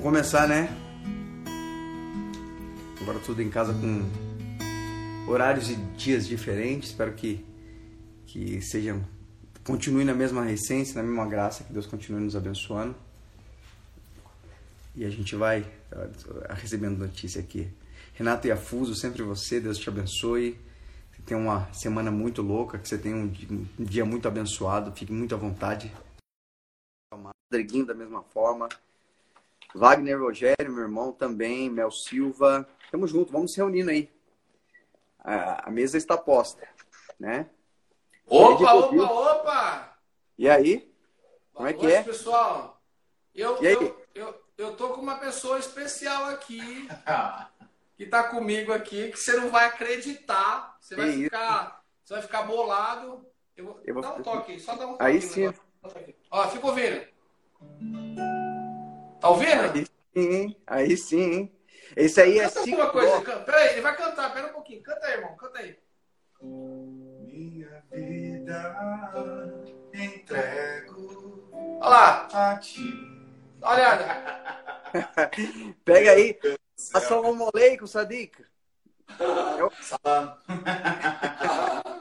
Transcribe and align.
Vamos 0.00 0.16
começar, 0.16 0.48
né? 0.48 0.74
Agora 3.02 3.18
tudo 3.18 3.42
em 3.42 3.50
casa 3.50 3.74
com 3.74 5.30
horários 5.30 5.68
e 5.68 5.76
dias 5.76 6.26
diferentes. 6.26 6.88
Espero 6.88 7.12
que, 7.12 7.44
que 8.24 8.62
sejam. 8.62 9.04
Continue 9.62 10.06
na 10.06 10.14
mesma 10.14 10.50
essência, 10.50 10.94
na 10.94 11.06
mesma 11.06 11.26
graça, 11.26 11.64
que 11.64 11.72
Deus 11.72 11.86
continue 11.86 12.22
nos 12.22 12.34
abençoando. 12.34 12.96
E 14.96 15.04
a 15.04 15.10
gente 15.10 15.36
vai 15.36 15.60
uh, 15.60 16.54
recebendo 16.54 16.96
notícia 16.96 17.38
aqui. 17.38 17.70
Renato 18.14 18.46
e 18.46 18.50
Afuso, 18.50 18.94
sempre 18.94 19.22
você, 19.22 19.60
Deus 19.60 19.76
te 19.76 19.90
abençoe. 19.90 20.58
Você 21.12 21.22
tem 21.26 21.36
uma 21.36 21.70
semana 21.74 22.10
muito 22.10 22.40
louca, 22.40 22.78
que 22.78 22.88
você 22.88 22.96
tenha 22.96 23.16
um, 23.16 23.30
um 23.78 23.84
dia 23.84 24.06
muito 24.06 24.26
abençoado, 24.26 24.92
fique 24.92 25.12
muito 25.12 25.34
à 25.34 25.38
vontade. 25.38 25.92
Rodriguinho 27.52 27.84
da 27.84 27.94
mesma 27.94 28.22
forma. 28.22 28.66
Wagner 29.74 30.18
Rogério, 30.20 30.70
meu 30.72 30.82
irmão 30.82 31.12
também, 31.12 31.70
Mel 31.70 31.90
Silva. 31.90 32.68
Tamo 32.90 33.06
junto, 33.06 33.32
vamos 33.32 33.52
se 33.52 33.58
reunindo 33.58 33.90
aí. 33.90 34.10
A, 35.18 35.68
a 35.68 35.70
mesa 35.70 35.96
está 35.96 36.16
posta, 36.16 36.66
né? 37.18 37.48
Opa, 38.26 38.74
opa, 38.74 39.12
opa! 39.12 39.98
E 40.38 40.48
aí? 40.48 40.90
Como 41.52 41.68
é 41.68 41.72
que 41.72 41.86
é? 41.86 42.02
pessoal? 42.02 42.80
Eu, 43.34 43.62
E 43.62 43.66
aí? 43.66 43.74
eu, 43.74 44.06
eu, 44.14 44.42
eu 44.58 44.76
tô 44.76 44.90
com 44.90 45.00
uma 45.00 45.18
pessoa 45.18 45.58
especial 45.58 46.26
aqui, 46.26 46.60
que 47.96 48.06
tá 48.06 48.24
comigo 48.24 48.72
aqui, 48.72 49.10
que 49.10 49.18
você 49.18 49.36
não 49.36 49.50
vai 49.50 49.66
acreditar. 49.66 50.76
Você 50.80 50.96
vai 50.96 51.06
Que 51.06 51.12
isso? 51.12 51.24
ficar. 51.24 51.84
Você 52.04 52.14
vai 52.14 52.22
ficar 52.22 52.42
bolado. 52.42 53.26
Eu 53.56 53.64
vou, 53.66 53.80
Eu 53.84 53.94
vou- 53.94 54.02
Dá 54.02 54.14
um 54.14 54.22
toque 54.22 54.52
aí, 54.52 54.60
só 54.60 54.74
dá 54.74 54.86
um 54.86 54.92
toque. 54.92 55.04
Aí 55.04 55.20
sim. 55.20 55.52
Ó, 56.30 56.48
fica 56.48 56.66
ouvindo. 56.66 57.06
Tá 59.20 59.28
ouvindo? 59.28 59.62
Aí 59.62 59.86
sim? 60.14 60.56
Aí 60.66 60.96
sim, 60.96 61.20
hein? 61.32 61.52
Esse 61.96 62.20
aí 62.20 62.38
é 62.38 62.44
Canta 62.48 62.62
cinco 62.62 62.80
alguma 62.82 62.92
coisa. 62.92 63.08
blocos. 63.20 63.26
Canta. 63.34 63.44
Pera 63.44 63.58
aí, 63.58 63.68
ele 63.72 63.80
vai 63.80 63.96
cantar. 63.96 64.32
Pera 64.32 64.46
um 64.48 64.52
pouquinho. 64.52 64.82
Canta 64.82 65.06
aí, 65.06 65.12
irmão. 65.14 65.36
Canta 65.36 65.58
aí. 65.58 65.76
Minha 66.40 67.82
vida 67.90 68.64
entrego 69.92 71.48
Olha 71.80 71.88
lá. 71.90 72.28
a 72.52 72.56
ti. 72.58 72.94
Olha. 73.62 73.98
Pega 75.84 76.12
aí. 76.12 76.38
Assalamu 76.94 77.50
alaikum, 77.54 77.86
Sadiq. 77.86 78.44
Salam. 79.82 80.38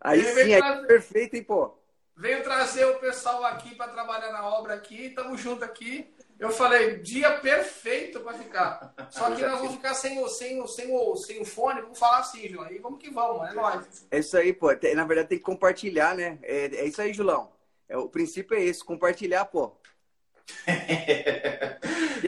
Aí 0.00 0.20
Ele 0.20 0.28
sim, 0.44 0.54
aí 0.54 0.60
trazer- 0.60 0.84
é 0.84 0.86
perfeito, 0.86 1.34
hein, 1.34 1.42
pô? 1.42 1.76
Veio 2.16 2.42
trazer 2.42 2.84
o 2.84 2.98
pessoal 3.00 3.44
aqui 3.44 3.74
para 3.74 3.92
trabalhar 3.92 4.30
na 4.32 4.46
obra 4.46 4.74
aqui, 4.74 5.06
estamos 5.06 5.40
juntos 5.40 5.62
aqui. 5.64 6.14
Eu 6.38 6.50
falei, 6.50 6.98
dia 6.98 7.38
perfeito 7.40 8.20
para 8.20 8.34
ficar. 8.34 8.94
Só 9.10 9.30
que 9.34 9.42
nós 9.42 9.58
vamos 9.58 9.74
ficar 9.74 9.94
sem 9.94 10.22
o, 10.22 10.28
sem 10.28 10.60
o, 10.60 10.66
sem 10.66 10.94
o, 10.94 11.16
sem 11.16 11.40
o 11.40 11.44
fone, 11.44 11.80
vamos 11.80 11.98
falar 11.98 12.18
assim, 12.18 12.46
João. 12.48 12.70
E 12.70 12.78
vamos 12.78 13.00
que 13.00 13.10
vamos, 13.10 13.48
é 13.48 13.54
nóis. 13.54 14.06
É 14.10 14.18
isso 14.18 14.36
aí, 14.36 14.52
pô. 14.52 14.68
Na 14.94 15.04
verdade, 15.04 15.28
tem 15.28 15.38
que 15.38 15.44
compartilhar, 15.44 16.14
né? 16.14 16.38
É, 16.42 16.66
é 16.66 16.84
isso 16.84 17.00
aí, 17.00 17.14
Julão. 17.14 17.50
É, 17.88 17.96
o 17.96 18.08
princípio 18.08 18.56
é 18.56 18.62
esse, 18.62 18.84
compartilhar, 18.84 19.46
pô. 19.46 19.72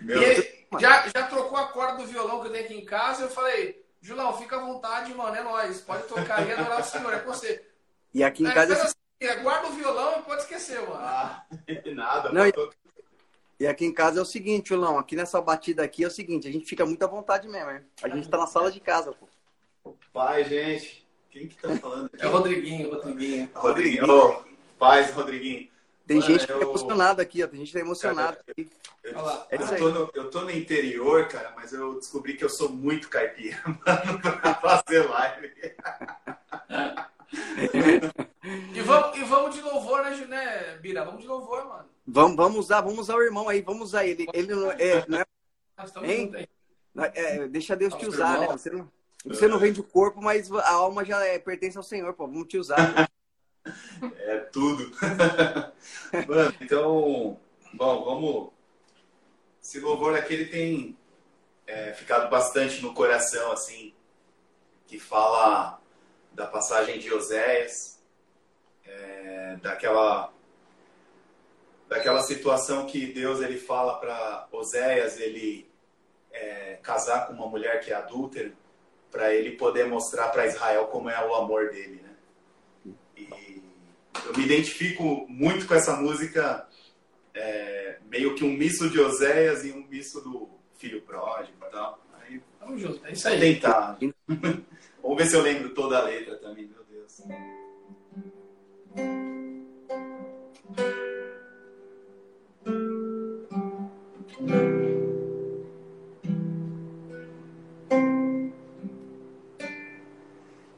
E 0.00 0.12
ele 0.12 0.66
já, 0.78 1.06
já 1.08 1.26
trocou 1.28 1.58
a 1.58 1.68
corda 1.68 1.98
do 1.98 2.06
violão 2.06 2.40
que 2.40 2.48
eu 2.48 2.52
tenho 2.52 2.64
aqui 2.64 2.74
em 2.74 2.84
casa. 2.84 3.24
Eu 3.24 3.30
falei, 3.30 3.84
Julão, 4.00 4.36
fica 4.38 4.56
à 4.56 4.60
vontade, 4.60 5.12
mano, 5.14 5.36
é 5.36 5.42
nóis. 5.42 5.80
Pode 5.80 6.04
tocar 6.04 6.40
aí, 6.40 6.52
adorar 6.52 6.80
o 6.80 6.84
Senhor, 6.84 7.12
é 7.12 7.18
com 7.18 7.32
você. 7.32 7.64
E 8.12 8.24
aqui 8.24 8.42
em 8.42 8.48
É, 8.48 8.54
casa, 8.54 8.74
assim, 8.74 9.42
guarda 9.42 9.68
o 9.68 9.72
violão 9.72 10.20
e 10.20 10.22
pode 10.22 10.42
esquecer, 10.42 10.80
mano. 10.80 10.94
Ah, 10.94 11.44
nada, 11.94 12.32
Não, 12.32 12.42
e 13.60 13.66
aqui 13.66 13.84
em 13.84 13.92
casa 13.92 14.18
é 14.18 14.22
o 14.22 14.26
seguinte, 14.26 14.68
Julão. 14.70 14.98
Aqui 14.98 15.16
nessa 15.16 15.40
batida 15.40 15.82
aqui 15.82 16.04
é 16.04 16.06
o 16.06 16.10
seguinte, 16.10 16.46
a 16.48 16.52
gente 16.52 16.66
fica 16.66 16.86
muito 16.86 17.02
à 17.02 17.06
vontade 17.06 17.48
mesmo, 17.48 17.70
hein? 17.70 17.80
A 18.02 18.08
gente 18.08 18.28
tá 18.28 18.38
na 18.38 18.46
sala 18.46 18.70
de 18.70 18.80
casa, 18.80 19.12
pô. 19.12 19.94
Pai, 20.12 20.44
gente. 20.44 21.06
Quem 21.30 21.48
que 21.48 21.56
tá 21.60 21.68
falando? 21.78 22.10
É 22.18 22.26
o 22.26 22.30
Rodriguinho, 22.30 22.90
Rodriguinho. 22.94 23.50
Rodriguinho. 23.54 24.44
Paz, 24.78 25.10
Rodriguinho. 25.12 25.68
Tem 26.06 26.18
Mano, 26.20 26.30
gente 26.30 26.40
que 26.46 26.52
tá 26.52 26.54
eu- 26.58 26.62
emocionada 26.62 27.20
aqui, 27.20 27.42
ó. 27.44 27.46
Tem 27.48 27.58
gente 27.58 27.68
que 27.68 27.74
tá 27.74 27.80
emocionada 27.80 28.38
aqui. 28.48 28.70
Eu. 29.04 29.18
É 29.50 29.56
eu 29.56 29.60
isso 29.60 29.74
aí. 29.74 29.80
tô 29.80 29.90
no, 29.90 30.10
eu 30.14 30.30
tô 30.30 30.40
no 30.42 30.50
interior, 30.50 31.28
cara, 31.28 31.52
mas 31.54 31.72
eu 31.72 31.94
descobri 31.98 32.34
que 32.34 32.44
eu 32.44 32.48
sou 32.48 32.70
muito 32.70 33.08
caipira, 33.10 33.60
mano, 33.66 34.20
pra 34.20 34.54
fazer 34.54 35.00
live. 35.08 35.52
E 38.74 38.80
vamos, 38.80 39.18
e 39.18 39.24
vamos 39.24 39.54
de 39.54 39.60
louvor, 39.60 40.02
né, 40.04 40.16
né, 40.26 40.76
Bira? 40.78 41.04
Vamos 41.04 41.20
de 41.20 41.26
louvor, 41.26 41.66
mano. 41.66 41.88
Vamos, 42.06 42.36
vamos 42.36 42.58
usar, 42.58 42.80
vamos 42.80 43.00
usar 43.00 43.16
o 43.16 43.22
irmão 43.22 43.48
aí, 43.48 43.60
vamos 43.60 43.88
usar 43.88 44.06
ele. 44.06 44.26
Ele 44.32 44.54
não 44.54 44.70
é, 44.72 45.04
não 45.06 45.18
é- 45.18 45.26
Hein? 46.02 46.48
é- 47.14 47.48
deixa 47.48 47.76
Deus 47.76 47.94
te 47.94 48.04
Nosso 48.04 48.16
usar, 48.16 48.38
né? 48.38 48.44
irmão. 48.44 48.58
Você 48.58 48.70
não, 48.70 48.92
você 49.24 49.48
não 49.48 49.58
vende 49.58 49.80
o 49.80 49.84
corpo, 49.84 50.22
mas 50.22 50.50
a 50.50 50.70
alma 50.72 51.04
já 51.04 51.22
é, 51.24 51.38
pertence 51.38 51.76
ao 51.76 51.82
Senhor, 51.82 52.14
pô. 52.14 52.26
Vamos 52.26 52.48
te 52.48 52.58
usar. 52.58 52.78
É 54.20 54.38
tudo. 54.38 54.90
Mano, 56.26 56.54
então, 56.60 57.38
bom, 57.74 58.04
vamos. 58.04 58.50
Esse 59.62 59.80
louvor 59.80 60.16
aqui 60.16 60.32
ele 60.34 60.46
tem 60.46 60.96
é, 61.66 61.92
ficado 61.92 62.30
bastante 62.30 62.80
no 62.80 62.94
coração, 62.94 63.52
assim, 63.52 63.92
que 64.86 64.98
fala 64.98 65.78
da 66.38 66.46
passagem 66.46 67.00
de 67.00 67.12
Oséias, 67.12 68.00
é, 68.86 69.56
daquela 69.60 70.32
daquela 71.88 72.22
situação 72.22 72.86
que 72.86 73.06
Deus 73.06 73.40
ele 73.40 73.58
fala 73.58 73.98
para 73.98 74.46
Oséias 74.52 75.18
ele 75.18 75.68
é, 76.30 76.78
casar 76.82 77.26
com 77.26 77.32
uma 77.32 77.48
mulher 77.48 77.80
que 77.80 77.90
é 77.90 77.94
adúltera 77.96 78.52
para 79.10 79.34
ele 79.34 79.52
poder 79.56 79.86
mostrar 79.86 80.28
para 80.28 80.46
Israel 80.46 80.86
como 80.86 81.10
é 81.10 81.26
o 81.26 81.34
amor 81.34 81.70
dele, 81.70 82.02
né? 82.02 82.94
E 83.16 83.62
eu 84.24 84.36
me 84.36 84.44
identifico 84.44 85.26
muito 85.28 85.66
com 85.66 85.74
essa 85.74 85.96
música, 85.96 86.68
é, 87.34 87.98
meio 88.04 88.34
que 88.34 88.44
um 88.44 88.52
misto 88.52 88.88
de 88.88 89.00
Oséias 89.00 89.64
e 89.64 89.72
um 89.72 89.84
misto 89.88 90.20
do 90.20 90.48
Filho 90.76 91.00
Pródigo 91.02 91.56
e 91.66 91.70
tal. 91.70 91.98
Aí, 92.20 92.40
Tamo 92.60 92.78
junto, 92.78 93.04
é 93.06 93.12
isso 93.12 93.26
aí. 93.26 93.40
tentar. 93.40 93.98
Vamos 95.08 95.22
ver 95.22 95.30
se 95.30 95.36
eu 95.36 95.42
lembro 95.42 95.70
toda 95.70 96.00
a 96.00 96.02
letra 96.02 96.36
também, 96.36 96.68
meu 96.68 96.84
Deus. 96.84 97.22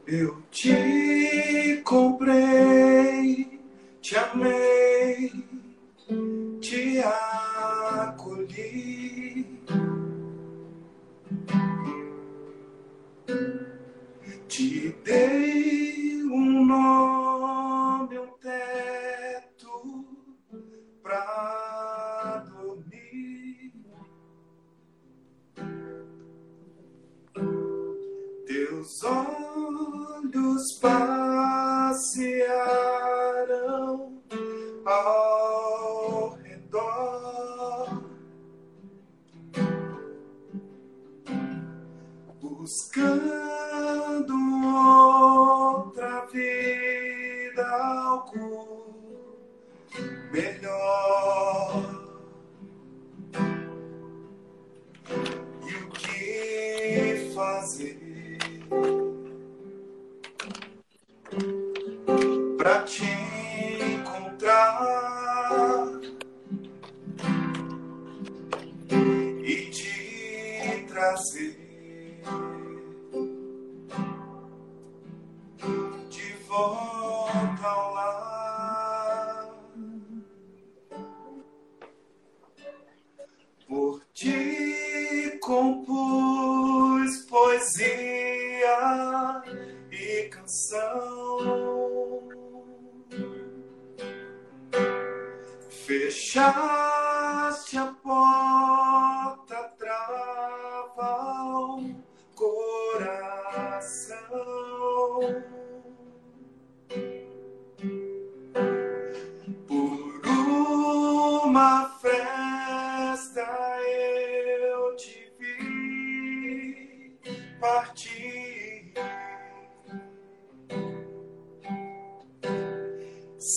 Eu 0.07 0.41
te 0.53 1.83
comprei, 1.85 3.59
te 4.01 4.17
amei, 4.17 5.33
te 6.61 7.01
acolhi. 7.99 9.00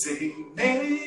Sem 0.02 0.34
nem 0.56 1.03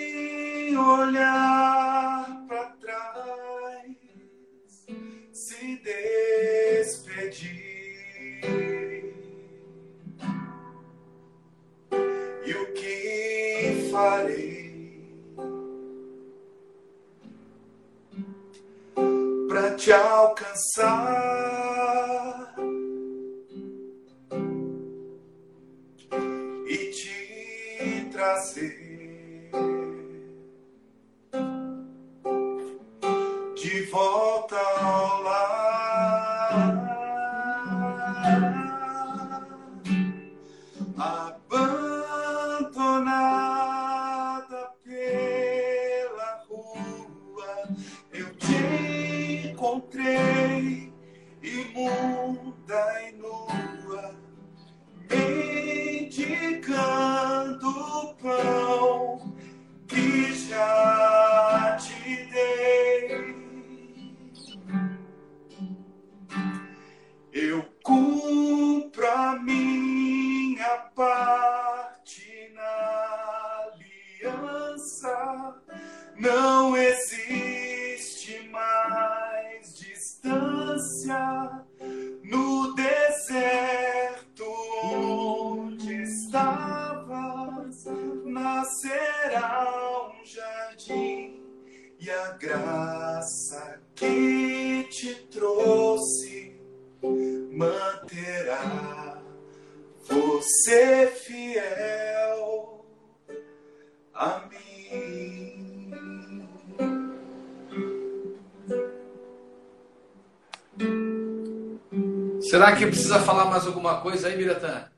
Será 112.51 112.75
que 112.77 112.87
precisa 112.87 113.21
falar 113.21 113.47
mais 113.47 113.67
alguma 113.67 114.01
coisa 114.01 114.29
aí, 114.29 114.37
Biratã? 114.37 114.89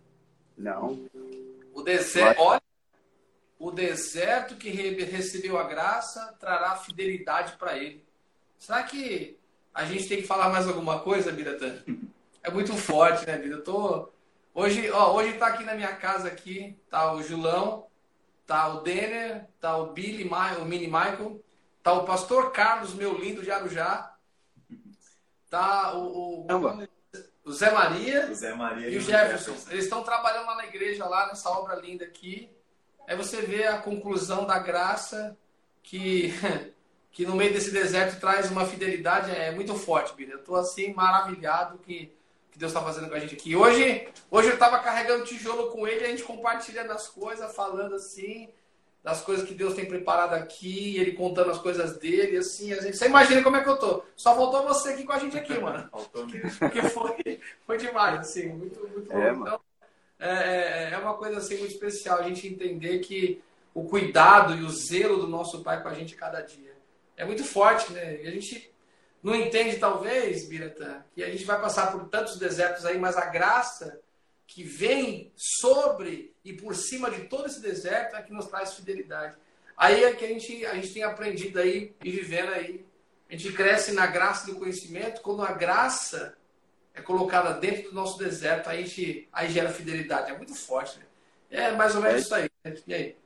Não. 0.56 1.06
O 1.72 1.82
deserto, 1.82 2.40
olha, 2.40 2.62
o 3.58 3.70
deserto 3.70 4.56
que 4.56 4.70
re- 4.70 5.04
recebeu 5.04 5.58
a 5.58 5.64
graça 5.64 6.34
trará 6.40 6.76
fidelidade 6.76 7.56
para 7.56 7.76
ele. 7.76 8.04
Será 8.58 8.82
que 8.82 9.38
a 9.72 9.84
gente 9.84 10.08
tem 10.08 10.18
que 10.20 10.26
falar 10.26 10.48
mais 10.48 10.66
alguma 10.68 11.00
coisa, 11.00 11.32
Biratã? 11.32 11.82
É 12.40 12.50
muito 12.50 12.72
forte, 12.74 13.26
né, 13.26 13.36
Bira? 13.36 13.56
Eu 13.56 13.64
tô 13.64 14.08
hoje, 14.54 14.88
ó, 14.90 15.12
hoje 15.14 15.34
tá 15.34 15.48
aqui 15.48 15.64
na 15.64 15.74
minha 15.74 15.94
casa 15.96 16.28
aqui, 16.28 16.78
tá 16.88 17.12
o 17.12 17.20
Julão, 17.22 17.86
tá 18.46 18.68
o 18.68 18.80
Denner, 18.80 19.44
tá 19.60 19.76
o 19.76 19.92
Billy, 19.92 20.24
Ma- 20.24 20.56
o 20.56 20.64
Mini 20.64 20.86
Michael, 20.86 21.44
tá 21.82 21.92
o 21.92 22.04
Pastor 22.06 22.50
Carlos, 22.52 22.94
meu 22.94 23.18
lindo 23.18 23.42
de 23.42 23.50
Arujá, 23.50 24.14
tá 25.50 25.92
o, 25.94 26.44
o. 26.44 26.46
o 27.48 27.52
Zé 27.52 27.70
Maria, 27.70 28.32
Zé 28.34 28.54
Maria 28.54 28.90
e 28.90 28.98
o 28.98 29.00
Jefferson, 29.00 29.56
eles 29.70 29.84
estão 29.84 30.02
trabalhando 30.02 30.46
lá 30.46 30.56
na 30.56 30.66
igreja, 30.66 31.06
lá 31.06 31.28
nessa 31.28 31.48
obra 31.48 31.74
linda 31.76 32.04
aqui. 32.04 32.50
Aí 33.06 33.16
você 33.16 33.40
vê 33.40 33.64
a 33.64 33.78
conclusão 33.78 34.44
da 34.44 34.58
graça 34.58 35.34
que, 35.82 36.34
que 37.10 37.24
no 37.24 37.34
meio 37.34 37.50
desse 37.54 37.70
deserto 37.70 38.20
traz 38.20 38.50
uma 38.50 38.66
fidelidade 38.66 39.30
é 39.30 39.50
muito 39.50 39.74
forte, 39.74 40.14
Bira. 40.14 40.32
Eu 40.32 40.40
estou 40.40 40.56
assim 40.56 40.92
maravilhado 40.92 41.78
que, 41.78 42.12
que 42.50 42.58
Deus 42.58 42.70
está 42.70 42.84
fazendo 42.84 43.08
com 43.08 43.14
a 43.14 43.18
gente 43.18 43.34
aqui. 43.34 43.56
Hoje, 43.56 44.06
hoje 44.30 44.48
eu 44.48 44.54
estava 44.54 44.78
carregando 44.80 45.24
tijolo 45.24 45.70
com 45.70 45.88
ele, 45.88 46.04
a 46.04 46.08
gente 46.08 46.24
compartilhando 46.24 46.92
as 46.92 47.08
coisas, 47.08 47.56
falando 47.56 47.94
assim 47.94 48.50
das 49.08 49.22
coisas 49.22 49.49
que 49.49 49.55
Deus 49.55 49.72
tem 49.72 49.87
preparado 49.87 50.34
aqui, 50.34 50.99
ele 50.99 51.12
contando 51.12 51.50
as 51.50 51.56
coisas 51.56 51.96
dele, 51.96 52.37
assim, 52.37 52.75
a 52.75 52.82
gente, 52.82 52.94
você 52.94 53.06
imagina 53.06 53.43
como 53.43 53.56
é 53.56 53.62
que 53.62 53.69
eu 53.70 53.78
tô. 53.78 54.02
Só 54.14 54.37
faltou 54.37 54.64
você 54.64 54.90
aqui 54.90 55.04
com 55.04 55.12
a 55.12 55.18
gente 55.18 55.38
aqui, 55.38 55.56
mano. 55.59 55.88
Faltou 55.90 56.26
mesmo. 56.26 56.59
Porque 56.59 56.82
foi, 56.82 57.40
foi 57.66 57.78
demais, 57.78 58.21
assim, 58.21 58.49
muito, 58.49 58.78
muito 58.87 59.11
É, 59.11 59.32
bom. 59.32 59.40
Então, 59.40 59.61
é, 60.18 60.28
é- 60.28 60.90
é 60.92 60.99
uma 60.99 61.14
coisa 61.14 61.38
assim 61.38 61.56
muito 61.56 61.73
especial 61.73 62.18
a 62.18 62.23
gente 62.23 62.47
entender 62.47 62.99
que 62.99 63.42
o 63.73 63.85
cuidado 63.85 64.54
e 64.54 64.62
o 64.62 64.68
zelo 64.68 65.16
do 65.16 65.26
nosso 65.26 65.62
Pai 65.62 65.82
com 65.82 65.88
a 65.88 65.94
gente 65.94 66.14
cada 66.14 66.42
dia 66.42 66.75
é 67.16 67.25
muito 67.25 67.44
forte, 67.44 67.90
né? 67.94 68.23
E 68.23 68.28
a 68.28 68.30
gente 68.30 68.71
não 69.23 69.35
entende, 69.35 69.78
talvez, 69.78 70.47
Biratan, 70.47 71.02
que 71.14 71.25
a 71.25 71.30
gente 71.30 71.44
vai 71.47 71.59
passar 71.59 71.92
por 71.92 72.09
tantos 72.11 72.37
desertos 72.37 72.85
aí, 72.85 72.99
mas 72.99 73.16
a 73.16 73.25
graça 73.25 73.99
que 74.47 74.62
vem 74.62 75.32
sobre 75.35 76.27
e 76.45 76.52
por 76.52 76.75
cima 76.75 77.11
de 77.11 77.23
todo 77.25 77.47
esse 77.47 77.61
deserto 77.61 78.16
é 78.16 78.23
que 78.23 78.33
nos 78.33 78.47
traz 78.47 78.75
fidelidade. 78.75 79.35
Aí 79.76 80.02
é 80.04 80.12
que 80.12 80.25
a 80.25 80.28
gente, 80.28 80.66
a 80.66 80.75
gente 80.75 80.92
tem 80.92 81.02
aprendido 81.02 81.59
aí 81.61 81.95
e 82.02 82.11
vivendo 82.11 82.50
aí. 82.52 82.85
A 83.30 83.37
gente 83.37 83.52
cresce 83.52 83.92
na 83.92 84.07
graça 84.07 84.50
no 84.50 84.59
conhecimento 84.59 85.21
quando 85.21 85.42
a 85.42 85.52
graça 85.52 86.37
é 86.95 87.00
colocada 87.02 87.52
dentro 87.54 87.90
do 87.90 87.95
nosso 87.95 88.18
deserto, 88.18 88.68
aí, 88.68 88.83
a 88.83 88.87
gente, 88.87 89.28
aí 89.33 89.50
gera 89.50 89.71
fidelidade. 89.71 90.30
É 90.30 90.37
muito 90.37 90.54
forte, 90.54 90.99
né? 90.99 91.04
É 91.50 91.73
mais 91.73 91.95
ou 91.95 92.02
menos 92.02 92.16
É. 92.16 92.21
isso 92.21 92.35
aí. 92.35 92.50
né? 92.64 92.75
E 92.87 92.95
aí? 92.95 93.16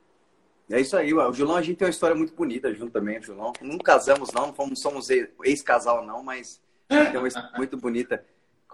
É 0.71 0.81
isso 0.81 0.97
aí, 0.97 1.13
ué. 1.13 1.27
o 1.27 1.33
Julão, 1.33 1.57
a 1.57 1.63
gente 1.63 1.77
tem 1.77 1.87
uma 1.87 1.91
história 1.91 2.15
muito 2.17 2.35
bonita 2.35 2.73
junto 2.75 2.93
também, 2.93 3.19
o 3.19 3.23
Julão. 3.23 3.53
Não 3.61 3.79
casamos, 3.79 4.33
não, 4.33 4.55
não 4.57 4.77
somos 4.77 5.09
ex-casal, 5.45 6.05
não, 6.05 6.23
mas 6.23 6.61
tem 6.89 7.17
uma 7.17 7.29
história 7.29 7.51
muito 7.57 7.77
bonita. 7.77 8.25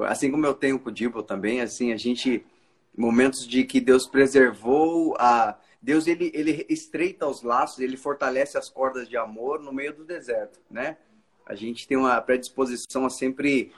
Assim 0.00 0.30
como 0.30 0.46
eu 0.46 0.54
tenho 0.54 0.78
com 0.78 0.90
o 0.90 0.92
Dibble 0.92 1.22
também, 1.24 1.60
assim, 1.60 1.92
a 1.92 1.96
gente. 1.96 2.44
Momentos 2.98 3.46
de 3.46 3.62
que 3.62 3.80
Deus 3.80 4.08
preservou 4.08 5.14
a. 5.20 5.56
Deus, 5.80 6.08
ele, 6.08 6.32
ele 6.34 6.66
estreita 6.68 7.28
os 7.28 7.44
laços, 7.44 7.78
ele 7.78 7.96
fortalece 7.96 8.58
as 8.58 8.68
cordas 8.68 9.08
de 9.08 9.16
amor 9.16 9.60
no 9.60 9.72
meio 9.72 9.94
do 9.94 10.04
deserto, 10.04 10.58
né? 10.68 10.96
A 11.46 11.54
gente 11.54 11.86
tem 11.86 11.96
uma 11.96 12.20
predisposição 12.20 13.06
a 13.06 13.10
sempre 13.10 13.72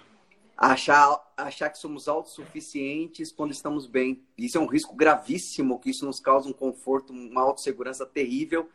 achar, 0.56 1.20
achar 1.36 1.68
que 1.68 1.76
somos 1.76 2.08
autossuficientes 2.08 3.30
quando 3.30 3.50
estamos 3.50 3.86
bem. 3.86 4.24
Isso 4.38 4.56
é 4.56 4.60
um 4.60 4.66
risco 4.66 4.96
gravíssimo, 4.96 5.78
que 5.78 5.90
isso 5.90 6.06
nos 6.06 6.18
causa 6.18 6.48
um 6.48 6.54
conforto, 6.54 7.12
uma 7.12 7.42
autossegurança 7.42 8.06
terrível. 8.06 8.70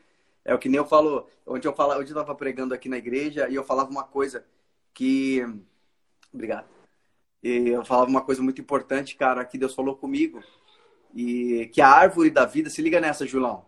É 0.46 0.54
o 0.54 0.60
que 0.60 0.70
nem 0.70 0.78
eu 0.78 0.86
falo, 0.86 1.28
onde 1.48 1.68
eu 1.68 1.74
falo, 1.74 1.94
onde 1.94 2.12
eu 2.12 2.20
estava 2.20 2.36
pregando 2.36 2.76
aqui 2.76 2.88
na 2.88 2.98
igreja 2.98 3.50
e 3.50 3.56
eu 3.56 3.64
falava 3.64 3.90
uma 3.90 4.04
coisa 4.04 4.46
que 4.94 5.44
obrigado. 6.32 6.75
E 7.46 7.70
eu 7.70 7.86
falava 7.86 8.10
uma 8.10 8.24
coisa 8.24 8.42
muito 8.42 8.60
importante, 8.60 9.16
cara, 9.16 9.46
que 9.46 9.56
Deus 9.56 9.76
falou 9.76 9.96
comigo. 9.96 10.44
E 11.14 11.70
que 11.72 11.80
a 11.80 11.88
árvore 11.88 12.32
da 12.32 12.44
vida, 12.44 12.72
se 12.72 12.82
liga 12.82 13.00
nessa, 13.00 13.28
Julão. 13.28 13.68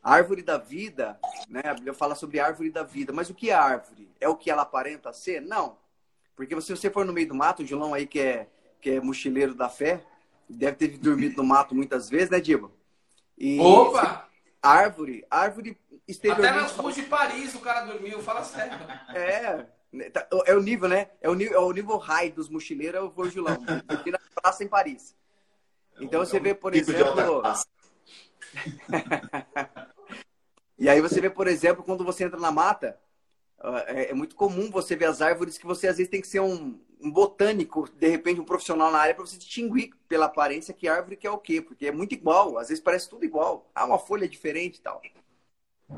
A 0.00 0.14
árvore 0.14 0.42
da 0.42 0.56
vida, 0.56 1.18
né? 1.48 1.60
A 1.64 1.74
Bíblia 1.74 1.92
fala 1.92 2.14
sobre 2.14 2.38
a 2.38 2.46
árvore 2.46 2.70
da 2.70 2.84
vida, 2.84 3.12
mas 3.12 3.28
o 3.28 3.34
que 3.34 3.50
é 3.50 3.54
árvore? 3.54 4.08
É 4.20 4.28
o 4.28 4.36
que 4.36 4.48
ela 4.48 4.62
aparenta 4.62 5.12
ser? 5.12 5.40
Não. 5.40 5.76
Porque 6.36 6.58
se 6.60 6.70
você 6.70 6.88
for 6.88 7.04
no 7.04 7.12
meio 7.12 7.26
do 7.26 7.34
mato, 7.34 7.64
o 7.64 7.66
Julão 7.66 7.94
aí 7.94 8.06
que 8.06 8.20
é, 8.20 8.46
que 8.80 8.90
é 8.90 9.00
mochileiro 9.00 9.56
da 9.56 9.68
fé, 9.68 10.04
deve 10.48 10.76
ter 10.76 10.96
dormido 10.96 11.36
no 11.38 11.48
mato 11.48 11.74
muitas 11.74 12.08
vezes, 12.08 12.30
né, 12.30 12.38
Dibo? 12.38 12.70
E 13.36 13.58
Opa! 13.58 14.28
árvore, 14.62 15.26
árvore 15.28 15.76
exteriormente... 16.06 16.48
Até 16.48 16.62
nas 16.62 16.76
ruas 16.76 16.94
de 16.94 17.02
Paris 17.02 17.56
o 17.56 17.58
cara 17.58 17.80
dormiu, 17.86 18.22
fala 18.22 18.44
sério. 18.44 18.78
É, 19.12 19.66
é 20.46 20.54
o 20.54 20.60
nível, 20.60 20.88
né? 20.88 21.10
É 21.20 21.28
o 21.28 21.34
nível, 21.34 21.54
é 21.54 21.60
o 21.60 21.72
nível 21.72 21.96
high 21.96 22.30
dos 22.30 22.48
mochileiros, 22.48 23.00
é 23.00 23.02
o 23.02 23.10
Vorgilão. 23.10 23.56
Aqui 23.88 24.10
na 24.10 24.18
praça 24.34 24.64
em 24.64 24.68
Paris. 24.68 25.14
Então 26.00 26.24
você 26.24 26.38
vê, 26.38 26.54
por 26.54 26.74
exemplo... 26.74 27.42
e 30.78 30.88
aí 30.88 31.00
você 31.00 31.20
vê, 31.20 31.30
por 31.30 31.46
exemplo, 31.46 31.82
quando 31.82 32.04
você 32.04 32.24
entra 32.24 32.38
na 32.38 32.50
mata, 32.50 32.98
é, 33.86 34.10
é, 34.10 34.14
muito 34.14 34.36
comum 34.36 34.70
você 34.70 34.94
ver 34.94 35.06
as 35.06 35.22
árvores 35.22 35.58
que 35.58 35.66
você 35.66 35.88
às 35.88 35.96
vezes 35.96 36.10
tem 36.10 36.20
que 36.20 36.28
ser 36.28 36.40
um, 36.40 36.78
um 37.00 37.10
botânico, 37.10 37.88
de 37.90 38.08
repente 38.08 38.40
um 38.40 38.44
profissional 38.44 38.90
na 38.90 38.98
área 38.98 39.14
para 39.14 39.24
você 39.24 39.38
distinguir 39.38 39.90
pela 40.06 40.26
aparência 40.26 40.74
que 40.74 40.88
árvore 40.88 41.16
que 41.16 41.26
é 41.26 41.30
o 41.30 41.38
quê, 41.38 41.60
porque 41.60 41.86
é 41.86 41.92
muito 41.92 42.12
igual, 42.12 42.58
às 42.58 42.68
vezes 42.68 42.82
parece 42.82 43.08
tudo 43.08 43.24
igual. 43.24 43.70
Ah, 43.74 43.86
uma 43.86 43.98
folha 43.98 44.28
diferente 44.28 44.76
e 44.76 44.82
tal. 44.82 45.00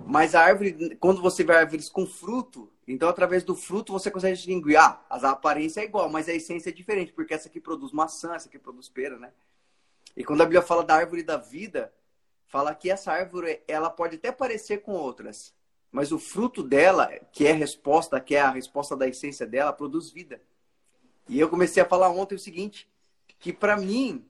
Mas 0.07 0.35
a 0.35 0.43
árvore, 0.43 0.97
quando 0.97 1.21
você 1.21 1.43
vê 1.43 1.55
árvores 1.55 1.89
com 1.89 2.07
fruto, 2.07 2.71
então 2.93 3.09
através 3.09 3.45
do 3.45 3.55
fruto 3.55 3.93
você 3.93 4.11
consegue 4.11 4.37
distinguir. 4.37 4.77
Ah, 4.77 5.05
a 5.11 5.31
aparência 5.31 5.81
é 5.81 5.85
igual, 5.85 6.09
mas 6.09 6.29
a 6.29 6.33
essência 6.33 6.71
é 6.71 6.73
diferente, 6.73 7.13
porque 7.13 7.35
essa 7.35 7.49
aqui 7.49 7.61
produz 7.61 7.93
maçã, 7.93 8.35
essa 8.35 8.49
aqui 8.49 8.59
produz 8.59 8.89
pera, 8.89 9.19
né? 9.19 9.33
E 10.17 10.25
quando 10.25 10.41
a 10.41 10.45
Bíblia 10.45 10.63
fala 10.63 10.83
da 10.83 10.97
árvore 10.97 11.23
da 11.23 11.37
vida, 11.37 11.93
fala 12.47 12.75
que 12.75 12.91
essa 12.91 13.13
árvore, 13.13 13.63
ela 13.69 13.91
pode 13.91 14.17
até 14.17 14.33
parecer 14.33 14.79
com 14.79 14.93
outras, 14.93 15.55
mas 15.93 16.13
o 16.13 16.19
fruto 16.19 16.63
dela, 16.63 17.09
que 17.33 17.47
é 17.47 17.53
a 17.53 17.55
resposta, 17.55 18.19
que 18.21 18.35
é 18.35 18.41
a 18.41 18.51
resposta 18.51 18.97
da 18.97 19.07
essência 19.07 19.47
dela, 19.47 19.73
produz 19.73 20.11
vida. 20.11 20.41
E 21.29 21.39
eu 21.39 21.49
comecei 21.49 21.83
a 21.83 21.87
falar 21.87 22.09
ontem 22.09 22.35
o 22.35 22.39
seguinte, 22.39 22.89
que 23.39 23.53
para 23.53 23.77
mim, 23.77 24.25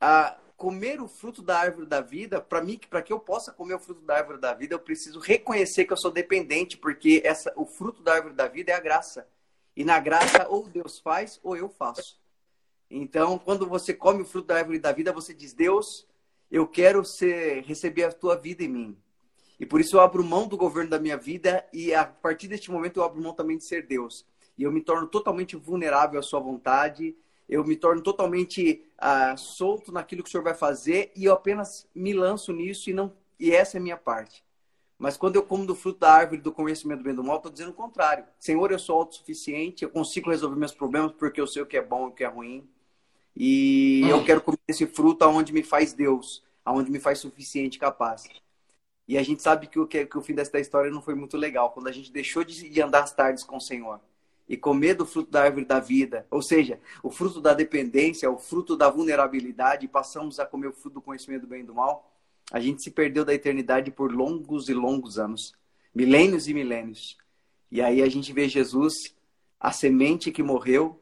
a 0.00 0.36
comer 0.60 1.00
o 1.00 1.08
fruto 1.08 1.40
da 1.42 1.58
árvore 1.58 1.86
da 1.86 2.02
vida, 2.02 2.38
para 2.38 2.60
mim, 2.60 2.78
para 2.90 3.00
que 3.00 3.10
eu 3.10 3.18
possa 3.18 3.50
comer 3.50 3.72
o 3.72 3.78
fruto 3.78 4.02
da 4.02 4.16
árvore 4.16 4.38
da 4.38 4.52
vida, 4.52 4.74
eu 4.74 4.78
preciso 4.78 5.18
reconhecer 5.18 5.86
que 5.86 5.92
eu 5.94 5.96
sou 5.96 6.10
dependente, 6.10 6.76
porque 6.76 7.22
essa, 7.24 7.50
o 7.56 7.64
fruto 7.64 8.02
da 8.02 8.12
árvore 8.12 8.34
da 8.34 8.46
vida 8.46 8.70
é 8.70 8.74
a 8.74 8.78
graça. 8.80 9.26
E 9.74 9.82
na 9.84 9.98
graça, 9.98 10.46
ou 10.50 10.68
Deus 10.68 10.98
faz, 10.98 11.40
ou 11.42 11.56
eu 11.56 11.70
faço. 11.70 12.20
Então, 12.90 13.38
quando 13.38 13.66
você 13.66 13.94
come 13.94 14.20
o 14.20 14.26
fruto 14.26 14.48
da 14.48 14.56
árvore 14.56 14.78
da 14.78 14.92
vida, 14.92 15.14
você 15.14 15.32
diz: 15.32 15.54
Deus, 15.54 16.06
eu 16.50 16.68
quero 16.68 17.06
ser, 17.06 17.62
receber 17.62 18.04
a 18.04 18.12
tua 18.12 18.36
vida 18.36 18.62
em 18.62 18.68
mim. 18.68 18.98
E 19.58 19.64
por 19.64 19.80
isso 19.80 19.96
eu 19.96 20.00
abro 20.00 20.22
mão 20.22 20.46
do 20.46 20.58
governo 20.58 20.90
da 20.90 20.98
minha 20.98 21.16
vida 21.16 21.66
e 21.72 21.94
a 21.94 22.04
partir 22.04 22.48
deste 22.48 22.70
momento 22.70 22.98
eu 22.98 23.04
abro 23.04 23.22
mão 23.22 23.32
também 23.32 23.56
de 23.56 23.66
ser 23.66 23.86
Deus. 23.86 24.26
E 24.58 24.62
eu 24.62 24.70
me 24.70 24.82
torno 24.82 25.06
totalmente 25.06 25.56
vulnerável 25.56 26.20
à 26.20 26.22
sua 26.22 26.40
vontade, 26.40 27.16
eu 27.50 27.64
me 27.64 27.74
torno 27.74 28.00
totalmente 28.00 28.80
uh, 28.96 29.36
solto 29.36 29.90
naquilo 29.90 30.22
que 30.22 30.28
o 30.28 30.30
Senhor 30.30 30.44
vai 30.44 30.54
fazer 30.54 31.10
e 31.16 31.24
eu 31.24 31.32
apenas 31.32 31.86
me 31.92 32.12
lanço 32.12 32.52
nisso 32.52 32.88
e 32.88 32.94
não 32.94 33.12
e 33.40 33.50
essa 33.52 33.76
é 33.76 33.80
a 33.80 33.82
minha 33.82 33.96
parte. 33.96 34.44
Mas 34.96 35.16
quando 35.16 35.36
eu 35.36 35.42
como 35.42 35.66
do 35.66 35.74
fruto 35.74 35.98
da 35.98 36.12
árvore 36.12 36.40
do 36.40 36.52
conhecimento 36.52 36.98
do 36.98 37.04
bem 37.04 37.14
e 37.14 37.16
do 37.16 37.24
mal, 37.24 37.38
estou 37.38 37.50
dizendo 37.50 37.70
o 37.70 37.74
contrário. 37.74 38.24
Senhor, 38.38 38.70
eu 38.70 38.78
sou 38.78 38.98
autossuficiente, 38.98 39.82
eu 39.82 39.90
consigo 39.90 40.30
resolver 40.30 40.56
meus 40.56 40.72
problemas 40.72 41.10
porque 41.12 41.40
eu 41.40 41.46
sei 41.46 41.62
o 41.62 41.66
que 41.66 41.76
é 41.76 41.82
bom 41.82 42.06
e 42.06 42.08
o 42.10 42.12
que 42.12 42.22
é 42.22 42.28
ruim. 42.28 42.68
E 43.34 44.02
hum. 44.04 44.08
eu 44.10 44.24
quero 44.24 44.42
comer 44.42 44.58
esse 44.68 44.86
fruto 44.86 45.24
aonde 45.24 45.52
me 45.52 45.62
faz 45.62 45.92
Deus, 45.92 46.44
aonde 46.64 46.90
me 46.90 47.00
faz 47.00 47.18
suficiente 47.18 47.78
capaz. 47.78 48.28
E 49.08 49.18
a 49.18 49.22
gente 49.24 49.42
sabe 49.42 49.66
que 49.66 49.80
o, 49.80 49.86
que, 49.88 50.06
que 50.06 50.18
o 50.18 50.22
fim 50.22 50.34
dessa 50.34 50.60
história 50.60 50.90
não 50.90 51.02
foi 51.02 51.14
muito 51.16 51.36
legal, 51.36 51.70
quando 51.72 51.88
a 51.88 51.92
gente 51.92 52.12
deixou 52.12 52.44
de, 52.44 52.68
de 52.68 52.80
andar 52.82 53.02
as 53.02 53.12
tardes 53.12 53.42
com 53.42 53.56
o 53.56 53.60
Senhor 53.60 54.00
e 54.50 54.56
comer 54.56 54.94
do 54.94 55.06
fruto 55.06 55.30
da 55.30 55.44
árvore 55.44 55.64
da 55.64 55.78
vida, 55.78 56.26
ou 56.28 56.42
seja, 56.42 56.80
o 57.04 57.08
fruto 57.08 57.40
da 57.40 57.54
dependência, 57.54 58.28
o 58.28 58.36
fruto 58.36 58.76
da 58.76 58.90
vulnerabilidade, 58.90 59.86
e 59.86 59.88
passamos 59.88 60.40
a 60.40 60.44
comer 60.44 60.66
o 60.66 60.72
fruto 60.72 60.94
do 60.94 61.00
conhecimento 61.00 61.42
do 61.42 61.46
bem 61.46 61.60
e 61.60 61.64
do 61.64 61.72
mal, 61.72 62.12
a 62.50 62.58
gente 62.58 62.82
se 62.82 62.90
perdeu 62.90 63.24
da 63.24 63.32
eternidade 63.32 63.92
por 63.92 64.12
longos 64.12 64.68
e 64.68 64.74
longos 64.74 65.20
anos, 65.20 65.54
milênios 65.94 66.48
e 66.48 66.52
milênios. 66.52 67.16
E 67.70 67.80
aí 67.80 68.02
a 68.02 68.08
gente 68.08 68.32
vê 68.32 68.48
Jesus, 68.48 69.14
a 69.60 69.70
semente 69.70 70.32
que 70.32 70.42
morreu, 70.42 71.00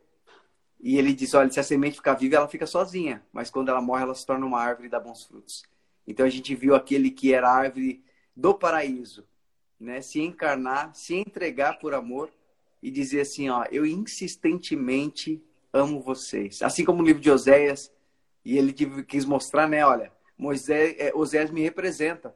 e 0.78 0.98
ele 0.98 1.14
diz: 1.14 1.32
olha, 1.32 1.50
se 1.50 1.58
a 1.58 1.62
semente 1.62 1.96
ficar 1.96 2.16
viva, 2.16 2.36
ela 2.36 2.48
fica 2.48 2.66
sozinha, 2.66 3.24
mas 3.32 3.48
quando 3.48 3.70
ela 3.70 3.80
morre, 3.80 4.02
ela 4.02 4.14
se 4.14 4.26
torna 4.26 4.44
uma 4.44 4.60
árvore 4.60 4.88
e 4.88 4.90
dá 4.90 5.00
bons 5.00 5.24
frutos. 5.24 5.62
Então 6.06 6.26
a 6.26 6.30
gente 6.30 6.54
viu 6.54 6.74
aquele 6.74 7.10
que 7.10 7.32
era 7.32 7.50
árvore 7.50 8.04
do 8.36 8.52
paraíso, 8.52 9.26
né? 9.80 10.02
Se 10.02 10.20
encarnar, 10.20 10.94
se 10.94 11.14
entregar 11.14 11.78
por 11.78 11.94
amor 11.94 12.30
e 12.82 12.90
dizer 12.90 13.22
assim, 13.22 13.48
ó, 13.48 13.64
eu 13.70 13.84
insistentemente 13.84 15.42
amo 15.72 16.00
vocês. 16.00 16.62
Assim 16.62 16.84
como 16.84 16.98
no 16.98 17.06
livro 17.06 17.22
de 17.22 17.30
Oséias, 17.30 17.92
e 18.44 18.56
ele 18.56 18.72
quis 18.72 19.24
mostrar, 19.24 19.68
né, 19.68 19.84
olha, 19.84 20.12
Moisés, 20.36 20.96
é, 20.98 21.12
Oséias 21.14 21.50
me 21.50 21.60
representa. 21.60 22.34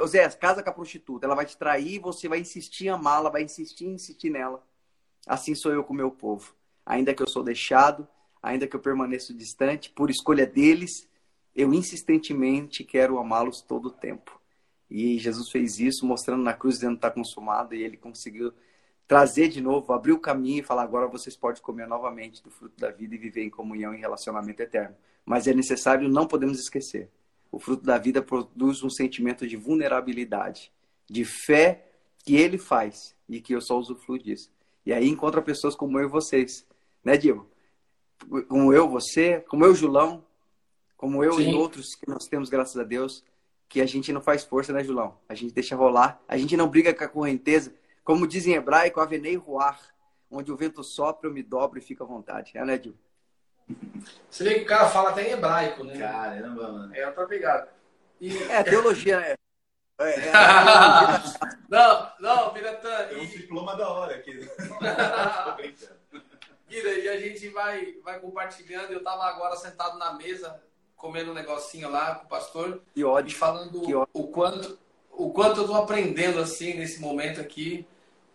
Oséias, 0.00 0.34
casa 0.34 0.62
com 0.62 0.70
a 0.70 0.72
prostituta, 0.72 1.26
ela 1.26 1.34
vai 1.34 1.44
te 1.44 1.56
trair, 1.56 1.98
você 1.98 2.28
vai 2.28 2.40
insistir 2.40 2.86
em 2.86 2.90
amá-la, 2.90 3.30
vai 3.30 3.42
insistir 3.42 3.86
em 3.86 3.94
insistir 3.94 4.30
nela. 4.30 4.62
Assim 5.26 5.54
sou 5.54 5.72
eu 5.72 5.84
com 5.84 5.92
o 5.92 5.96
meu 5.96 6.10
povo. 6.10 6.54
Ainda 6.86 7.12
que 7.12 7.22
eu 7.22 7.28
sou 7.28 7.42
deixado, 7.42 8.08
ainda 8.42 8.66
que 8.66 8.74
eu 8.74 8.80
permaneço 8.80 9.34
distante, 9.34 9.90
por 9.90 10.10
escolha 10.10 10.46
deles, 10.46 11.08
eu 11.54 11.74
insistentemente 11.74 12.84
quero 12.84 13.18
amá-los 13.18 13.60
todo 13.60 13.88
o 13.88 13.90
tempo. 13.90 14.40
E 14.88 15.18
Jesus 15.18 15.50
fez 15.50 15.78
isso, 15.78 16.06
mostrando 16.06 16.42
na 16.42 16.54
cruz 16.54 16.76
dizendo 16.76 16.92
que 16.92 16.98
está 16.98 17.10
consumado, 17.10 17.74
e 17.74 17.82
ele 17.82 17.96
conseguiu 17.96 18.52
trazer 19.08 19.48
de 19.48 19.62
novo, 19.62 19.92
abrir 19.94 20.12
o 20.12 20.20
caminho 20.20 20.60
e 20.60 20.62
falar: 20.62 20.82
agora 20.82 21.08
vocês 21.08 21.34
podem 21.34 21.62
comer 21.62 21.88
novamente 21.88 22.42
do 22.42 22.50
fruto 22.50 22.78
da 22.78 22.90
vida 22.90 23.14
e 23.14 23.18
viver 23.18 23.42
em 23.42 23.50
comunhão 23.50 23.94
e 23.94 23.98
relacionamento 23.98 24.60
eterno. 24.62 24.94
Mas 25.24 25.46
é 25.46 25.54
necessário, 25.54 26.08
não 26.08 26.26
podemos 26.26 26.60
esquecer: 26.60 27.08
o 27.50 27.58
fruto 27.58 27.82
da 27.82 27.96
vida 27.96 28.22
produz 28.22 28.82
um 28.82 28.90
sentimento 28.90 29.46
de 29.46 29.56
vulnerabilidade, 29.56 30.70
de 31.08 31.24
fé 31.24 31.86
que 32.22 32.36
ele 32.36 32.58
faz 32.58 33.16
e 33.26 33.40
que 33.40 33.54
eu 33.54 33.60
só 33.62 33.78
usufruo 33.78 34.18
disso. 34.18 34.50
E 34.84 34.92
aí 34.92 35.08
encontra 35.08 35.40
pessoas 35.40 35.74
como 35.74 35.98
eu 35.98 36.06
e 36.06 36.10
vocês, 36.10 36.66
né, 37.02 37.16
Diego? 37.16 37.48
Como 38.48 38.72
eu, 38.72 38.88
você, 38.88 39.40
como 39.48 39.64
eu, 39.64 39.74
Julão, 39.74 40.24
como 40.96 41.24
eu 41.24 41.34
Sim. 41.34 41.50
e 41.50 41.54
outros 41.54 41.94
que 41.94 42.08
nós 42.08 42.26
temos, 42.26 42.50
graças 42.50 42.76
a 42.76 42.84
Deus, 42.84 43.24
que 43.68 43.80
a 43.80 43.86
gente 43.86 44.12
não 44.12 44.20
faz 44.20 44.44
força, 44.44 44.72
né, 44.72 44.82
Julão? 44.82 45.16
A 45.28 45.34
gente 45.34 45.54
deixa 45.54 45.76
rolar, 45.76 46.20
a 46.26 46.36
gente 46.36 46.56
não 46.56 46.68
briga 46.68 46.92
com 46.92 47.04
a 47.04 47.08
correnteza. 47.08 47.72
Como 48.08 48.26
diz 48.26 48.46
em 48.46 48.54
hebraico, 48.54 49.00
avenei 49.00 49.36
ruar, 49.36 49.78
onde 50.30 50.50
o 50.50 50.56
vento 50.56 50.82
sopra, 50.82 51.28
eu 51.28 51.34
me 51.34 51.42
dobro 51.42 51.78
e 51.78 51.82
fico 51.82 52.02
à 52.02 52.06
vontade. 52.06 52.52
É, 52.54 52.64
né, 52.64 52.78
Dil? 52.78 52.96
Você 54.30 54.44
vê 54.44 54.54
que 54.54 54.62
o 54.62 54.66
cara 54.66 54.88
fala 54.88 55.10
até 55.10 55.28
em 55.28 55.32
hebraico, 55.32 55.84
né? 55.84 55.98
Caramba, 55.98 56.72
mano. 56.72 56.96
É 56.96 57.06
outra 57.06 57.26
pegada. 57.26 57.68
E... 58.18 58.34
É, 58.44 58.62
teologia, 58.62 59.20
né? 59.20 59.34
É, 60.00 60.20
é, 60.20 60.32
não, 61.68 62.12
não, 62.18 62.50
Piratã. 62.54 63.08
Tem 63.08 63.20
um 63.20 63.26
diploma 63.26 63.76
da 63.76 63.90
hora 63.90 64.14
aqui. 64.14 64.40
Guida, 66.66 66.88
e 66.88 67.08
a 67.10 67.20
gente 67.20 67.50
vai, 67.50 67.92
vai 68.02 68.18
compartilhando. 68.20 68.90
Eu 68.90 69.04
tava 69.04 69.24
agora 69.24 69.54
sentado 69.54 69.98
na 69.98 70.14
mesa, 70.14 70.58
comendo 70.96 71.32
um 71.32 71.34
negocinho 71.34 71.90
lá 71.90 72.14
com 72.14 72.24
o 72.24 72.28
pastor. 72.30 72.80
Que 72.94 73.04
ódio. 73.04 73.32
E 73.32 73.34
falando 73.34 73.82
o 74.14 74.28
quanto, 74.28 74.78
o 75.10 75.30
quanto 75.30 75.60
eu 75.60 75.66
tô 75.66 75.74
aprendendo 75.74 76.40
assim 76.40 76.72
nesse 76.72 77.02
momento 77.02 77.38
aqui, 77.38 77.86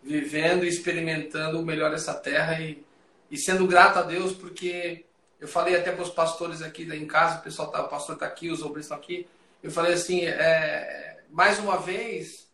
vivendo 0.04 0.64
e 0.64 0.68
experimentando 0.68 1.58
o 1.58 1.64
melhor 1.64 1.90
dessa 1.90 2.14
terra 2.14 2.60
e, 2.60 2.84
e 3.30 3.38
sendo 3.38 3.66
grato 3.66 3.98
a 3.98 4.02
Deus, 4.02 4.32
porque 4.32 5.04
eu 5.40 5.48
falei 5.48 5.74
até 5.74 5.90
para 5.90 6.02
os 6.02 6.10
pastores 6.10 6.62
aqui 6.62 6.82
em 6.82 7.06
casa, 7.06 7.38
o 7.38 7.42
pessoal 7.42 7.70
tá, 7.70 7.82
o 7.82 7.88
pastor 7.88 8.14
está 8.14 8.26
aqui, 8.26 8.50
os 8.50 8.60
obreiros 8.60 8.84
estão 8.84 8.98
aqui. 8.98 9.26
Eu 9.62 9.70
falei 9.70 9.94
assim, 9.94 10.24
é, 10.24 11.22
mais 11.30 11.58
uma 11.58 11.78
vez, 11.78 12.46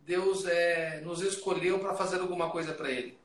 Deus 0.00 0.46
é, 0.46 1.00
nos 1.04 1.20
escolheu 1.20 1.78
para 1.78 1.94
fazer 1.94 2.20
alguma 2.20 2.50
coisa 2.50 2.72
para 2.72 2.90
Ele. 2.90 3.18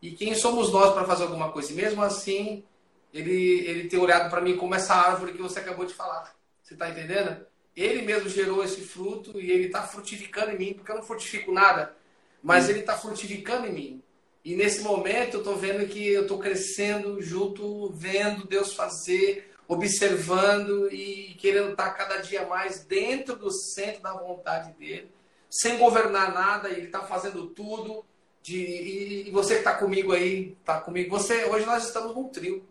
E 0.00 0.12
quem 0.12 0.34
somos 0.34 0.72
nós 0.72 0.94
para 0.94 1.04
fazer 1.04 1.24
alguma 1.24 1.50
coisa? 1.50 1.72
E 1.72 1.74
mesmo 1.74 2.00
assim, 2.02 2.64
ele, 3.12 3.60
ele 3.66 3.88
tem 3.88 3.98
olhado 3.98 4.30
para 4.30 4.40
mim 4.40 4.56
como 4.56 4.74
essa 4.74 4.94
árvore 4.94 5.32
que 5.32 5.42
você 5.42 5.58
acabou 5.58 5.84
de 5.84 5.94
falar. 5.94 6.32
Você 6.62 6.74
está 6.74 6.88
entendendo? 6.88 7.44
Ele 7.74 8.02
mesmo 8.02 8.28
gerou 8.28 8.62
esse 8.62 8.80
fruto 8.80 9.40
e 9.40 9.50
ele 9.50 9.66
está 9.66 9.82
frutificando 9.82 10.52
em 10.52 10.58
mim, 10.58 10.74
porque 10.74 10.90
eu 10.90 10.96
não 10.96 11.02
frutifico 11.02 11.52
nada, 11.52 11.96
mas 12.42 12.66
hum. 12.66 12.70
ele 12.70 12.80
está 12.80 12.96
frutificando 12.96 13.66
em 13.66 13.72
mim. 13.72 14.02
E 14.44 14.54
nesse 14.54 14.80
momento 14.80 15.34
eu 15.34 15.40
estou 15.40 15.56
vendo 15.56 15.86
que 15.86 16.06
eu 16.08 16.22
estou 16.22 16.38
crescendo 16.38 17.20
junto, 17.20 17.90
vendo 17.90 18.46
Deus 18.46 18.72
fazer, 18.72 19.52
observando 19.66 20.90
e 20.90 21.34
querendo 21.38 21.72
estar 21.72 21.90
cada 21.90 22.18
dia 22.18 22.46
mais 22.46 22.84
dentro 22.84 23.36
do 23.36 23.50
centro 23.50 24.02
da 24.02 24.14
vontade 24.14 24.72
dele, 24.72 25.10
sem 25.50 25.76
governar 25.76 26.32
nada, 26.32 26.70
ele 26.70 26.86
está 26.86 27.02
fazendo 27.02 27.48
tudo 27.48 28.04
de, 28.42 28.56
e, 28.56 29.28
e 29.28 29.30
você 29.30 29.54
que 29.54 29.60
está 29.60 29.74
comigo 29.74 30.12
aí, 30.12 30.56
está 30.60 30.80
comigo. 30.80 31.10
Você, 31.10 31.44
hoje 31.44 31.66
nós 31.66 31.84
estamos 31.86 32.14
num 32.14 32.28
trio. 32.28 32.64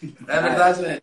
É 0.26 0.40
verdade, 0.40 0.82
né? 0.82 1.00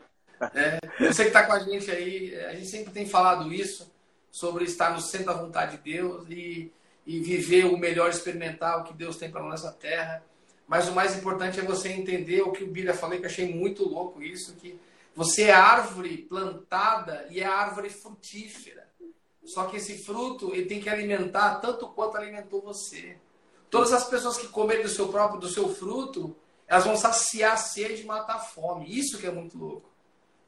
É, 0.56 0.80
você 1.08 1.24
que 1.24 1.30
está 1.30 1.46
com 1.46 1.54
a 1.54 1.60
gente 1.60 1.92
aí, 1.92 2.36
a 2.46 2.56
gente 2.56 2.70
sempre 2.70 2.92
tem 2.92 3.06
falado 3.06 3.54
isso, 3.54 3.90
sobre 4.32 4.66
estar 4.66 4.92
no 4.92 5.02
centro 5.02 5.28
da 5.28 5.34
vontade 5.34 5.78
de 5.78 5.84
Deus 5.84 6.26
e, 6.30 6.72
e 7.06 7.20
viver 7.20 7.66
o 7.66 7.78
melhor 7.78 8.10
experimental 8.10 8.84
que 8.84 8.94
Deus 8.94 9.18
tem 9.18 9.32
para 9.32 9.44
nossa 9.44 9.72
terra. 9.72 10.24
Mas 10.68 10.88
o 10.88 10.94
mais 10.94 11.18
importante 11.18 11.60
é 11.60 11.64
você 11.64 11.90
entender 11.90 12.42
o 12.42 12.52
que 12.52 12.64
o 12.64 12.68
Bíblia 12.68 12.94
falou, 12.94 13.18
que 13.18 13.26
eu 13.26 13.30
achei 13.30 13.54
muito 13.54 13.88
louco 13.88 14.22
isso, 14.22 14.56
que 14.56 14.80
você 15.16 15.44
é 15.44 15.52
árvore 15.52 16.18
plantada 16.18 17.28
e 17.30 17.40
é 17.40 17.46
árvore 17.46 17.90
frutífera. 17.90 18.88
Só 19.44 19.66
que 19.66 19.78
esse 19.78 20.04
fruto 20.04 20.54
ele 20.54 20.66
tem 20.66 20.80
que 20.80 20.90
alimentar 20.90 21.56
tanto 21.56 21.88
quanto 21.88 22.18
alimentou 22.18 22.62
você. 22.62 23.18
Todas 23.70 23.92
as 23.92 24.08
pessoas 24.08 24.38
que 24.38 24.48
comerem 24.48 24.84
do 24.84 24.90
seu 24.90 25.08
próprio, 25.08 25.40
do 25.40 25.50
seu 25.50 25.74
fruto, 25.74 26.36
elas 26.68 26.86
vão 26.86 26.96
saciar 26.96 27.54
a 27.54 27.58
sede 27.58 28.04
e 28.04 28.06
matar 28.06 28.36
a 28.36 28.40
fome. 28.40 28.86
Isso 28.88 29.18
que 29.18 29.26
é 29.26 29.32
muito 29.32 29.58
louco. 29.58 29.90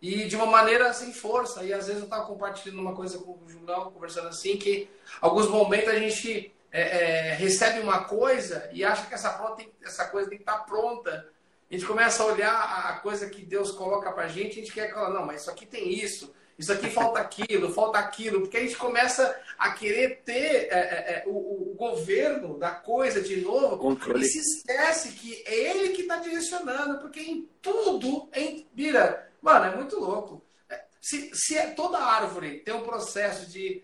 E 0.02 0.26
de 0.26 0.36
uma 0.36 0.48
maneira 0.48 0.92
sem 0.94 1.14
força. 1.14 1.64
E 1.64 1.72
às 1.72 1.86
vezes 1.86 2.02
eu 2.02 2.06
estava 2.06 2.26
compartilhando 2.26 2.80
uma 2.80 2.96
coisa 2.96 3.20
com 3.20 3.34
o 3.34 3.48
Julião, 3.48 3.92
conversando 3.92 4.30
assim, 4.30 4.58
que 4.58 4.90
alguns 5.22 5.48
momentos 5.48 5.90
a 5.90 6.00
gente 6.00 6.52
é, 6.72 6.82
é, 6.82 7.34
recebe 7.34 7.80
uma 7.82 8.06
coisa 8.06 8.70
e 8.74 8.84
acha 8.84 9.06
que 9.06 9.14
essa, 9.14 9.30
tem, 9.56 9.72
essa 9.84 10.06
coisa 10.06 10.30
tem 10.30 10.38
que 10.38 10.44
estar 10.44 10.60
tá 10.60 10.64
pronta. 10.64 11.28
A 11.70 11.74
gente 11.74 11.86
começa 11.86 12.24
a 12.24 12.26
olhar 12.26 12.90
a 12.90 13.00
coisa 13.00 13.30
que 13.30 13.46
Deus 13.46 13.72
coloca 13.72 14.12
pra 14.12 14.28
gente, 14.28 14.60
a 14.60 14.62
gente 14.62 14.74
quer 14.74 14.94
falar, 14.94 15.10
não, 15.12 15.26
mas 15.26 15.42
isso 15.42 15.52
aqui 15.52 15.66
tem 15.66 15.90
isso, 15.94 16.34
isso 16.58 16.72
aqui 16.72 16.90
falta 16.90 17.20
aquilo, 17.20 17.74
falta 17.74 17.98
aquilo, 17.98 18.42
porque 18.42 18.58
a 18.58 18.62
gente 18.62 18.76
começa 18.76 19.36
a 19.58 19.72
querer 19.72 20.22
ter 20.26 20.68
é, 20.70 20.70
é, 20.70 21.14
é 21.14 21.24
o, 21.26 21.72
o, 21.72 21.76
governo 21.78 22.58
da 22.58 22.72
coisa 22.72 23.22
de 23.22 23.38
novo 23.38 23.78
Controle. 23.78 24.22
e 24.22 24.28
se 24.28 24.40
esquece 24.40 25.14
que 25.14 25.44
é 25.46 25.72
ele 25.72 25.90
que 25.90 26.02
está 26.02 26.18
direcionando, 26.18 27.00
porque 27.00 27.20
em 27.22 27.50
tudo, 27.62 28.30
em, 28.34 28.68
mira, 28.76 29.31
mano, 29.42 29.66
é 29.66 29.76
muito 29.76 30.00
louco. 30.00 30.44
É, 30.70 30.84
se, 31.02 31.32
se 31.34 31.58
é, 31.58 31.72
toda 31.72 31.98
árvore 31.98 32.60
tem 32.60 32.74
um 32.74 32.84
processo 32.84 33.50
de 33.50 33.84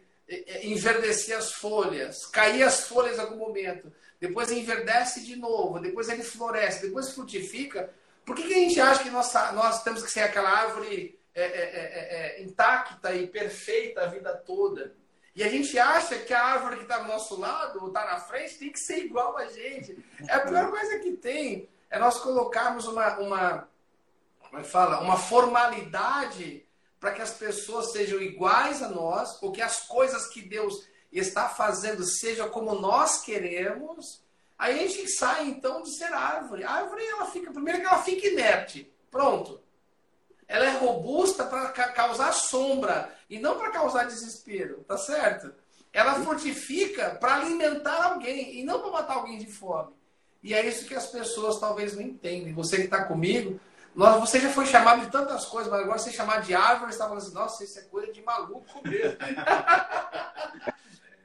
enverdecer 0.63 1.37
as 1.37 1.53
folhas, 1.53 2.25
cair 2.25 2.61
as 2.63 2.85
folhas 2.87 3.17
em 3.17 3.21
algum 3.21 3.37
momento, 3.37 3.91
depois 4.19 4.51
enverdece 4.51 5.23
de 5.23 5.35
novo, 5.35 5.79
depois 5.79 6.09
ele 6.09 6.23
floresce, 6.23 6.85
depois 6.85 7.11
frutifica, 7.11 7.89
por 8.25 8.35
que, 8.35 8.43
que 8.43 8.53
a 8.53 8.57
gente 8.57 8.79
acha 8.79 9.03
que 9.03 9.09
nós, 9.09 9.31
nós 9.53 9.83
temos 9.83 10.03
que 10.03 10.11
ser 10.11 10.19
aquela 10.19 10.49
árvore 10.49 11.17
é, 11.33 11.41
é, 11.41 11.45
é, 11.45 12.39
é, 12.39 12.43
intacta 12.43 13.13
e 13.13 13.25
perfeita 13.25 14.01
a 14.01 14.07
vida 14.07 14.33
toda? 14.45 14.93
E 15.33 15.43
a 15.43 15.49
gente 15.49 15.77
acha 15.79 16.17
que 16.17 16.33
a 16.33 16.43
árvore 16.43 16.77
que 16.77 16.81
está 16.81 16.97
do 16.97 17.07
nosso 17.07 17.39
lado, 17.39 17.79
ou 17.79 17.87
está 17.87 18.03
na 18.05 18.19
frente, 18.19 18.57
tem 18.57 18.71
que 18.71 18.79
ser 18.79 19.05
igual 19.05 19.37
a 19.37 19.45
gente. 19.45 19.97
É 20.27 20.33
a 20.33 20.39
pior 20.39 20.71
coisa 20.71 20.99
que 20.99 21.11
tem. 21.11 21.69
É 21.89 21.99
nós 21.99 22.19
colocarmos 22.19 22.85
uma, 22.87 23.17
uma, 23.19 23.69
como 24.49 24.61
é 24.61 24.63
fala? 24.63 25.01
uma 25.01 25.17
formalidade 25.17 26.65
para 26.99 27.11
que 27.11 27.21
as 27.21 27.31
pessoas 27.31 27.91
sejam 27.91 28.19
iguais 28.21 28.81
a 28.81 28.89
nós, 28.89 29.41
ou 29.41 29.51
que 29.51 29.61
as 29.61 29.87
coisas 29.87 30.27
que 30.27 30.41
Deus 30.41 30.73
está 31.11 31.47
fazendo 31.47 32.03
seja 32.03 32.47
como 32.49 32.75
nós 32.75 33.21
queremos, 33.21 34.23
aí 34.57 34.83
a 34.83 34.87
gente 34.87 35.07
sai 35.09 35.47
então 35.47 35.83
de 35.83 35.95
ser 35.95 36.11
árvore. 36.11 36.63
A 36.63 36.71
árvore 36.71 37.05
ela 37.05 37.27
fica, 37.27 37.51
primeiro 37.51 37.79
que 37.79 37.85
ela 37.85 38.01
fica 38.01 38.27
inerte, 38.27 38.91
pronto. 39.11 39.61
Ela 40.47 40.65
é 40.65 40.77
robusta 40.77 41.45
para 41.45 41.69
causar 41.69 42.31
sombra 42.31 43.13
e 43.29 43.37
não 43.37 43.57
para 43.57 43.69
causar 43.69 44.05
desespero, 44.05 44.83
tá 44.87 44.97
certo? 44.97 45.53
Ela 45.93 46.15
frutifica 46.23 47.11
para 47.15 47.35
alimentar 47.35 48.05
alguém 48.05 48.59
e 48.59 48.63
não 48.63 48.79
para 48.79 48.91
matar 48.91 49.15
alguém 49.15 49.37
de 49.37 49.47
fome. 49.47 49.93
E 50.41 50.53
é 50.53 50.65
isso 50.65 50.85
que 50.85 50.95
as 50.95 51.07
pessoas 51.07 51.59
talvez 51.59 51.95
não 51.95 52.01
entendem. 52.01 52.53
Você 52.53 52.77
que 52.77 52.83
está 52.83 53.03
comigo, 53.03 53.59
nós, 53.97 54.19
você 54.19 54.39
já 54.39 54.51
foi 54.51 54.67
chamado 54.67 55.01
de 55.03 55.11
tantas 55.11 55.45
coisas, 55.45 55.71
mas 55.71 55.81
agora 55.81 55.97
você 55.97 56.11
chamar 56.11 56.41
de 56.41 56.53
árvore, 56.53 56.91
você 56.91 56.97
está 56.97 57.05
falando 57.05 57.23
assim, 57.23 57.33
nossa, 57.33 57.63
isso 57.63 57.79
é 57.79 57.81
coisa 57.81 58.13
de 58.13 58.21
maluco 58.21 58.87
mesmo. 58.87 59.17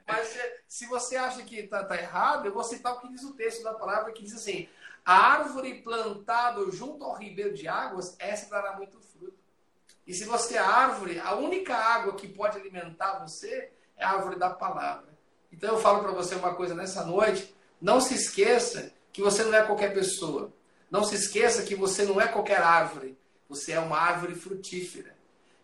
Mas 0.07 0.37
se 0.67 0.87
você 0.87 1.15
acha 1.15 1.43
que 1.43 1.59
está 1.59 1.83
tá 1.83 1.95
errado, 1.95 2.45
eu 2.45 2.51
vou 2.51 2.63
citar 2.63 2.93
o 2.93 2.99
que 2.99 3.07
diz 3.09 3.23
o 3.23 3.35
texto 3.35 3.63
da 3.63 3.73
palavra, 3.73 4.11
que 4.11 4.23
diz 4.23 4.33
assim: 4.33 4.67
a 5.05 5.13
árvore 5.13 5.81
plantada 5.81 6.59
junto 6.71 7.03
ao 7.03 7.15
ribeiro 7.15 7.53
de 7.53 7.67
águas, 7.67 8.15
essa 8.19 8.49
dará 8.49 8.75
muito 8.75 8.99
fruto. 8.99 9.37
E 10.05 10.13
se 10.13 10.25
você 10.25 10.55
é 10.55 10.59
árvore, 10.59 11.19
a 11.19 11.35
única 11.35 11.75
água 11.75 12.15
que 12.15 12.27
pode 12.27 12.57
alimentar 12.57 13.19
você 13.19 13.71
é 13.95 14.03
a 14.03 14.09
árvore 14.09 14.35
da 14.35 14.49
palavra. 14.49 15.07
Então 15.51 15.69
eu 15.69 15.79
falo 15.79 16.01
para 16.01 16.11
você 16.11 16.35
uma 16.35 16.53
coisa 16.53 16.75
nessa 16.75 17.05
noite: 17.05 17.55
não 17.79 18.01
se 18.01 18.13
esqueça 18.15 18.91
que 19.11 19.21
você 19.21 19.43
não 19.43 19.53
é 19.53 19.63
qualquer 19.63 19.93
pessoa. 19.93 20.51
Não 20.93 21.03
se 21.03 21.15
esqueça 21.15 21.63
que 21.63 21.73
você 21.73 22.03
não 22.03 22.21
é 22.21 22.27
qualquer 22.27 22.59
árvore. 22.59 23.17
Você 23.49 23.71
é 23.71 23.79
uma 23.79 23.97
árvore 23.97 24.35
frutífera. 24.35 25.15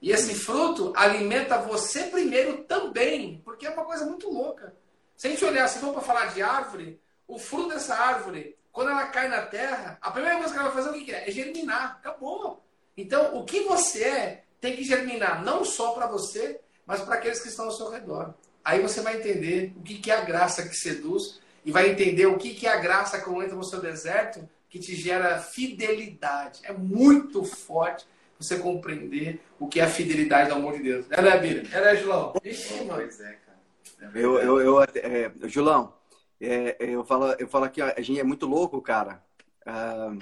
E 0.02 0.12
esse 0.12 0.34
fruto 0.34 0.92
alimenta 0.96 1.60
você 1.60 2.06
primeiro 2.06 2.64
também, 2.64 3.40
porque 3.46 3.68
é 3.68 3.70
uma 3.70 3.86
coisa 3.86 4.08
muito 4.08 4.28
louca. 4.28 4.74
Se 5.16 5.28
a 5.28 5.30
gente 5.30 5.46
olhar, 5.46 5.68
se 5.68 5.78
for 5.78 5.94
para 5.94 6.02
falar 6.02 6.34
de 6.34 6.42
árvore, 6.42 7.00
o 7.28 7.38
fruto 7.38 7.70
dessa 7.70 7.94
árvore, 7.94 8.58
quando 8.72 8.90
ela 8.90 9.06
cai 9.06 9.28
na 9.28 9.44
terra, 9.44 10.00
a 10.02 10.10
primeira 10.10 10.40
coisa 10.40 10.52
que 10.52 10.60
ela 10.60 10.70
vai 10.70 10.84
fazer 10.84 10.98
o 10.98 11.06
que 11.06 11.12
é? 11.12 11.30
É 11.30 11.32
germinar. 11.32 11.98
Acabou. 12.00 12.66
Então, 12.98 13.38
o 13.38 13.46
que 13.46 13.62
você 13.66 14.04
é 14.04 14.44
tem 14.60 14.76
que 14.76 14.84
germinar 14.84 15.44
não 15.44 15.64
só 15.64 15.92
para 15.92 16.08
você, 16.08 16.60
mas 16.88 17.02
para 17.02 17.14
aqueles 17.14 17.40
que 17.40 17.50
estão 17.50 17.66
ao 17.66 17.72
seu 17.72 17.92
redor. 17.92 18.34
Aí 18.66 18.82
você 18.82 19.02
vai 19.02 19.18
entender 19.18 19.76
o 19.78 19.84
que 19.84 20.10
é 20.10 20.16
a 20.16 20.22
graça 20.22 20.68
que 20.68 20.76
seduz 20.76 21.40
e 21.64 21.72
vai 21.72 21.88
entender 21.88 22.26
o 22.26 22.36
que 22.36 22.66
é 22.66 22.72
a 22.72 22.78
graça 22.78 23.22
quando 23.22 23.44
entra 23.44 23.56
no 23.56 23.64
seu 23.64 23.80
deserto 23.80 24.50
que 24.70 24.80
te 24.80 24.96
gera 24.96 25.40
fidelidade. 25.40 26.62
É 26.64 26.72
muito 26.72 27.44
forte 27.44 28.06
você 28.38 28.58
compreender 28.58 29.42
o 29.60 29.68
que 29.68 29.80
é 29.80 29.84
a 29.84 29.90
fidelidade 29.90 30.50
do 30.50 30.56
amor 30.56 30.78
de 30.78 30.84
Deus. 30.84 31.06
Ela 31.10 31.34
é, 31.34 31.40
Bíblia? 31.40 31.70
Ela 31.72 31.90
é, 31.92 31.96
Julão? 31.98 32.34
Ixi, 32.44 32.86
pois 32.88 33.20
é, 33.20 33.34
cara. 33.34 33.60
É 34.02 34.10
eu, 34.16 34.40
eu, 34.40 34.62
eu, 34.62 34.82
é, 34.82 35.32
Julão, 35.44 35.94
é, 36.40 36.78
eu, 36.80 37.04
falo, 37.04 37.34
eu 37.34 37.48
falo 37.48 37.66
aqui, 37.66 37.82
a 37.82 38.00
gente 38.02 38.20
é 38.20 38.24
muito 38.24 38.46
louco, 38.46 38.82
cara. 38.82 39.22
Ah, 39.66 40.16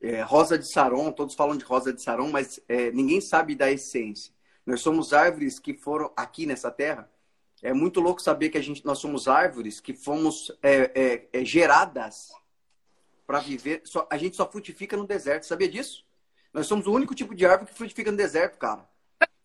é, 0.00 0.20
rosa 0.22 0.58
de 0.58 0.70
Saron, 0.70 1.12
todos 1.12 1.36
falam 1.36 1.56
de 1.56 1.64
rosa 1.64 1.92
de 1.92 2.02
Saron, 2.02 2.30
mas 2.30 2.58
é, 2.68 2.90
ninguém 2.90 3.20
sabe 3.20 3.54
da 3.54 3.70
essência. 3.70 4.32
Nós 4.66 4.80
somos 4.80 5.12
árvores 5.12 5.60
que 5.60 5.74
foram 5.74 6.12
aqui 6.16 6.46
nessa 6.46 6.70
terra. 6.70 7.08
É 7.62 7.72
muito 7.72 8.00
louco 8.00 8.20
saber 8.20 8.48
que 8.48 8.58
a 8.58 8.62
gente, 8.62 8.84
nós 8.84 8.98
somos 8.98 9.28
árvores 9.28 9.78
que 9.78 9.94
fomos 9.94 10.50
é, 10.60 11.28
é, 11.32 11.44
geradas 11.44 12.30
para 13.32 13.40
viver. 13.40 13.80
Só, 13.84 14.06
a 14.10 14.18
gente 14.18 14.36
só 14.36 14.46
frutifica 14.46 14.94
no 14.94 15.06
deserto. 15.06 15.46
Sabia 15.46 15.66
disso? 15.66 16.04
Nós 16.52 16.66
somos 16.66 16.86
o 16.86 16.92
único 16.92 17.14
tipo 17.14 17.34
de 17.34 17.46
árvore 17.46 17.70
que 17.70 17.78
frutifica 17.78 18.10
no 18.10 18.16
deserto, 18.16 18.58
cara. 18.58 18.86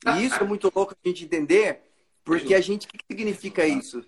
E 0.06 0.26
isso 0.26 0.36
é 0.36 0.44
muito 0.44 0.70
louco 0.76 0.94
a 0.94 1.08
gente 1.08 1.24
entender, 1.24 1.84
porque 2.22 2.54
a 2.54 2.60
gente, 2.60 2.86
o 2.86 2.90
que 2.90 3.00
significa 3.10 3.66
isso? 3.66 4.04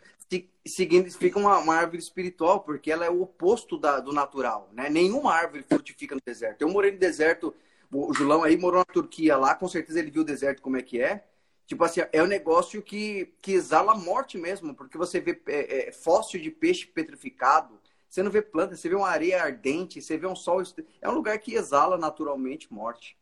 Significa 0.67 1.39
uma, 1.39 1.57
uma 1.59 1.75
árvore 1.75 1.99
espiritual, 1.99 2.59
porque 2.59 2.91
ela 2.91 3.05
é 3.05 3.09
o 3.09 3.21
oposto 3.21 3.77
da, 3.77 4.01
do 4.01 4.11
natural, 4.11 4.69
né? 4.73 4.89
Nenhuma 4.89 5.33
árvore 5.33 5.63
frutifica 5.63 6.13
no 6.13 6.21
deserto. 6.25 6.61
Eu 6.61 6.69
morei 6.69 6.91
no 6.91 6.99
deserto, 6.99 7.55
o 7.89 8.13
Julão 8.13 8.43
aí 8.43 8.57
morou 8.57 8.79
na 8.79 8.93
Turquia 8.93 9.37
lá, 9.37 9.55
com 9.55 9.69
certeza 9.69 9.99
ele 9.99 10.11
viu 10.11 10.23
o 10.23 10.25
deserto 10.25 10.61
como 10.61 10.75
é 10.75 10.81
que 10.81 11.01
é. 11.01 11.23
Tipo 11.65 11.85
assim, 11.85 12.01
é 12.11 12.21
um 12.21 12.27
negócio 12.27 12.81
que, 12.81 13.33
que 13.41 13.53
exala 13.53 13.93
a 13.93 13.97
morte 13.97 14.37
mesmo, 14.37 14.75
porque 14.75 14.97
você 14.97 15.21
vê 15.21 15.41
é, 15.47 15.87
é, 15.87 15.91
fóssil 15.93 16.41
de 16.41 16.51
peixe 16.51 16.85
petrificado, 16.85 17.79
você 18.09 18.23
não 18.23 18.31
vê 18.31 18.41
planta, 18.41 18.75
você 18.75 18.89
vê 18.89 18.95
uma 18.95 19.07
areia 19.07 19.43
ardente, 19.43 20.01
você 20.01 20.17
vê 20.17 20.25
um 20.25 20.35
sol. 20.35 20.63
É 21.01 21.07
um 21.07 21.13
lugar 21.13 21.37
que 21.37 21.53
exala 21.53 21.97
naturalmente 21.97 22.73
morte. 22.73 23.15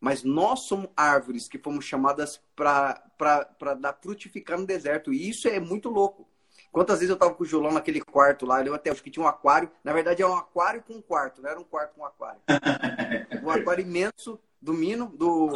Mas 0.00 0.24
nós 0.24 0.60
somos 0.60 0.88
árvores 0.96 1.46
que 1.46 1.58
fomos 1.58 1.84
chamadas 1.84 2.40
para 2.56 3.74
dar 3.78 3.98
frutificar 4.00 4.58
no 4.58 4.66
deserto. 4.66 5.12
E 5.12 5.28
isso 5.28 5.46
é 5.46 5.60
muito 5.60 5.88
louco. 5.88 6.26
Quantas 6.72 7.00
vezes 7.00 7.10
eu 7.10 7.14
estava 7.14 7.34
com 7.34 7.42
o 7.42 7.46
Julão 7.46 7.70
naquele 7.70 8.00
quarto 8.00 8.46
lá, 8.46 8.64
eu 8.64 8.74
até 8.74 8.90
acho 8.90 9.02
que 9.02 9.10
tinha 9.10 9.22
um 9.22 9.28
aquário. 9.28 9.70
Na 9.84 9.92
verdade, 9.92 10.22
é 10.22 10.26
um 10.26 10.34
aquário 10.34 10.82
com 10.82 10.94
um 10.94 11.02
quarto, 11.02 11.42
não 11.42 11.50
era 11.50 11.60
um 11.60 11.64
quarto 11.64 11.94
com 11.94 12.00
um 12.00 12.06
aquário. 12.06 12.40
um 13.44 13.50
aquário 13.50 13.82
imenso 13.82 14.40
do 14.60 14.72
Mino, 14.72 15.12
do. 15.14 15.48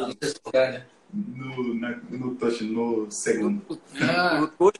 No, 1.12 1.74
na, 1.74 1.96
no, 2.10 2.34
no, 2.34 3.10
segundo. 3.10 3.80
No, 3.94 4.40
no, 4.40 4.52
no, 4.58 4.72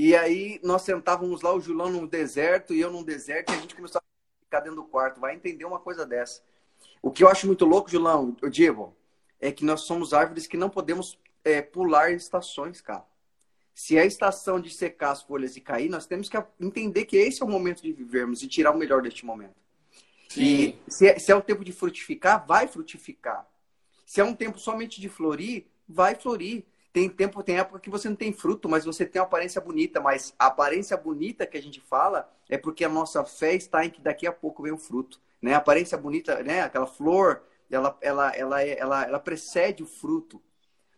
e 0.00 0.14
aí 0.14 0.60
nós 0.62 0.82
sentávamos 0.82 1.42
lá, 1.42 1.52
o 1.52 1.60
Julão 1.60 1.90
num 1.90 2.06
deserto 2.06 2.72
e 2.72 2.80
eu 2.80 2.88
num 2.88 3.02
deserto, 3.02 3.50
e 3.50 3.56
a 3.56 3.60
gente 3.60 3.74
começou 3.74 3.98
a 3.98 4.44
ficar 4.44 4.60
dentro 4.60 4.76
do 4.76 4.84
quarto. 4.84 5.20
Vai 5.20 5.34
entender 5.34 5.64
uma 5.64 5.80
coisa 5.80 6.06
dessa. 6.06 6.40
O 7.02 7.10
que 7.10 7.24
eu 7.24 7.28
acho 7.28 7.48
muito 7.48 7.64
louco, 7.64 7.90
Julão, 7.90 8.36
eu 8.40 8.48
digo, 8.48 8.96
é 9.40 9.50
que 9.50 9.64
nós 9.64 9.80
somos 9.80 10.14
árvores 10.14 10.46
que 10.46 10.56
não 10.56 10.70
podemos 10.70 11.18
é, 11.42 11.60
pular 11.60 12.12
estações, 12.12 12.80
cara. 12.80 13.04
Se 13.74 13.98
é 13.98 14.02
a 14.02 14.06
estação 14.06 14.60
de 14.60 14.70
secar 14.70 15.10
as 15.10 15.22
folhas 15.22 15.56
e 15.56 15.60
cair, 15.60 15.88
nós 15.88 16.06
temos 16.06 16.28
que 16.28 16.36
entender 16.60 17.04
que 17.04 17.16
esse 17.16 17.42
é 17.42 17.44
o 17.44 17.48
momento 17.48 17.82
de 17.82 17.92
vivermos 17.92 18.40
e 18.44 18.46
tirar 18.46 18.70
o 18.70 18.78
melhor 18.78 19.02
deste 19.02 19.26
momento. 19.26 19.56
Sim. 20.28 20.40
E 20.40 20.78
se 20.86 21.08
é, 21.08 21.18
se 21.18 21.32
é 21.32 21.34
o 21.34 21.42
tempo 21.42 21.64
de 21.64 21.72
frutificar, 21.72 22.46
vai 22.46 22.68
frutificar. 22.68 23.44
Se 24.06 24.20
é 24.20 24.24
um 24.24 24.34
tempo 24.34 24.60
somente 24.60 25.00
de 25.00 25.08
florir, 25.08 25.66
vai 25.88 26.14
florir. 26.14 26.64
Tem 26.92 27.08
tempo, 27.08 27.42
tem 27.42 27.58
época 27.58 27.80
que 27.80 27.90
você 27.90 28.08
não 28.08 28.16
tem 28.16 28.32
fruto, 28.32 28.68
mas 28.68 28.84
você 28.84 29.04
tem 29.04 29.20
uma 29.20 29.26
aparência 29.26 29.60
bonita. 29.60 30.00
Mas 30.00 30.34
a 30.38 30.46
aparência 30.46 30.96
bonita 30.96 31.46
que 31.46 31.56
a 31.56 31.62
gente 31.62 31.80
fala 31.80 32.30
é 32.48 32.56
porque 32.56 32.84
a 32.84 32.88
nossa 32.88 33.24
fé 33.24 33.54
está 33.54 33.84
em 33.84 33.90
que 33.90 34.00
daqui 34.00 34.26
a 34.26 34.32
pouco 34.32 34.62
vem 34.62 34.72
o 34.72 34.78
fruto. 34.78 35.20
Né? 35.40 35.54
A 35.54 35.58
aparência 35.58 35.96
bonita, 35.98 36.42
né? 36.42 36.62
aquela 36.62 36.86
flor, 36.86 37.42
ela, 37.70 37.96
ela, 38.00 38.34
ela, 38.34 38.62
ela, 38.62 39.04
ela 39.04 39.20
precede 39.20 39.82
o 39.82 39.86
fruto. 39.86 40.42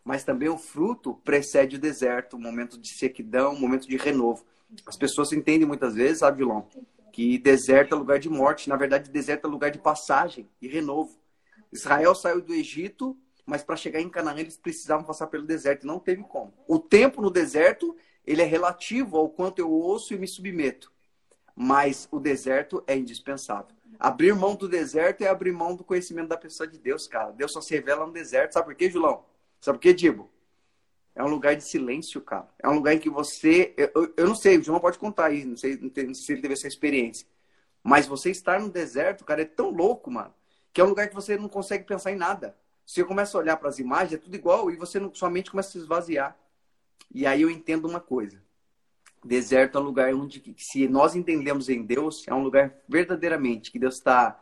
Mas 0.03 0.23
também 0.23 0.49
o 0.49 0.57
fruto 0.57 1.15
precede 1.23 1.75
o 1.75 1.79
deserto, 1.79 2.35
o 2.35 2.39
momento 2.39 2.79
de 2.79 2.97
sequidão, 2.97 3.53
o 3.53 3.59
momento 3.59 3.87
de 3.87 3.97
renovo. 3.97 4.45
As 4.85 4.97
pessoas 4.97 5.31
entendem 5.31 5.67
muitas 5.67 5.93
vezes, 5.93 6.19
sabe, 6.19 6.37
Vilão, 6.37 6.67
que 7.11 7.37
deserto 7.37 7.93
é 7.93 7.97
lugar 7.97 8.17
de 8.17 8.29
morte. 8.29 8.69
Na 8.69 8.77
verdade, 8.77 9.11
deserto 9.11 9.45
é 9.45 9.49
lugar 9.49 9.69
de 9.69 9.77
passagem 9.77 10.49
e 10.61 10.67
renovo. 10.67 11.19
Israel 11.71 12.15
saiu 12.15 12.41
do 12.41 12.53
Egito 12.53 13.17
mas 13.51 13.61
para 13.61 13.75
chegar 13.75 13.99
em 13.99 14.07
Canaã 14.07 14.39
eles 14.39 14.55
precisavam 14.55 15.05
passar 15.05 15.27
pelo 15.27 15.45
deserto, 15.45 15.83
e 15.83 15.85
não 15.85 15.99
teve 15.99 16.23
como. 16.23 16.53
O 16.65 16.79
tempo 16.79 17.21
no 17.21 17.29
deserto 17.29 17.93
ele 18.25 18.41
é 18.41 18.45
relativo 18.45 19.17
ao 19.17 19.27
quanto 19.27 19.59
eu 19.59 19.69
ouço 19.69 20.13
e 20.13 20.17
me 20.17 20.25
submeto. 20.25 20.89
Mas 21.53 22.07
o 22.11 22.17
deserto 22.17 22.81
é 22.87 22.95
indispensável. 22.95 23.75
Abrir 23.99 24.33
mão 24.33 24.55
do 24.55 24.69
deserto 24.69 25.23
é 25.23 25.27
abrir 25.27 25.51
mão 25.51 25.75
do 25.75 25.83
conhecimento 25.83 26.29
da 26.29 26.37
pessoa 26.37 26.65
de 26.65 26.79
Deus, 26.79 27.07
cara. 27.07 27.33
Deus 27.33 27.51
só 27.51 27.59
se 27.59 27.73
revela 27.75 28.07
no 28.07 28.13
deserto. 28.13 28.53
Sabe 28.53 28.67
por 28.67 28.75
quê, 28.75 28.89
Julão? 28.89 29.25
Sabe 29.59 29.77
por 29.77 29.81
quê, 29.81 29.93
Dibo? 29.93 30.31
É 31.13 31.21
um 31.21 31.27
lugar 31.27 31.53
de 31.53 31.65
silêncio, 31.65 32.21
cara. 32.21 32.47
É 32.57 32.69
um 32.69 32.75
lugar 32.75 32.93
em 32.93 32.99
que 32.99 33.09
você. 33.09 33.73
Eu, 33.75 34.13
eu 34.15 34.27
não 34.29 34.35
sei, 34.35 34.59
o 34.59 34.63
João 34.63 34.79
pode 34.79 34.97
contar 34.97 35.25
aí, 35.25 35.43
não 35.43 35.57
sei, 35.57 35.77
não 35.77 35.93
sei 35.93 36.13
se 36.15 36.31
ele 36.31 36.41
teve 36.41 36.53
essa 36.53 36.69
experiência. 36.69 37.27
Mas 37.83 38.07
você 38.07 38.31
estar 38.31 38.61
no 38.61 38.69
deserto, 38.69 39.25
cara, 39.25 39.41
é 39.41 39.45
tão 39.45 39.71
louco, 39.71 40.09
mano, 40.09 40.33
que 40.71 40.79
é 40.79 40.85
um 40.85 40.87
lugar 40.87 41.09
que 41.09 41.15
você 41.15 41.35
não 41.35 41.49
consegue 41.49 41.83
pensar 41.83 42.13
em 42.13 42.15
nada. 42.15 42.55
Você 42.91 43.05
começa 43.05 43.37
a 43.37 43.39
olhar 43.39 43.55
para 43.55 43.69
as 43.69 43.79
imagens, 43.79 44.11
é 44.11 44.17
tudo 44.17 44.35
igual, 44.35 44.69
e 44.69 44.75
você 44.75 44.99
não, 44.99 45.15
sua 45.15 45.29
mente 45.29 45.49
começa 45.49 45.69
a 45.69 45.71
se 45.71 45.77
esvaziar. 45.77 46.37
E 47.09 47.25
aí 47.25 47.41
eu 47.41 47.49
entendo 47.49 47.87
uma 47.87 48.01
coisa. 48.01 48.43
Deserto 49.23 49.77
é 49.77 49.81
um 49.81 49.83
lugar 49.85 50.13
onde, 50.13 50.53
se 50.57 50.89
nós 50.89 51.15
entendemos 51.15 51.69
em 51.69 51.83
Deus, 51.83 52.27
é 52.27 52.33
um 52.33 52.43
lugar 52.43 52.75
verdadeiramente 52.89 53.71
que 53.71 53.79
Deus 53.79 53.95
está 53.95 54.37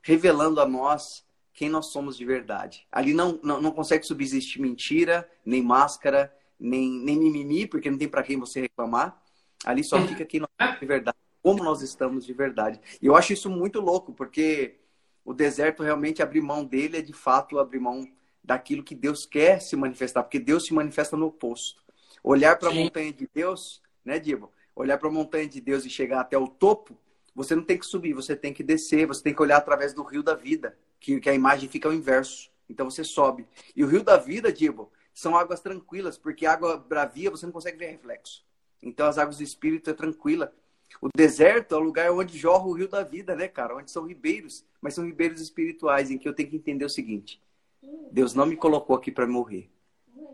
revelando 0.00 0.60
a 0.60 0.66
nós 0.66 1.26
quem 1.52 1.68
nós 1.68 1.86
somos 1.86 2.16
de 2.16 2.24
verdade. 2.24 2.86
Ali 2.92 3.12
não, 3.12 3.40
não, 3.42 3.60
não 3.60 3.72
consegue 3.72 4.06
subsistir 4.06 4.60
mentira, 4.60 5.28
nem 5.44 5.60
máscara, 5.60 6.32
nem, 6.56 6.88
nem 6.88 7.18
mimimi, 7.18 7.66
porque 7.66 7.90
não 7.90 7.98
tem 7.98 8.06
para 8.06 8.22
quem 8.22 8.38
você 8.38 8.60
reclamar. 8.60 9.20
Ali 9.64 9.82
só 9.82 10.00
fica 10.06 10.24
quem 10.24 10.38
nós 10.38 10.50
somos 10.56 10.78
de 10.78 10.86
verdade, 10.86 11.18
como 11.42 11.64
nós 11.64 11.82
estamos 11.82 12.24
de 12.24 12.32
verdade. 12.32 12.80
E 13.02 13.06
eu 13.06 13.16
acho 13.16 13.32
isso 13.32 13.50
muito 13.50 13.80
louco, 13.80 14.12
porque 14.12 14.77
o 15.28 15.34
deserto 15.34 15.82
realmente 15.82 16.22
abrir 16.22 16.40
mão 16.40 16.64
dele 16.64 16.98
é 16.98 17.02
de 17.02 17.12
fato 17.12 17.58
abrir 17.58 17.80
mão 17.80 18.08
daquilo 18.42 18.82
que 18.82 18.94
Deus 18.94 19.26
quer 19.26 19.60
se 19.60 19.76
manifestar, 19.76 20.22
porque 20.22 20.38
Deus 20.38 20.64
se 20.64 20.72
manifesta 20.72 21.16
no 21.16 21.26
oposto. 21.26 21.82
Olhar 22.24 22.56
para 22.56 22.70
a 22.70 22.72
montanha 22.72 23.12
de 23.12 23.28
Deus 23.34 23.82
né, 24.08 24.18
Dibo? 24.18 24.50
Olhar 24.74 24.96
para 24.96 25.08
a 25.08 25.12
montanha 25.12 25.46
de 25.46 25.60
Deus 25.60 25.84
e 25.84 25.90
chegar 25.90 26.20
até 26.20 26.38
o 26.38 26.48
topo, 26.48 26.96
você 27.34 27.54
não 27.54 27.62
tem 27.62 27.76
que 27.76 27.84
subir, 27.84 28.14
você 28.14 28.34
tem 28.34 28.54
que 28.54 28.62
descer, 28.62 29.06
você 29.06 29.22
tem 29.22 29.34
que 29.34 29.42
olhar 29.42 29.58
através 29.58 29.92
do 29.92 30.02
rio 30.02 30.22
da 30.22 30.34
vida, 30.34 30.78
que, 30.98 31.20
que 31.20 31.28
a 31.28 31.34
imagem 31.34 31.68
fica 31.68 31.88
ao 31.88 31.94
inverso. 31.94 32.50
Então 32.66 32.90
você 32.90 33.04
sobe. 33.04 33.46
E 33.76 33.84
o 33.84 33.86
rio 33.86 34.02
da 34.02 34.16
vida, 34.16 34.50
Dibo, 34.50 34.90
são 35.12 35.36
águas 35.36 35.60
tranquilas, 35.60 36.16
porque 36.16 36.46
água 36.46 36.78
bravia 36.78 37.30
você 37.30 37.44
não 37.44 37.52
consegue 37.52 37.76
ver 37.76 37.90
reflexo. 37.90 38.46
Então 38.82 39.06
as 39.06 39.18
águas 39.18 39.36
do 39.36 39.42
espírito 39.42 39.90
é 39.90 39.92
tranquila. 39.92 40.54
O 41.00 41.08
deserto 41.14 41.74
é 41.74 41.78
o 41.78 41.82
lugar 41.82 42.10
onde 42.10 42.36
jorra 42.36 42.66
o 42.66 42.72
rio 42.72 42.88
da 42.88 43.02
vida, 43.02 43.36
né, 43.36 43.46
cara? 43.48 43.76
Onde 43.76 43.90
são 43.90 44.06
ribeiros, 44.06 44.64
mas 44.80 44.94
são 44.94 45.04
ribeiros 45.04 45.40
espirituais, 45.40 46.10
em 46.10 46.18
que 46.18 46.28
eu 46.28 46.34
tenho 46.34 46.50
que 46.50 46.56
entender 46.56 46.84
o 46.84 46.90
seguinte: 46.90 47.40
Deus 48.10 48.34
não 48.34 48.46
me 48.46 48.56
colocou 48.56 48.96
aqui 48.96 49.10
para 49.10 49.26
morrer. 49.26 49.70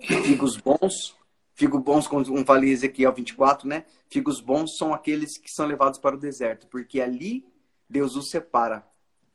Figos 0.01 0.57
bons 0.57 1.15
Figos 1.55 1.81
bons, 1.83 2.09
como 2.09 2.45
falei 2.45 2.71
Ezequiel 2.71 3.13
24, 3.13 3.69
né? 3.69 3.85
Figos 4.09 4.41
bons 4.41 4.77
são 4.77 4.93
aqueles 4.93 5.39
que 5.39 5.51
são 5.51 5.67
levados 5.67 6.01
para 6.01 6.17
o 6.17 6.19
deserto, 6.19 6.67
porque 6.67 7.01
ali 7.01 7.47
Deus 7.89 8.17
os 8.17 8.29
separa 8.29 8.85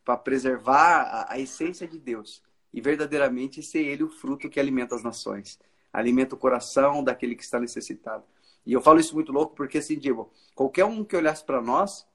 para 0.03 0.17
preservar 0.17 1.03
a, 1.03 1.33
a, 1.33 1.39
essência 1.39 1.87
de 1.87 1.97
Deus 1.97 2.43
e 2.73 2.81
verdadeiramente 2.81 3.63
ser 3.63 3.85
Ele 3.85 4.03
o 4.03 4.09
fruto 4.09 4.49
que 4.49 4.59
alimenta 4.59 4.95
as 4.95 5.03
nações, 5.03 5.57
alimenta 5.93 6.35
o 6.35 6.37
coração 6.37 7.01
daquele 7.01 7.35
que 7.35 7.43
está 7.43 7.57
necessitado. 7.57 8.25
E 8.69 8.73
eu 8.73 8.81
falo 8.81 8.99
isso 8.99 9.15
muito 9.15 9.31
louco 9.31 9.55
porque, 9.55 9.79
assim, 9.79 9.97
digo, 9.97 10.31
qualquer 10.53 10.85
um 10.85 11.03
que 11.03 11.15
olhasse 11.15 11.43
para 11.43 11.59
nós, 11.59 12.05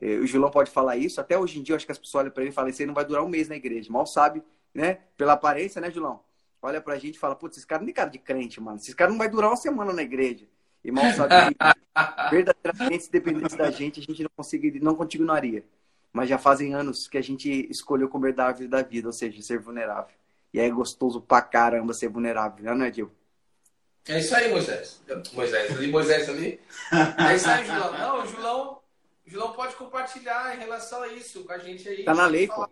eh, 0.00 0.16
o 0.16 0.26
Gilão 0.26 0.50
pode 0.50 0.70
falar 0.70 0.96
isso, 0.96 1.20
até 1.20 1.38
hoje 1.38 1.60
em 1.60 1.62
dia 1.62 1.72
eu 1.72 1.76
acho 1.76 1.86
que 1.86 1.92
as 1.92 1.98
pessoas 1.98 2.22
olham 2.22 2.32
para 2.32 2.42
ele 2.42 2.50
e 2.50 2.54
falam: 2.54 2.68
Isso 2.68 2.82
aí 2.82 2.86
não 2.86 2.94
vai 2.94 3.04
durar 3.04 3.22
um 3.22 3.28
mês 3.28 3.48
na 3.48 3.54
igreja. 3.54 3.92
Mal 3.92 4.04
sabe, 4.06 4.42
né? 4.74 4.98
Pela 5.16 5.34
aparência, 5.34 5.80
né, 5.80 5.88
Gilão? 5.88 6.20
olha 6.62 6.80
pra 6.80 6.98
gente 6.98 7.16
e 7.16 7.18
fala, 7.18 7.34
putz, 7.34 7.56
esse 7.56 7.66
cara 7.66 7.82
não 7.82 7.88
é 7.88 7.92
cara 7.92 8.10
de 8.10 8.18
crente, 8.18 8.60
mano. 8.60 8.76
Esse 8.76 8.94
cara 8.94 9.10
não 9.10 9.18
vai 9.18 9.28
durar 9.28 9.50
uma 9.50 9.56
semana 9.56 9.92
na 9.92 10.02
igreja. 10.02 10.46
Irmão, 10.84 11.04
sabe 11.12 11.34
que 11.54 11.56
verdadeiramente, 12.30 13.04
se 13.04 13.10
dependesse 13.10 13.56
da 13.56 13.70
gente, 13.70 14.00
a 14.00 14.02
gente 14.02 14.22
não 14.22 14.30
conseguiria, 14.36 14.80
não 14.82 14.94
continuaria. 14.94 15.64
Mas 16.12 16.28
já 16.28 16.38
fazem 16.38 16.74
anos 16.74 17.08
que 17.08 17.16
a 17.16 17.22
gente 17.22 17.48
escolheu 17.70 18.08
comer 18.08 18.34
da 18.34 18.46
árvore 18.46 18.68
da 18.68 18.82
vida, 18.82 19.08
ou 19.08 19.12
seja, 19.12 19.40
ser 19.42 19.58
vulnerável. 19.58 20.14
E 20.52 20.58
é 20.58 20.68
gostoso 20.68 21.20
pra 21.20 21.40
caramba 21.40 21.94
ser 21.94 22.08
vulnerável, 22.08 22.74
não 22.74 22.84
é, 22.84 22.90
Dil? 22.90 23.10
É 24.10 24.18
isso 24.18 24.34
aí, 24.34 24.50
Moisés. 24.50 25.00
Moisés 25.32 25.70
ali, 25.70 25.86
Moisés 25.86 26.28
ali. 26.28 26.60
É 27.30 27.36
isso 27.36 27.48
aí, 27.48 27.64
Julão. 27.64 27.92
Não, 27.92 28.22
o 28.22 28.26
Julão, 28.26 28.80
o 29.24 29.30
Julão 29.30 29.52
pode 29.52 29.76
compartilhar 29.76 30.56
em 30.56 30.58
relação 30.58 31.00
a 31.02 31.08
isso 31.08 31.44
com 31.44 31.52
a 31.52 31.58
gente 31.58 31.88
aí. 31.88 32.02
Tá 32.04 32.12
na 32.12 32.26
lei, 32.26 32.48
pô. 32.48 32.68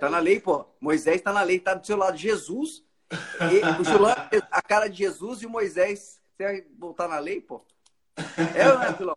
Tá 0.00 0.08
na 0.08 0.18
lei, 0.18 0.40
pô. 0.40 0.64
Moisés 0.80 1.20
tá 1.20 1.30
na 1.30 1.42
lei, 1.42 1.60
tá 1.60 1.74
do 1.74 1.86
seu 1.86 1.98
lado. 1.98 2.16
Jesus 2.16 2.82
e 3.10 3.80
o 3.82 3.84
Julão, 3.84 4.14
a 4.50 4.62
cara 4.62 4.88
de 4.88 4.96
Jesus 4.96 5.42
e 5.42 5.46
o 5.46 5.50
Moisés. 5.50 6.22
Você 6.34 6.42
vai 6.42 6.64
voltar 6.78 7.06
na 7.06 7.18
lei, 7.18 7.42
pô? 7.42 7.62
É 8.56 8.68
ou 8.70 8.78
não 8.78 8.84
é, 8.84 8.96
Julão? 8.96 9.16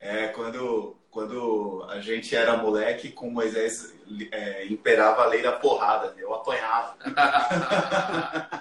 É, 0.00 0.28
quando, 0.28 0.96
quando 1.14 1.86
a 1.88 2.00
gente 2.00 2.34
era 2.34 2.56
moleque, 2.56 3.12
com 3.12 3.30
Moisés 3.30 3.94
é, 4.32 4.66
imperava 4.66 5.22
a 5.22 5.26
lei 5.26 5.40
da 5.42 5.52
porrada, 5.52 6.12
eu 6.18 6.34
apanhava. 6.34 6.96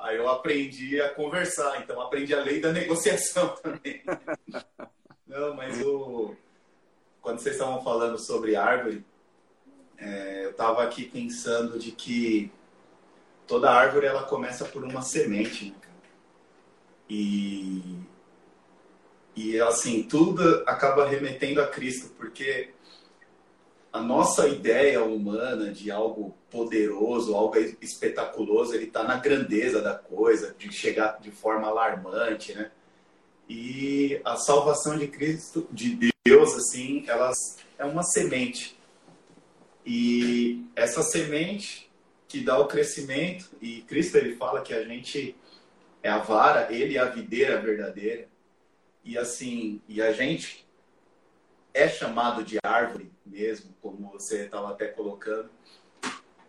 Aí 0.00 0.16
eu 0.16 0.26
aprendi 0.26 0.98
a 1.02 1.10
conversar, 1.10 1.82
então 1.82 2.00
aprendi 2.00 2.34
a 2.34 2.40
lei 2.40 2.62
da 2.62 2.72
negociação 2.72 3.50
também. 3.62 4.02
Não, 5.26 5.54
mas 5.54 5.82
o... 5.82 6.34
quando 7.20 7.40
vocês 7.40 7.56
estavam 7.56 7.84
falando 7.84 8.18
sobre 8.18 8.56
árvore, 8.56 9.04
é, 9.98 10.46
eu 10.46 10.50
estava 10.52 10.82
aqui 10.82 11.04
pensando 11.04 11.78
de 11.78 11.92
que 11.92 12.50
toda 13.46 13.70
árvore 13.70 14.06
ela 14.06 14.22
começa 14.22 14.64
por 14.64 14.82
uma 14.82 15.02
semente, 15.02 15.72
né, 15.72 15.76
E 17.10 18.11
e 19.34 19.60
assim, 19.60 20.02
tudo 20.02 20.62
acaba 20.66 21.06
remetendo 21.06 21.60
a 21.60 21.66
Cristo, 21.66 22.10
porque 22.16 22.70
a 23.92 24.00
nossa 24.00 24.48
ideia 24.48 25.02
humana 25.04 25.70
de 25.70 25.90
algo 25.90 26.34
poderoso, 26.50 27.34
algo 27.34 27.56
espetaculoso, 27.80 28.74
ele 28.74 28.84
está 28.84 29.04
na 29.04 29.16
grandeza 29.16 29.80
da 29.80 29.94
coisa, 29.94 30.54
de 30.58 30.72
chegar 30.72 31.20
de 31.20 31.30
forma 31.30 31.68
alarmante, 31.68 32.54
né? 32.54 32.70
E 33.48 34.20
a 34.24 34.36
salvação 34.36 34.96
de 34.96 35.08
Cristo, 35.08 35.68
de 35.70 35.98
Deus, 36.24 36.54
assim, 36.54 37.04
elas 37.06 37.58
é 37.78 37.84
uma 37.84 38.02
semente. 38.02 38.78
E 39.84 40.64
essa 40.74 41.02
semente, 41.02 41.90
que 42.32 42.40
dá 42.40 42.58
o 42.58 42.66
crescimento. 42.66 43.50
E 43.60 43.82
Cristo 43.82 44.16
ele 44.16 44.36
fala 44.36 44.62
que 44.62 44.72
a 44.72 44.82
gente 44.84 45.36
é 46.02 46.08
a 46.08 46.16
vara, 46.16 46.72
ele 46.72 46.96
é 46.96 47.00
a 47.00 47.10
videira 47.10 47.60
verdadeira. 47.60 48.26
E 49.04 49.18
assim, 49.18 49.80
e 49.88 50.00
a 50.00 50.12
gente 50.12 50.66
é 51.74 51.88
chamado 51.88 52.44
de 52.44 52.58
árvore 52.62 53.10
mesmo, 53.24 53.74
como 53.80 54.10
você 54.10 54.44
estava 54.44 54.70
até 54.70 54.86
colocando. 54.86 55.48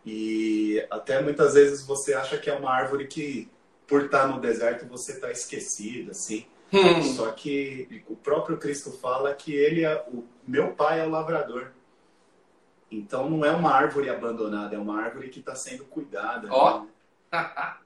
E 0.06 0.86
até 0.92 1.22
muitas 1.22 1.54
vezes 1.54 1.86
você 1.86 2.13
acha 2.13 2.38
que 2.38 2.50
é 2.50 2.54
uma 2.54 2.72
árvore 2.72 3.08
que, 3.08 3.50
por 3.88 4.06
estar 4.06 4.28
no 4.28 4.39
deserto, 4.39 4.86
você 4.86 5.13
está 5.13 5.32
esquecido, 5.32 6.12
assim. 6.12 6.46
Hum. 6.72 7.02
Só 7.16 7.32
que 7.32 8.04
o 8.08 8.16
próprio 8.16 8.58
Cristo 8.58 8.92
fala 8.92 9.34
que 9.34 9.54
ele 9.54 9.86
é 9.86 10.04
o 10.12 10.24
meu 10.46 10.74
pai 10.74 11.00
é 11.00 11.06
o 11.06 11.10
lavrador. 11.10 11.72
Então 12.92 13.30
não 13.30 13.46
é 13.46 13.52
uma 13.52 13.72
árvore 13.72 14.10
abandonada, 14.10 14.76
é 14.76 14.80
uma 14.80 15.02
árvore 15.02 15.30
que 15.30 15.39
está 15.39 15.56
sendo 15.56 15.86
cuidada. 15.86 16.48
Ó. 16.52 16.82
Né? 16.82 16.88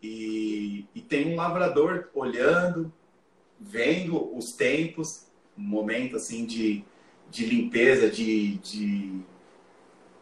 e, 0.01 0.85
e 0.93 1.01
tem 1.01 1.33
um 1.33 1.35
lavrador 1.35 2.09
olhando, 2.13 2.91
vendo 3.59 4.35
os 4.35 4.51
tempos, 4.51 5.27
um 5.57 5.61
momento 5.61 6.15
assim 6.15 6.45
de, 6.45 6.83
de 7.29 7.45
limpeza, 7.45 8.09
de, 8.09 8.57
de, 8.57 9.21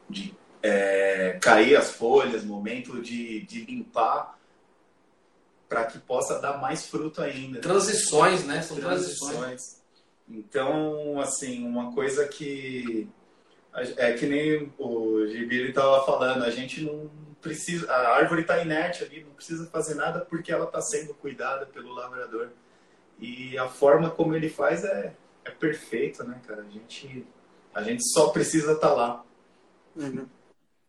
de 0.09 0.37
é, 0.63 1.37
cair 1.41 1.75
as 1.75 1.91
folhas, 1.91 2.43
momento 2.43 3.01
de, 3.01 3.41
de 3.41 3.65
limpar 3.65 4.39
para 5.67 5.85
que 5.85 5.99
possa 5.99 6.39
dar 6.39 6.59
mais 6.59 6.87
fruto 6.87 7.21
ainda. 7.21 7.59
Transições, 7.59 8.45
né? 8.45 8.61
São 8.61 8.77
transições. 8.77 9.35
transições. 9.35 9.81
Então, 10.27 11.19
assim, 11.19 11.65
uma 11.65 11.93
coisa 11.93 12.27
que 12.27 13.07
é 13.97 14.13
que 14.13 14.25
nem 14.25 14.71
o 14.77 15.27
Gibiri 15.27 15.69
estava 15.69 16.05
falando, 16.05 16.43
a 16.43 16.49
gente 16.49 16.81
não 16.81 17.09
precisa, 17.41 17.91
a 17.91 18.15
árvore 18.15 18.41
está 18.41 18.59
inerte 18.59 19.03
ali, 19.03 19.23
não 19.23 19.33
precisa 19.33 19.67
fazer 19.67 19.95
nada 19.95 20.21
porque 20.21 20.51
ela 20.51 20.65
está 20.65 20.81
sendo 20.81 21.13
cuidada 21.13 21.65
pelo 21.65 21.93
lavrador. 21.93 22.49
E 23.19 23.57
a 23.57 23.67
forma 23.67 24.09
como 24.09 24.35
ele 24.35 24.49
faz 24.49 24.83
é, 24.83 25.13
é 25.43 25.51
perfeita, 25.51 26.23
né, 26.23 26.39
cara? 26.45 26.61
A 26.61 26.69
gente, 26.69 27.25
a 27.73 27.81
gente 27.81 28.03
só 28.11 28.29
precisa 28.29 28.73
estar 28.73 28.89
tá 28.89 28.93
lá. 28.93 29.25
Uhum. 29.95 30.25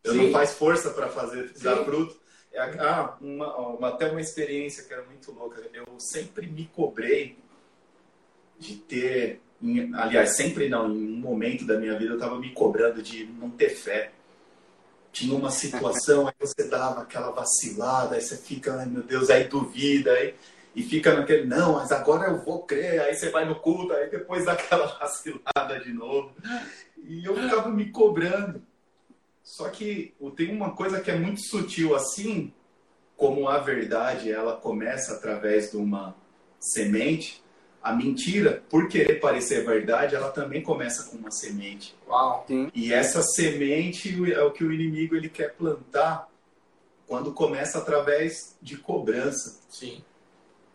Eu 0.02 0.14
não 0.14 0.30
faz 0.30 0.54
força 0.54 0.90
para 0.90 1.08
fazer 1.08 1.52
dar 1.62 1.84
fruto. 1.84 2.16
É, 2.52 2.60
ah, 2.80 3.16
uma, 3.20 3.56
uma, 3.56 3.88
até 3.88 4.10
uma 4.10 4.20
experiência 4.20 4.84
que 4.84 4.92
era 4.92 5.04
muito 5.04 5.30
louca. 5.32 5.62
Eu 5.72 5.84
sempre 5.98 6.46
me 6.46 6.66
cobrei 6.66 7.36
de 8.58 8.76
ter 8.76 9.40
em, 9.62 9.94
aliás, 9.94 10.36
sempre 10.36 10.68
não, 10.68 10.90
em 10.90 11.14
um 11.14 11.16
momento 11.16 11.64
da 11.64 11.78
minha 11.78 11.98
vida 11.98 12.12
eu 12.12 12.16
estava 12.16 12.38
me 12.38 12.52
cobrando 12.52 13.02
de 13.02 13.24
não 13.24 13.50
ter 13.50 13.70
fé. 13.70 14.12
Tinha 15.12 15.34
uma 15.34 15.50
situação, 15.50 16.28
aí 16.28 16.34
você 16.38 16.68
dava 16.68 17.00
aquela 17.00 17.30
vacilada, 17.30 18.16
aí 18.16 18.20
você 18.20 18.36
fica, 18.36 18.74
ai 18.74 18.86
meu 18.86 19.02
Deus, 19.02 19.30
aí 19.30 19.44
duvida, 19.44 20.12
aí, 20.12 20.34
e 20.76 20.82
fica 20.82 21.14
naquele, 21.14 21.46
não, 21.46 21.72
mas 21.72 21.90
agora 21.90 22.28
eu 22.28 22.44
vou 22.44 22.62
crer, 22.64 23.00
aí 23.00 23.14
você 23.14 23.30
vai 23.30 23.46
no 23.46 23.54
culto, 23.54 23.94
aí 23.94 24.10
depois 24.10 24.44
dá 24.44 24.52
aquela 24.52 24.86
vacilada 25.00 25.80
de 25.82 25.90
novo. 25.90 26.34
E 27.02 27.24
eu 27.24 27.34
ficava 27.34 27.70
me 27.70 27.90
cobrando. 27.90 28.62
Só 29.42 29.70
que 29.70 30.14
tem 30.36 30.54
uma 30.54 30.72
coisa 30.72 31.00
que 31.00 31.10
é 31.10 31.16
muito 31.16 31.40
sutil 31.40 31.96
assim, 31.96 32.52
como 33.16 33.48
a 33.48 33.56
verdade 33.56 34.30
ela 34.30 34.54
começa 34.54 35.14
através 35.14 35.70
de 35.70 35.78
uma 35.78 36.14
semente, 36.60 37.42
a 37.82 37.94
mentira, 37.94 38.62
por 38.68 38.86
querer 38.86 39.18
parecer 39.18 39.64
verdade, 39.64 40.14
ela 40.14 40.30
também 40.30 40.62
começa 40.62 41.04
com 41.04 41.16
uma 41.16 41.30
semente. 41.30 41.96
Uau. 42.06 42.44
Sim. 42.46 42.70
E 42.74 42.92
essa 42.92 43.22
semente 43.22 44.30
é 44.30 44.42
o 44.42 44.50
que 44.50 44.62
o 44.62 44.70
inimigo 44.70 45.16
ele 45.16 45.30
quer 45.30 45.54
plantar 45.54 46.28
quando 47.06 47.32
começa 47.32 47.78
através 47.78 48.58
de 48.60 48.76
cobrança. 48.76 49.58
Sim. 49.70 50.04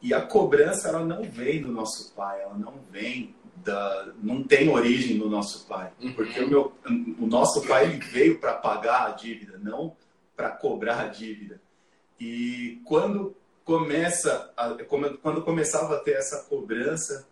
E 0.01 0.13
a 0.13 0.21
cobrança 0.21 0.89
ela 0.89 1.05
não 1.05 1.23
vem 1.23 1.61
do 1.61 1.71
nosso 1.71 2.13
pai, 2.13 2.41
ela 2.41 2.57
não 2.57 2.73
vem 2.89 3.35
da, 3.57 4.13
não 4.21 4.43
tem 4.43 4.69
origem 4.69 5.17
no 5.17 5.29
nosso 5.29 5.67
pai, 5.67 5.91
uhum. 6.01 6.13
porque 6.13 6.39
o 6.39 6.49
meu, 6.49 6.73
o 7.19 7.27
nosso 7.27 7.61
pai 7.67 7.85
ele 7.85 7.97
veio 7.97 8.39
para 8.39 8.53
pagar 8.53 9.07
a 9.07 9.11
dívida, 9.11 9.59
não 9.59 9.95
para 10.35 10.49
cobrar 10.49 11.01
a 11.01 11.07
dívida. 11.07 11.61
E 12.19 12.81
quando 12.85 13.35
começa, 13.63 14.51
a, 14.57 14.73
quando 15.21 15.41
começava 15.43 15.95
a 15.95 15.99
ter 15.99 16.13
essa 16.13 16.43
cobrança, 16.49 17.27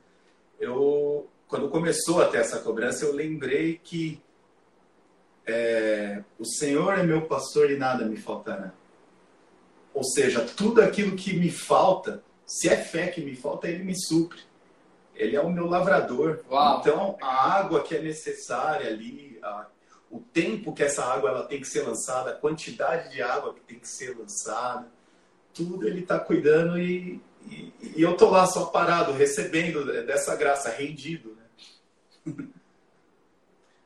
eu, 0.60 1.28
quando 1.48 1.70
começou 1.70 2.22
a 2.22 2.28
ter 2.28 2.38
essa 2.38 2.60
cobrança, 2.60 3.06
eu 3.06 3.14
lembrei 3.14 3.80
que 3.84 4.22
é, 5.46 6.24
o 6.38 6.46
Senhor 6.46 6.98
é 6.98 7.04
meu 7.04 7.24
pastor 7.24 7.72
e 7.72 7.78
nada 7.78 8.06
me 8.06 8.18
faltará. 8.18 8.72
Ou 9.94 10.04
seja, 10.04 10.42
tudo 10.42 10.82
aquilo 10.82 11.16
que 11.16 11.34
me 11.34 11.50
falta, 11.50 12.24
se 12.50 12.68
é 12.68 12.76
fé 12.76 13.08
que 13.10 13.22
me 13.22 13.36
falta, 13.36 13.68
Ele 13.68 13.84
me 13.84 13.96
supre. 13.96 14.40
Ele 15.14 15.36
é 15.36 15.42
o 15.42 15.52
meu 15.52 15.68
lavrador. 15.68 16.44
Uau. 16.50 16.80
Então, 16.80 17.16
a 17.22 17.60
água 17.60 17.84
que 17.84 17.96
é 17.96 18.02
necessária 18.02 18.88
ali, 18.88 19.38
a, 19.44 19.68
o 20.10 20.20
tempo 20.20 20.74
que 20.74 20.82
essa 20.82 21.06
água 21.06 21.30
ela 21.30 21.44
tem 21.44 21.62
que 21.62 21.68
ser 21.68 21.84
lançada, 21.84 22.32
a 22.32 22.36
quantidade 22.36 23.12
de 23.12 23.22
água 23.22 23.54
que 23.54 23.60
tem 23.62 23.78
que 23.78 23.88
ser 23.88 24.18
lançada, 24.18 24.88
tudo 25.54 25.88
ele 25.88 26.00
está 26.00 26.20
cuidando 26.20 26.80
e, 26.80 27.22
e, 27.46 27.72
e, 27.96 28.02
eu 28.02 28.18
tô 28.18 28.32
lá 28.32 28.48
só 28.48 28.66
parado, 28.66 29.14
recebendo 29.14 29.86
dessa 30.08 30.36
graça, 30.36 30.72
rendido. 30.72 31.38
Né? 32.26 32.34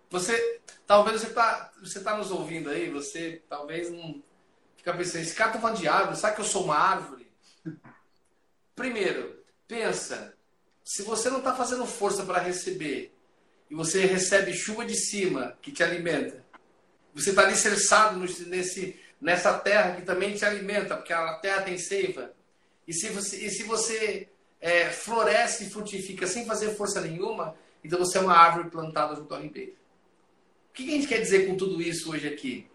Você, 0.10 0.62
talvez 0.86 1.20
você 1.20 1.28
está 1.28 1.72
você 1.82 2.00
tá 2.00 2.16
nos 2.16 2.30
ouvindo 2.30 2.70
aí, 2.70 2.88
você 2.88 3.42
talvez 3.50 3.92
não 3.92 4.22
fica 4.78 4.94
pensando, 4.94 5.24
esse 5.24 5.34
cara 5.34 5.54
tá 5.54 5.60
falando 5.60 5.80
de 5.80 5.88
árvore, 5.88 6.20
sabe 6.20 6.36
que 6.36 6.42
eu 6.42 6.46
sou 6.46 6.66
uma 6.66 6.78
árvore? 6.78 7.23
Primeiro, 8.76 9.44
pensa, 9.68 10.34
se 10.84 11.04
você 11.04 11.30
não 11.30 11.40
está 11.40 11.56
fazendo 11.56 11.86
força 11.86 12.24
para 12.24 12.42
receber 12.42 13.14
e 13.70 13.76
você 13.76 14.06
recebe 14.06 14.54
chuva 14.54 14.86
de 14.86 14.96
cima 14.96 15.58
que 15.62 15.72
te 15.72 15.84
alimenta, 15.84 16.44
você 17.14 17.30
está 17.30 17.44
alicerçado 17.44 18.20
nesse, 18.20 19.00
nessa 19.22 19.58
terra 19.60 19.96
que 19.96 20.02
também 20.02 20.34
te 20.36 20.44
alimenta, 20.44 20.98
porque 20.98 21.14
a 21.14 21.36
terra 21.36 21.62
tem 21.62 21.78
seiva, 21.78 22.34
e 22.88 22.94
se 22.94 23.10
você, 23.10 23.38
e 23.46 23.50
se 23.50 23.64
você 23.64 24.28
é, 24.60 24.90
floresce 24.90 25.66
e 25.66 25.70
frutifica 25.70 26.28
sem 26.28 26.46
fazer 26.46 26.76
força 26.76 27.00
nenhuma, 27.00 27.56
então 27.84 28.00
você 28.00 28.18
é 28.18 28.22
uma 28.22 28.36
árvore 28.36 28.70
plantada 28.70 29.16
junto 29.16 29.34
ao 29.34 29.42
ribeiro. 29.42 29.76
O 30.70 30.74
que 30.74 30.90
a 30.90 30.92
gente 30.96 31.08
quer 31.08 31.20
dizer 31.20 31.48
com 31.48 31.56
tudo 31.56 31.82
isso 31.82 32.12
hoje 32.12 32.28
aqui? 32.28 32.68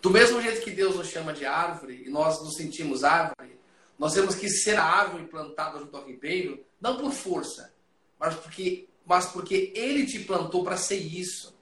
Do 0.00 0.10
mesmo 0.10 0.42
jeito 0.42 0.60
que 0.60 0.70
Deus 0.70 0.96
nos 0.96 1.08
chama 1.08 1.32
de 1.32 1.46
árvore 1.46 2.02
e 2.04 2.10
nós 2.10 2.42
nos 2.42 2.56
sentimos 2.56 3.02
árvore, 3.04 3.58
nós 4.02 4.14
temos 4.14 4.34
que 4.34 4.48
ser 4.48 4.76
a 4.76 4.82
árvore 4.82 5.28
plantada 5.28 5.78
junto 5.78 5.96
ao 5.96 6.04
ribeiro, 6.04 6.66
não 6.80 6.96
por 6.96 7.12
força, 7.12 7.72
mas 8.18 8.34
porque, 8.34 8.88
mas 9.06 9.26
porque 9.26 9.72
Ele 9.76 10.04
te 10.04 10.18
plantou 10.18 10.64
para 10.64 10.76
ser 10.76 10.96
isso. 10.96 11.56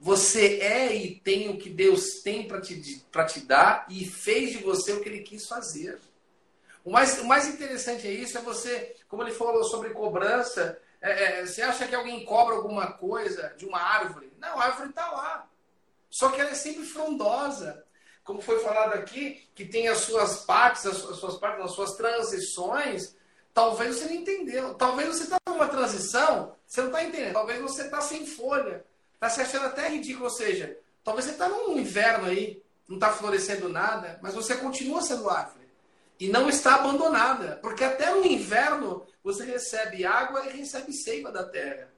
Você 0.00 0.58
é 0.58 0.92
e 0.92 1.20
tem 1.20 1.48
o 1.48 1.56
que 1.56 1.70
Deus 1.70 2.20
tem 2.24 2.48
para 2.48 2.60
te, 2.60 2.80
te 2.80 3.40
dar 3.46 3.86
e 3.88 4.04
fez 4.04 4.50
de 4.50 4.58
você 4.58 4.92
o 4.92 5.00
que 5.00 5.08
Ele 5.08 5.20
quis 5.20 5.46
fazer. 5.46 6.00
O 6.84 6.90
mais, 6.90 7.16
o 7.20 7.24
mais 7.24 7.46
interessante 7.46 8.08
é 8.08 8.10
isso, 8.10 8.36
é 8.36 8.40
você, 8.40 8.96
como 9.06 9.22
ele 9.22 9.30
falou 9.30 9.62
sobre 9.62 9.90
cobrança, 9.90 10.80
é, 11.00 11.42
é, 11.42 11.46
você 11.46 11.62
acha 11.62 11.86
que 11.86 11.94
alguém 11.94 12.24
cobra 12.24 12.56
alguma 12.56 12.90
coisa 12.90 13.54
de 13.56 13.64
uma 13.64 13.78
árvore? 13.78 14.32
Não, 14.40 14.58
a 14.58 14.64
árvore 14.64 14.88
está 14.88 15.08
lá. 15.12 15.48
Só 16.10 16.30
que 16.30 16.40
ela 16.40 16.50
é 16.50 16.54
sempre 16.54 16.84
frondosa 16.84 17.84
como 18.28 18.42
foi 18.42 18.58
falado 18.60 18.92
aqui, 18.92 19.48
que 19.54 19.64
tem 19.64 19.88
as 19.88 20.00
suas 20.00 20.44
partes, 20.44 20.84
as 20.84 20.98
suas 20.98 21.38
partes, 21.38 21.64
as 21.64 21.70
suas 21.70 21.94
transições, 21.94 23.16
talvez 23.54 23.96
você 23.96 24.04
não 24.04 24.12
entendeu. 24.12 24.74
Talvez 24.74 25.08
você 25.08 25.22
está 25.22 25.38
numa 25.48 25.66
transição, 25.66 26.54
você 26.66 26.82
não 26.82 26.88
está 26.88 27.04
entendendo. 27.04 27.32
Talvez 27.32 27.58
você 27.58 27.84
está 27.84 28.02
sem 28.02 28.26
folha, 28.26 28.84
está 29.14 29.30
se 29.30 29.40
achando 29.40 29.64
até 29.64 29.88
ridículo. 29.88 30.24
Ou 30.24 30.30
seja, 30.30 30.78
talvez 31.02 31.24
você 31.24 31.30
está 31.30 31.48
num 31.48 31.78
inverno 31.78 32.26
aí, 32.26 32.62
não 32.86 32.96
está 32.96 33.10
florescendo 33.10 33.66
nada, 33.70 34.18
mas 34.20 34.34
você 34.34 34.54
continua 34.56 35.00
sendo 35.00 35.30
árvore. 35.30 35.66
E 36.20 36.28
não 36.28 36.50
está 36.50 36.74
abandonada, 36.74 37.58
porque 37.62 37.82
até 37.82 38.10
no 38.10 38.26
inverno 38.26 39.06
você 39.24 39.42
recebe 39.42 40.04
água 40.04 40.44
e 40.44 40.58
recebe 40.58 40.92
seiva 40.92 41.32
da 41.32 41.44
terra. 41.44 41.90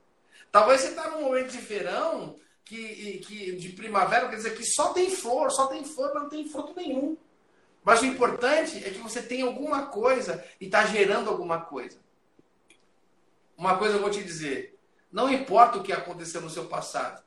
Talvez 0.52 0.82
você 0.82 0.90
está 0.90 1.10
num 1.10 1.22
momento 1.22 1.50
de 1.50 1.58
verão 1.58 2.36
que, 2.70 3.18
que 3.26 3.56
de 3.56 3.70
primavera, 3.70 4.28
quer 4.28 4.36
dizer 4.36 4.56
que 4.56 4.64
só 4.64 4.92
tem 4.92 5.10
flor, 5.10 5.50
só 5.50 5.66
tem 5.66 5.84
flor, 5.84 6.12
mas 6.14 6.22
não 6.22 6.30
tem 6.30 6.48
fruto 6.48 6.72
nenhum. 6.76 7.16
Mas 7.82 8.00
o 8.00 8.06
importante 8.06 8.78
é 8.78 8.90
que 8.90 8.98
você 8.98 9.20
tem 9.20 9.42
alguma 9.42 9.86
coisa 9.86 10.44
e 10.60 10.66
está 10.66 10.86
gerando 10.86 11.28
alguma 11.28 11.60
coisa. 11.62 11.98
Uma 13.56 13.76
coisa 13.76 13.96
eu 13.96 14.00
vou 14.00 14.10
te 14.10 14.22
dizer: 14.22 14.78
não 15.10 15.28
importa 15.28 15.78
o 15.78 15.82
que 15.82 15.92
aconteceu 15.92 16.40
no 16.40 16.50
seu 16.50 16.66
passado, 16.66 17.22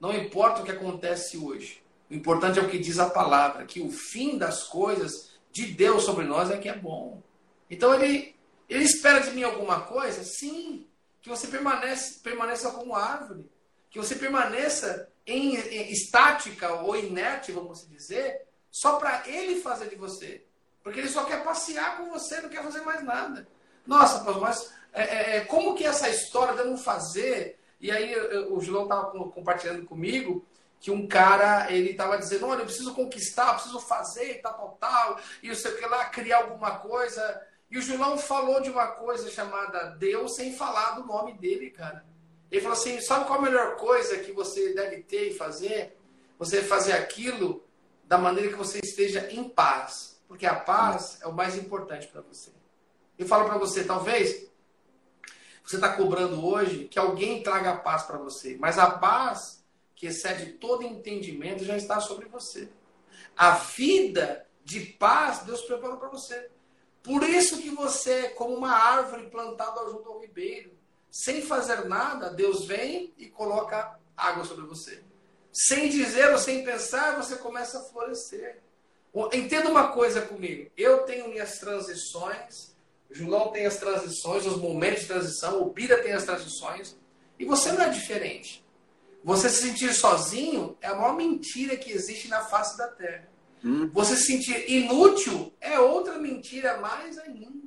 não 0.00 0.12
importa 0.12 0.62
o 0.62 0.64
que 0.64 0.72
acontece 0.72 1.38
hoje. 1.38 1.82
O 2.10 2.14
importante 2.14 2.58
é 2.58 2.62
o 2.62 2.68
que 2.68 2.78
diz 2.78 2.98
a 2.98 3.08
palavra, 3.08 3.66
que 3.66 3.80
o 3.80 3.92
fim 3.92 4.36
das 4.36 4.64
coisas 4.64 5.38
de 5.52 5.66
Deus 5.66 6.02
sobre 6.02 6.24
nós 6.24 6.50
é 6.50 6.58
que 6.58 6.68
é 6.68 6.76
bom. 6.76 7.22
Então 7.70 7.94
ele, 7.94 8.34
ele 8.68 8.82
espera 8.82 9.20
de 9.20 9.30
mim 9.30 9.44
alguma 9.44 9.82
coisa? 9.82 10.24
Sim. 10.24 10.88
Que 11.22 11.28
você 11.28 11.46
permanece, 11.46 12.18
permaneça 12.20 12.72
como 12.72 12.96
árvore 12.96 13.48
que 13.90 13.98
você 13.98 14.14
permaneça 14.14 15.08
em, 15.26 15.56
em 15.56 15.90
estática 15.90 16.72
ou 16.82 16.96
inerte, 16.96 17.52
vamos 17.52 17.88
dizer, 17.88 18.46
só 18.70 18.96
para 18.96 19.28
ele 19.28 19.60
fazer 19.60 19.88
de 19.88 19.96
você. 19.96 20.44
Porque 20.82 21.00
ele 21.00 21.08
só 21.08 21.24
quer 21.24 21.44
passear 21.44 21.98
com 21.98 22.10
você, 22.10 22.40
não 22.40 22.48
quer 22.48 22.62
fazer 22.62 22.80
mais 22.82 23.04
nada. 23.04 23.46
Nossa, 23.86 24.22
mas 24.38 24.72
é, 24.92 25.02
é, 25.02 25.36
é, 25.36 25.40
como 25.44 25.74
que 25.74 25.84
essa 25.84 26.08
história 26.08 26.54
de 26.54 26.60
eu 26.60 26.66
não 26.66 26.76
fazer? 26.76 27.58
E 27.80 27.90
aí 27.90 28.14
o 28.50 28.60
João 28.60 28.84
estava 28.84 29.10
compartilhando 29.30 29.86
comigo 29.86 30.46
que 30.78 30.90
um 30.90 31.06
cara, 31.06 31.70
ele 31.70 31.90
estava 31.90 32.16
dizendo, 32.16 32.46
olha, 32.46 32.60
eu 32.60 32.64
preciso 32.64 32.94
conquistar, 32.94 33.48
eu 33.48 33.54
preciso 33.54 33.80
fazer, 33.80 34.40
tal, 34.40 34.54
tal, 34.54 34.78
tal, 34.80 35.20
e 35.42 35.48
eu 35.48 35.54
sei 35.54 35.72
o 35.72 35.76
que 35.76 35.86
lá, 35.86 36.06
criar 36.06 36.38
alguma 36.38 36.78
coisa. 36.78 37.46
E 37.70 37.76
o 37.76 37.82
João 37.82 38.16
falou 38.16 38.60
de 38.62 38.70
uma 38.70 38.86
coisa 38.86 39.30
chamada 39.30 39.90
Deus 39.98 40.36
sem 40.36 40.56
falar 40.56 40.92
do 40.92 41.06
nome 41.06 41.34
dele, 41.34 41.70
cara. 41.70 42.04
Ele 42.50 42.60
falou 42.60 42.76
assim: 42.76 43.00
sabe 43.00 43.26
qual 43.26 43.38
a 43.38 43.42
melhor 43.42 43.76
coisa 43.76 44.18
que 44.18 44.32
você 44.32 44.74
deve 44.74 45.02
ter 45.02 45.28
e 45.28 45.34
fazer? 45.34 45.96
Você 46.38 46.62
fazer 46.62 46.92
aquilo 46.92 47.62
da 48.04 48.18
maneira 48.18 48.50
que 48.50 48.56
você 48.56 48.80
esteja 48.82 49.30
em 49.30 49.48
paz. 49.48 50.20
Porque 50.26 50.46
a 50.46 50.54
paz 50.54 51.18
é 51.22 51.26
o 51.26 51.32
mais 51.32 51.56
importante 51.56 52.08
para 52.08 52.20
você. 52.22 52.50
Eu 53.18 53.26
falo 53.26 53.44
para 53.44 53.58
você, 53.58 53.84
talvez 53.84 54.48
você 55.62 55.76
está 55.76 55.94
cobrando 55.94 56.44
hoje 56.44 56.88
que 56.88 56.98
alguém 56.98 57.42
traga 57.42 57.72
a 57.72 57.76
paz 57.76 58.02
para 58.02 58.18
você, 58.18 58.56
mas 58.58 58.78
a 58.78 58.90
paz 58.90 59.62
que 59.94 60.06
excede 60.06 60.54
todo 60.54 60.82
entendimento 60.82 61.64
já 61.64 61.76
está 61.76 62.00
sobre 62.00 62.26
você. 62.26 62.68
A 63.36 63.52
vida 63.52 64.46
de 64.64 64.80
paz 64.80 65.40
Deus 65.40 65.60
preparou 65.62 65.98
para 65.98 66.08
você. 66.08 66.50
Por 67.02 67.22
isso 67.22 67.60
que 67.60 67.70
você 67.70 68.12
é 68.12 68.28
como 68.30 68.54
uma 68.54 68.72
árvore 68.72 69.28
plantada 69.28 69.88
junto 69.90 70.08
ao 70.08 70.20
ribeiro 70.20 70.79
sem 71.10 71.42
fazer 71.42 71.84
nada, 71.86 72.30
Deus 72.30 72.64
vem 72.64 73.12
e 73.18 73.26
coloca 73.26 73.98
água 74.16 74.44
sobre 74.44 74.64
você. 74.64 75.02
Sem 75.52 75.88
dizer 75.88 76.30
ou 76.30 76.38
sem 76.38 76.64
pensar, 76.64 77.16
você 77.16 77.36
começa 77.36 77.78
a 77.78 77.82
florescer. 77.82 78.60
Entenda 79.32 79.68
uma 79.68 79.88
coisa 79.88 80.22
comigo. 80.22 80.70
Eu 80.76 80.98
tenho 80.98 81.28
minhas 81.28 81.58
transições, 81.58 82.76
João 83.10 83.50
tem 83.50 83.66
as 83.66 83.76
transições, 83.76 84.46
os 84.46 84.56
momentos 84.56 85.00
de 85.00 85.08
transição, 85.08 85.62
o 85.62 85.70
Bira 85.70 86.00
tem 86.00 86.12
as 86.12 86.24
transições, 86.24 86.96
e 87.38 87.44
você 87.44 87.72
não 87.72 87.82
é 87.82 87.88
diferente. 87.88 88.64
Você 89.24 89.48
se 89.48 89.62
sentir 89.62 89.92
sozinho 89.92 90.78
é 90.80 90.86
a 90.86 90.94
maior 90.94 91.16
mentira 91.16 91.76
que 91.76 91.90
existe 91.90 92.28
na 92.28 92.42
face 92.44 92.78
da 92.78 92.86
terra. 92.88 93.28
Hum. 93.64 93.90
Você 93.92 94.16
se 94.16 94.26
sentir 94.26 94.70
inútil 94.70 95.52
é 95.60 95.78
outra 95.78 96.18
mentira 96.18 96.78
mais 96.78 97.18
ainda. 97.18 97.59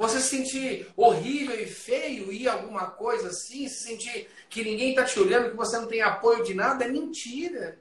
Você 0.00 0.18
se 0.18 0.28
sentir 0.30 0.90
horrível 0.96 1.60
e 1.60 1.66
feio 1.66 2.32
e 2.32 2.48
alguma 2.48 2.86
coisa 2.86 3.28
assim, 3.28 3.68
se 3.68 3.82
sentir 3.82 4.30
que 4.48 4.64
ninguém 4.64 4.90
está 4.90 5.04
te 5.04 5.20
olhando, 5.20 5.50
que 5.50 5.56
você 5.58 5.76
não 5.76 5.86
tem 5.86 6.00
apoio 6.00 6.42
de 6.42 6.54
nada, 6.54 6.86
é 6.86 6.88
mentira. 6.88 7.78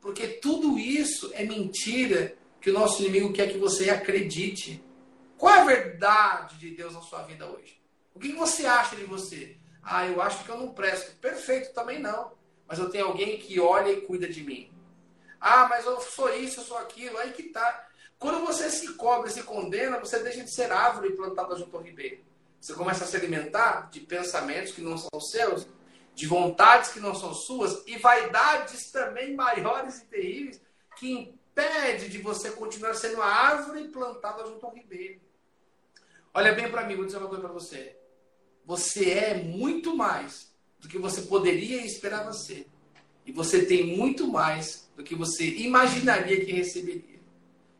Porque 0.00 0.28
tudo 0.28 0.78
isso 0.78 1.32
é 1.34 1.42
mentira 1.42 2.36
que 2.60 2.70
o 2.70 2.72
nosso 2.72 3.02
inimigo 3.02 3.32
quer 3.32 3.50
que 3.50 3.58
você 3.58 3.90
acredite. 3.90 4.80
Qual 5.36 5.52
é 5.52 5.58
a 5.58 5.64
verdade 5.64 6.58
de 6.58 6.70
Deus 6.70 6.94
na 6.94 7.00
sua 7.00 7.22
vida 7.22 7.44
hoje? 7.44 7.82
O 8.14 8.20
que 8.20 8.32
você 8.34 8.64
acha 8.64 8.94
de 8.94 9.02
você? 9.02 9.56
Ah, 9.82 10.06
eu 10.06 10.22
acho 10.22 10.44
que 10.44 10.50
eu 10.50 10.58
não 10.58 10.72
presto. 10.72 11.16
Perfeito, 11.16 11.74
também 11.74 11.98
não. 11.98 12.34
Mas 12.68 12.78
eu 12.78 12.88
tenho 12.88 13.06
alguém 13.06 13.36
que 13.36 13.58
olha 13.58 13.90
e 13.90 14.02
cuida 14.02 14.28
de 14.28 14.44
mim. 14.44 14.70
Ah, 15.40 15.66
mas 15.68 15.84
eu 15.84 16.00
sou 16.02 16.32
isso, 16.32 16.60
eu 16.60 16.64
sou 16.64 16.78
aquilo. 16.78 17.18
Aí 17.18 17.32
que 17.32 17.48
tá. 17.48 17.87
Quando 18.18 18.44
você 18.44 18.68
se 18.68 18.94
cobra, 18.94 19.30
se 19.30 19.42
condena, 19.44 19.98
você 19.98 20.18
deixa 20.20 20.42
de 20.42 20.50
ser 20.50 20.72
árvore 20.72 21.14
plantada 21.14 21.56
junto 21.56 21.76
ao 21.76 21.82
ribeiro. 21.82 22.18
Você 22.60 22.74
começa 22.74 23.04
a 23.04 23.06
se 23.06 23.16
alimentar 23.16 23.88
de 23.90 24.00
pensamentos 24.00 24.72
que 24.72 24.80
não 24.80 24.98
são 24.98 25.20
seus, 25.20 25.66
de 26.14 26.26
vontades 26.26 26.90
que 26.90 26.98
não 26.98 27.14
são 27.14 27.32
suas 27.32 27.84
e 27.86 27.96
vaidades 27.96 28.90
também 28.90 29.36
maiores 29.36 29.98
e 29.98 30.06
terríveis 30.06 30.60
que 30.96 31.12
impede 31.12 32.08
de 32.08 32.18
você 32.18 32.50
continuar 32.50 32.94
sendo 32.94 33.22
a 33.22 33.26
árvore 33.26 33.86
plantada 33.88 34.44
junto 34.44 34.66
ao 34.66 34.74
ribeiro. 34.74 35.20
Olha 36.34 36.52
bem 36.52 36.68
para 36.68 36.84
mim, 36.84 36.96
vou 36.96 37.04
dizer 37.04 37.18
uma 37.18 37.28
coisa 37.28 37.44
para 37.44 37.52
você. 37.52 37.96
Você 38.64 39.10
é 39.10 39.34
muito 39.34 39.96
mais 39.96 40.52
do 40.80 40.88
que 40.88 40.98
você 40.98 41.22
poderia 41.22 41.84
esperar 41.86 42.32
ser. 42.32 42.68
E 43.24 43.32
você 43.32 43.64
tem 43.64 43.96
muito 43.96 44.26
mais 44.26 44.90
do 44.96 45.04
que 45.04 45.14
você 45.14 45.44
imaginaria 45.44 46.44
que 46.44 46.52
receberia. 46.52 47.17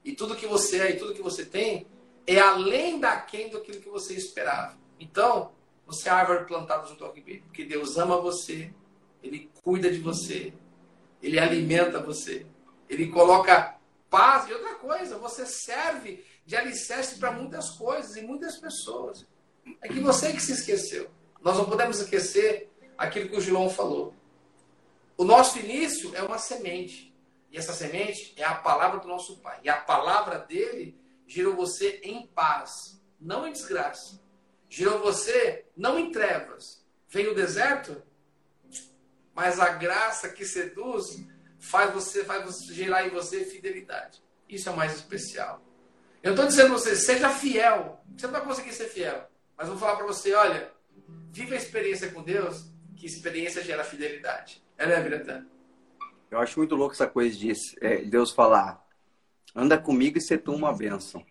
E 0.05 0.13
tudo 0.13 0.37
que 0.37 0.47
você 0.47 0.81
é 0.81 0.91
e 0.91 0.97
tudo 0.99 1.15
que 1.15 1.23
você 1.23 1.45
tem 1.45 1.87
é 2.27 2.39
além 2.39 2.99
daquém 3.01 3.49
do 3.49 3.61
que 3.61 3.89
você 3.89 4.15
esperava. 4.15 4.79
Então, 5.01 5.53
você 5.87 6.09
é 6.09 6.13
árvore 6.13 6.45
plantada 6.45 6.87
junto 6.87 7.05
ao 7.05 7.13
ribeiro, 7.13 7.43
porque 7.45 7.65
Deus 7.65 7.97
ama 7.97 8.21
você, 8.21 8.71
Ele 9.23 9.51
cuida 9.63 9.91
de 9.91 9.99
você, 9.99 10.53
Ele 11.23 11.39
alimenta 11.39 12.03
você, 12.03 12.47
Ele 12.89 13.09
coloca 13.09 13.79
paz. 14.11 14.49
E 14.49 14.53
outra 14.53 14.75
coisa, 14.75 15.17
você 15.19 15.47
serve 15.47 16.25
de 16.45 16.57
alicerce 16.57 17.19
para 17.19 17.31
muitas 17.31 17.71
coisas 17.71 18.17
e 18.17 18.23
muitas 18.23 18.59
pessoas. 18.59 19.27
É 19.83 19.89
que 19.89 20.01
você 20.01 20.33
que 20.33 20.41
se 20.41 20.53
esqueceu. 20.53 21.11
Nós 21.43 21.57
não 21.57 21.67
podemos 21.67 22.01
esquecer 22.01 22.71
aquilo 22.97 23.29
que 23.29 23.37
o 23.37 23.41
João 23.41 23.71
falou. 23.71 24.15
O 25.17 25.25
nosso 25.25 25.59
início 25.59 26.15
é 26.15 26.23
uma 26.23 26.39
semente. 26.39 27.08
E 27.51 27.57
essa 27.57 27.73
semente 27.73 28.35
é 28.37 28.45
a 28.45 28.55
palavra 28.55 29.01
do 29.01 29.09
nosso 29.09 29.39
Pai. 29.39 29.59
E 29.63 29.69
a 29.69 29.77
palavra 29.77 30.39
dele 30.39 31.01
gerou 31.27 31.55
você 31.55 32.01
em 32.03 32.27
paz, 32.27 33.03
não 33.21 33.47
em 33.47 33.53
desgraça. 33.53 34.21
Gerou 34.69 34.99
você 34.99 35.67
não 35.77 35.99
em 35.99 36.11
trevas. 36.13 36.85
Vem 37.09 37.29
o 37.29 37.35
deserto, 37.35 38.03
mas 39.35 39.59
a 39.59 39.71
graça 39.71 40.29
que 40.29 40.45
seduz 40.45 41.25
faz 41.59 41.93
você, 41.93 42.25
faz 42.25 42.65
gerar 42.67 43.07
em 43.07 43.11
você 43.11 43.45
fidelidade. 43.45 44.23
Isso 44.49 44.69
é 44.69 44.73
mais 44.73 44.95
especial. 44.95 45.63
Eu 46.23 46.33
estou 46.33 46.47
dizendo 46.47 46.71
para 46.71 46.79
você, 46.79 46.97
seja 46.97 47.31
fiel. 47.31 48.03
Você 48.17 48.27
não 48.27 48.33
vai 48.33 48.45
conseguir 48.45 48.73
ser 48.73 48.89
fiel. 48.89 49.29
Mas 49.57 49.69
vou 49.69 49.79
falar 49.79 49.97
para 49.97 50.07
você, 50.07 50.35
olha, 50.35 50.71
viva 51.31 51.55
a 51.55 51.59
experiência 51.59 52.11
com 52.11 52.23
Deus, 52.23 52.67
que 52.97 53.07
experiência 53.07 53.63
gera 53.63 53.85
fidelidade. 53.85 54.63
É, 54.77 54.87
né, 54.87 55.01
Biratã? 55.01 55.47
Eu 56.31 56.39
acho 56.39 56.59
muito 56.59 56.75
louco 56.75 56.95
essa 56.95 57.07
coisa 57.07 57.37
de 57.37 57.53
é, 57.81 58.03
Deus 58.03 58.33
falar, 58.33 58.85
anda 59.55 59.79
comigo 59.79 60.19
e 60.19 60.21
ser 60.21 60.39
tu 60.39 60.53
uma 60.53 60.73
bênção. 60.73 61.25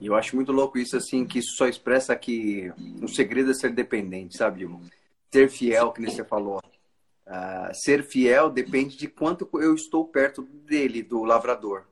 E 0.00 0.06
eu 0.06 0.14
acho 0.14 0.34
muito 0.36 0.52
louco 0.52 0.78
isso, 0.78 0.96
assim, 0.96 1.26
que 1.26 1.40
isso 1.40 1.56
só 1.56 1.66
expressa 1.66 2.16
que 2.16 2.72
o 3.02 3.08
segredo 3.08 3.50
é 3.50 3.54
ser 3.54 3.70
dependente, 3.70 4.36
sabe, 4.36 4.62
irmão? 4.62 4.80
Ser 5.30 5.50
fiel, 5.50 5.92
que 5.92 6.00
nem 6.00 6.10
você 6.10 6.24
falou. 6.24 6.62
Uh, 7.26 7.74
ser 7.74 8.02
fiel 8.02 8.50
depende 8.50 8.96
de 8.96 9.06
quanto 9.08 9.48
eu 9.60 9.74
estou 9.74 10.06
perto 10.06 10.42
dele, 10.42 11.02
do 11.02 11.22
lavrador. 11.22 11.84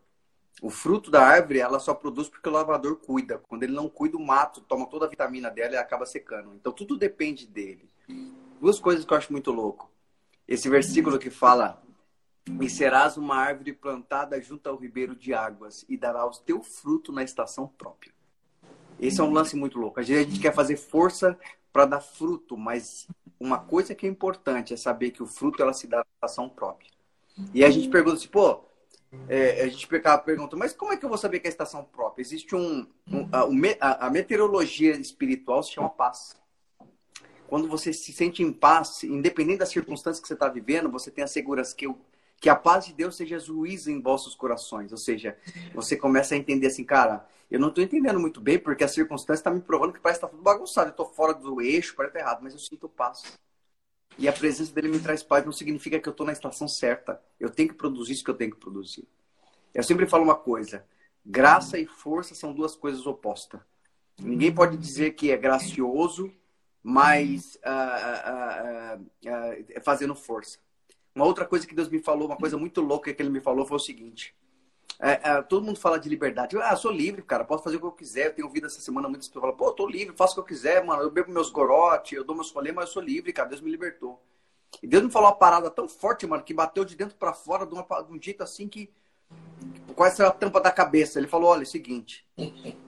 O 0.62 0.70
fruto 0.70 1.11
da 1.11 1.22
árvore, 1.22 1.61
ela 1.61 1.79
só 1.79 1.92
produz 1.92 2.29
porque 2.29 2.48
o 2.48 2.53
lavrador 2.53 2.96
cuida. 2.96 3.38
Quando 3.38 3.62
ele 3.62 3.74
não 3.74 3.88
cuida, 3.88 4.16
o 4.16 4.24
mato 4.24 4.61
toma 4.62 4.87
toda 4.87 5.07
a 5.07 5.09
vitamina 5.09 5.51
dela 5.51 5.74
e 5.74 5.77
acaba 5.77 6.07
secando. 6.07 6.55
Então, 6.55 6.72
tudo 6.72 6.96
depende 6.96 7.46
dele. 7.46 7.88
Duas 8.61 8.81
coisas 8.81 9.05
que 9.05 9.12
eu 9.12 9.16
acho 9.16 9.33
muito 9.33 9.53
louco. 9.53 9.90
Esse 10.48 10.68
versículo 10.68 11.18
que 11.18 11.31
fala 11.31 11.81
e 12.61 12.68
serás 12.68 13.16
uma 13.16 13.37
árvore 13.37 13.72
plantada 13.72 14.40
junto 14.40 14.68
ao 14.68 14.76
ribeiro 14.76 15.14
de 15.14 15.34
águas 15.34 15.84
e 15.88 15.96
dará 15.96 16.26
o 16.26 16.30
teu 16.30 16.62
fruto 16.62 17.12
na 17.12 17.22
estação 17.22 17.66
própria. 17.66 18.12
Esse 19.00 19.20
é 19.20 19.24
um 19.24 19.32
lance 19.32 19.56
muito 19.56 19.78
louco. 19.78 20.00
A 20.00 20.02
gente 20.02 20.40
quer 20.40 20.54
fazer 20.54 20.76
força 20.76 21.38
para 21.72 21.87
dar 21.87 22.00
fruto, 22.00 22.56
mas 22.56 23.06
uma 23.38 23.58
coisa 23.58 23.94
que 23.94 24.06
é 24.06 24.08
importante 24.08 24.74
é 24.74 24.76
saber 24.76 25.11
que 25.11 25.22
o 25.22 25.26
fruto 25.26 25.62
ela 25.62 25.72
se 25.72 25.87
dá 25.87 25.98
na 25.98 26.06
estação 26.16 26.48
própria. 26.48 26.90
E 27.54 27.64
a 27.64 27.70
gente 27.70 27.88
pergunta 27.88 28.16
assim, 28.16 28.28
pô, 28.28 28.64
é, 29.28 29.62
a 29.62 29.68
gente 29.68 29.87
pergunta, 29.87 30.56
mas 30.56 30.72
como 30.72 30.92
é 30.92 30.96
que 30.96 31.04
eu 31.04 31.08
vou 31.08 31.18
saber 31.18 31.38
que 31.38 31.46
é 31.46 31.50
a 31.50 31.52
estação 31.52 31.84
própria? 31.84 32.22
Existe 32.22 32.56
um, 32.56 32.87
um 33.06 33.28
a, 33.80 34.06
a 34.06 34.11
meteorologia 34.11 34.96
espiritual 34.96 35.62
se 35.62 35.72
chama 35.72 35.88
paz 35.88 36.37
quando 37.48 37.66
você 37.66 37.94
se 37.94 38.12
sente 38.12 38.42
em 38.42 38.52
paz, 38.52 39.02
independente 39.02 39.61
das 39.61 39.70
circunstâncias 39.70 40.20
que 40.20 40.28
você 40.28 40.34
está 40.34 40.48
vivendo, 40.48 40.90
você 40.90 41.11
tem 41.11 41.24
a 41.24 41.26
segurança 41.26 41.74
que, 41.74 41.87
eu, 41.87 41.98
que 42.40 42.48
a 42.48 42.57
paz 42.57 42.87
de 42.87 42.92
Deus 42.92 43.16
seja 43.16 43.38
juíza 43.38 43.90
em 43.90 44.01
vossos 44.01 44.35
corações. 44.35 44.92
Ou 44.92 44.98
seja, 44.98 45.37
você 45.74 45.96
começa 45.96 46.35
a 46.35 46.38
entender 46.38 46.68
assim, 46.68 46.85
cara, 46.85 47.27
eu 47.51 47.59
não 47.59 47.68
estou 47.68 47.83
entendendo 47.83 48.20
muito 48.20 48.40
bem 48.40 48.59
porque 48.59 48.85
a 48.85 48.88
circunstância 48.88 49.40
está 49.40 49.51
me 49.51 49.61
provando 49.61 49.92
que 49.92 50.01
parece 50.01 50.20
que 50.20 50.27
está 50.27 50.37
tudo 50.37 50.42
bagunçado. 50.42 50.88
Eu 50.88 50.92
estou 50.92 51.07
fora 51.07 51.35
do 51.35 51.61
eixo, 51.61 51.94
parece 51.96 52.12
que 52.12 52.18
tá 52.18 52.24
errado, 52.24 52.42
mas 52.42 52.53
eu 52.53 52.59
sinto 52.59 52.88
paz. 52.88 53.22
E 54.16 54.29
a 54.29 54.33
presença 54.33 54.72
dele 54.72 54.88
me 54.88 55.01
traz 55.01 55.22
paz 55.22 55.44
não 55.44 55.53
significa 55.53 55.98
que 55.98 56.09
eu 56.09 56.12
estou 56.12 56.27
na 56.27 56.33
estação 56.33 56.68
certa. 56.68 57.20
Eu 57.38 57.51
tenho 57.51 57.68
que 57.68 57.74
produzir 57.74 58.12
isso 58.12 58.24
que 58.24 58.31
eu 58.31 58.37
tenho 58.37 58.51
que 58.51 58.59
produzir. 58.59 59.07
Eu 59.74 59.83
sempre 59.83 60.07
falo 60.07 60.24
uma 60.24 60.35
coisa: 60.35 60.85
graça 61.24 61.79
e 61.79 61.87
força 61.87 62.35
são 62.35 62.53
duas 62.53 62.74
coisas 62.74 63.07
opostas. 63.07 63.61
Ninguém 64.20 64.53
pode 64.53 64.77
dizer 64.77 65.12
que 65.12 65.31
é 65.31 65.37
gracioso 65.37 66.33
mas 66.83 67.57
uh, 67.57 68.96
uh, 68.96 69.03
uh, 69.03 69.83
fazendo 69.83 70.14
força. 70.14 70.59
Uma 71.18 71.26
outra 71.26 71.44
coisa 71.44 71.66
que 71.66 71.74
Deus 71.74 71.88
me 71.88 71.98
falou, 71.98 72.28
uma 72.28 72.37
coisa 72.37 72.57
muito 72.57 72.81
louca 72.81 73.12
que 73.12 73.20
ele 73.20 73.28
me 73.28 73.40
falou 73.40 73.66
foi 73.66 73.76
o 73.76 73.81
seguinte: 73.81 74.35
é, 75.00 75.31
é, 75.31 75.42
todo 75.42 75.64
mundo 75.64 75.78
fala 75.78 75.98
de 75.98 76.09
liberdade. 76.09 76.57
Ah, 76.59 76.76
sou 76.76 76.90
livre, 76.90 77.22
cara, 77.22 77.44
posso 77.44 77.64
fazer 77.64 77.76
o 77.76 77.81
que 77.81 77.87
eu 77.87 77.92
quiser. 77.92 78.26
Eu 78.26 78.35
tenho 78.35 78.46
ouvido 78.46 78.66
essa 78.66 78.81
semana 78.81 79.09
muitas 79.09 79.28
pessoas 79.28 79.42
falam, 79.42 79.57
pô, 79.57 79.66
eu 79.68 79.72
tô 79.72 79.87
livre, 79.87 80.14
faço 80.16 80.33
o 80.33 80.35
que 80.37 80.40
eu 80.40 80.57
quiser, 80.57 80.85
mano. 80.85 81.02
Eu 81.02 81.11
bebo 81.11 81.31
meus 81.31 81.50
gorotes, 81.50 82.12
eu 82.12 82.24
dou 82.24 82.37
meus 82.37 82.50
rolês, 82.50 82.74
mas 82.74 82.87
eu 82.87 82.92
sou 82.92 83.02
livre, 83.02 83.33
cara. 83.33 83.48
Deus 83.48 83.61
me 83.61 83.70
libertou. 83.70 84.22
E 84.83 84.87
Deus 84.87 85.02
me 85.02 85.11
falou 85.11 85.28
uma 85.28 85.37
parada 85.37 85.70
tão 85.70 85.88
forte, 85.88 86.26
mano, 86.26 86.42
que 86.42 86.52
bateu 86.52 86.85
de 86.85 86.94
dentro 86.94 87.16
para 87.16 87.33
fora 87.33 87.66
de, 87.66 87.74
uma, 87.74 87.83
de 87.83 88.12
um 88.12 88.20
jeito 88.20 88.42
assim 88.42 88.68
que 88.68 88.90
quase 89.94 90.16
saiu 90.16 90.28
a 90.28 90.33
tampa 90.33 90.61
da 90.61 90.70
cabeça. 90.70 91.18
Ele 91.18 91.28
falou: 91.28 91.50
olha, 91.50 91.61
é 91.61 91.62
o 91.62 91.66
seguinte, 91.66 92.26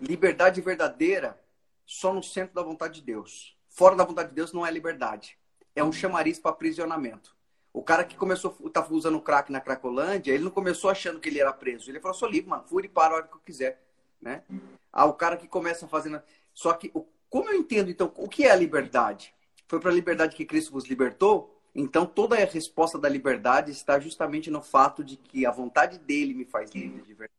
liberdade 0.00 0.60
verdadeira 0.60 1.40
só 1.86 2.12
no 2.12 2.22
centro 2.22 2.54
da 2.54 2.62
vontade 2.62 3.00
de 3.00 3.06
Deus 3.06 3.56
fora 3.70 3.96
da 3.96 4.04
vontade 4.04 4.28
de 4.28 4.34
Deus 4.34 4.52
não 4.52 4.66
é 4.66 4.70
liberdade. 4.70 5.38
É 5.74 5.82
um 5.82 5.90
chamariz 5.90 6.38
para 6.38 6.50
aprisionamento. 6.50 7.34
O 7.72 7.82
cara 7.82 8.04
que 8.04 8.16
começou, 8.16 8.50
tá 8.72 8.86
usando 8.90 9.20
crack 9.20 9.50
na 9.52 9.60
Cracolândia, 9.60 10.32
ele 10.32 10.44
não 10.44 10.50
começou 10.50 10.90
achando 10.90 11.20
que 11.20 11.28
ele 11.28 11.40
era 11.40 11.52
preso. 11.52 11.90
Ele 11.90 12.00
falou, 12.00 12.16
sou 12.16 12.28
livre, 12.28 12.50
mano, 12.50 12.64
fui 12.66 12.84
e 12.84 12.88
para 12.88 13.12
a 13.12 13.16
hora 13.16 13.28
que 13.28 13.34
eu 13.34 13.40
quiser, 13.40 13.80
né? 14.20 14.42
Ah, 14.92 15.06
o 15.06 15.14
cara 15.14 15.36
que 15.36 15.46
começa 15.46 15.86
fazendo... 15.86 16.20
Só 16.52 16.72
que, 16.72 16.92
como 17.28 17.48
eu 17.48 17.54
entendo, 17.54 17.90
então, 17.90 18.12
o 18.16 18.28
que 18.28 18.44
é 18.44 18.50
a 18.50 18.56
liberdade? 18.56 19.32
Foi 19.68 19.78
para 19.78 19.90
a 19.90 19.94
liberdade 19.94 20.34
que 20.34 20.44
Cristo 20.44 20.72
vos 20.72 20.88
libertou? 20.88 21.56
Então, 21.72 22.04
toda 22.04 22.34
a 22.34 22.44
resposta 22.44 22.98
da 22.98 23.08
liberdade 23.08 23.70
está 23.70 24.00
justamente 24.00 24.50
no 24.50 24.60
fato 24.60 25.04
de 25.04 25.16
que 25.16 25.46
a 25.46 25.52
vontade 25.52 25.98
dele 25.98 26.34
me 26.34 26.44
faz 26.44 26.72
livre 26.72 27.02
de 27.02 27.14
verdade. 27.14 27.30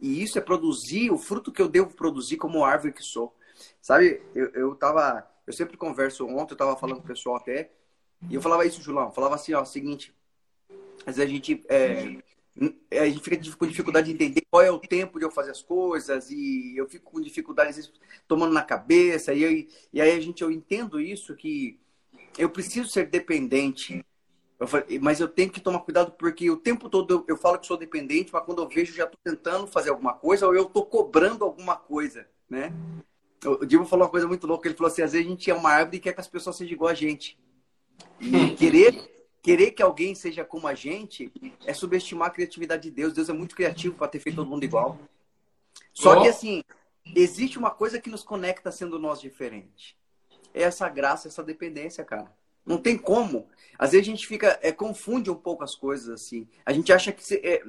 E 0.00 0.22
isso 0.22 0.38
é 0.38 0.40
produzir 0.40 1.10
o 1.10 1.18
fruto 1.18 1.50
que 1.50 1.60
eu 1.60 1.68
devo 1.68 1.94
produzir 1.94 2.36
como 2.36 2.64
árvore 2.64 2.92
que 2.92 3.02
sou. 3.02 3.34
Sabe, 3.82 4.22
eu, 4.34 4.48
eu 4.50 4.74
tava 4.76 5.28
eu 5.50 5.52
sempre 5.52 5.76
converso, 5.76 6.26
ontem 6.26 6.52
eu 6.52 6.54
estava 6.54 6.76
falando 6.76 6.98
com 6.98 7.04
o 7.04 7.08
pessoal 7.08 7.36
até, 7.36 7.72
e 8.28 8.34
eu 8.34 8.42
falava 8.42 8.66
isso, 8.66 8.82
Julão, 8.82 9.12
falava 9.12 9.34
assim, 9.34 9.54
ó, 9.54 9.64
seguinte, 9.64 10.14
às 11.06 11.16
vezes 11.16 11.30
a 11.30 11.34
gente, 11.34 11.64
é, 11.68 12.16
a 12.98 13.06
gente 13.06 13.22
fica 13.22 13.56
com 13.56 13.66
dificuldade 13.66 14.06
de 14.08 14.12
entender 14.12 14.42
qual 14.50 14.62
é 14.62 14.70
o 14.70 14.78
tempo 14.78 15.18
de 15.18 15.24
eu 15.24 15.30
fazer 15.30 15.52
as 15.52 15.62
coisas, 15.62 16.30
e 16.30 16.74
eu 16.76 16.88
fico 16.88 17.10
com 17.10 17.20
dificuldade, 17.20 17.70
às 17.70 17.76
vezes, 17.76 17.92
tomando 18.28 18.52
na 18.52 18.62
cabeça, 18.62 19.32
e, 19.32 19.42
eu, 19.42 19.66
e 19.92 20.00
aí 20.00 20.12
a 20.12 20.20
gente, 20.20 20.42
eu 20.42 20.50
entendo 20.50 21.00
isso, 21.00 21.34
que 21.34 21.78
eu 22.36 22.50
preciso 22.50 22.88
ser 22.88 23.06
dependente, 23.06 24.04
eu 24.58 24.66
falei, 24.66 24.98
mas 24.98 25.20
eu 25.20 25.28
tenho 25.28 25.50
que 25.50 25.58
tomar 25.58 25.80
cuidado 25.80 26.12
porque 26.12 26.50
o 26.50 26.56
tempo 26.56 26.90
todo 26.90 27.14
eu, 27.14 27.24
eu 27.28 27.36
falo 27.38 27.58
que 27.58 27.66
sou 27.66 27.78
dependente, 27.78 28.30
mas 28.30 28.44
quando 28.44 28.60
eu 28.60 28.68
vejo 28.68 28.92
já 28.92 29.04
estou 29.04 29.18
tentando 29.24 29.66
fazer 29.66 29.88
alguma 29.88 30.12
coisa 30.12 30.46
ou 30.46 30.54
eu 30.54 30.64
estou 30.64 30.84
cobrando 30.84 31.44
alguma 31.44 31.76
coisa, 31.76 32.28
né? 32.48 32.70
O 33.42 33.64
Diego 33.64 33.86
falou 33.86 34.04
uma 34.04 34.10
coisa 34.10 34.28
muito 34.28 34.46
louca. 34.46 34.68
Ele 34.68 34.76
falou 34.76 34.92
assim: 34.92 35.00
às 35.00 35.12
vezes 35.12 35.26
a 35.26 35.30
gente 35.30 35.50
é 35.50 35.54
uma 35.54 35.70
árvore 35.70 35.96
e 35.96 36.00
quer 36.00 36.12
que 36.12 36.20
as 36.20 36.28
pessoas 36.28 36.56
sejam 36.56 36.74
igual 36.74 36.90
a 36.90 36.94
gente. 36.94 37.38
E 38.20 38.54
querer, 38.54 39.26
querer 39.42 39.70
que 39.72 39.82
alguém 39.82 40.14
seja 40.14 40.44
como 40.44 40.66
a 40.66 40.74
gente 40.74 41.32
é 41.64 41.72
subestimar 41.72 42.28
a 42.28 42.30
criatividade 42.30 42.82
de 42.82 42.90
Deus. 42.90 43.12
Deus 43.12 43.28
é 43.28 43.32
muito 43.32 43.54
criativo 43.54 43.94
para 43.94 44.08
ter 44.08 44.18
feito 44.18 44.36
todo 44.36 44.48
mundo 44.48 44.64
igual. 44.64 44.98
Só 45.92 46.18
oh. 46.18 46.22
que 46.22 46.28
assim, 46.28 46.62
existe 47.14 47.58
uma 47.58 47.70
coisa 47.70 48.00
que 48.00 48.10
nos 48.10 48.22
conecta 48.22 48.70
sendo 48.70 48.98
nós 48.98 49.20
diferente. 49.20 49.96
É 50.52 50.62
essa 50.62 50.88
graça, 50.88 51.28
essa 51.28 51.42
dependência, 51.42 52.04
cara. 52.04 52.30
Não 52.66 52.76
tem 52.76 52.98
como. 52.98 53.48
Às 53.78 53.92
vezes 53.92 54.06
a 54.06 54.10
gente 54.10 54.26
fica, 54.26 54.58
é, 54.62 54.70
confunde 54.70 55.30
um 55.30 55.34
pouco 55.34 55.64
as 55.64 55.74
coisas 55.74 56.08
assim. 56.08 56.46
A 56.64 56.72
gente 56.72 56.92
acha 56.92 57.10
que 57.10 57.24
ser, 57.24 57.40
é, 57.44 57.62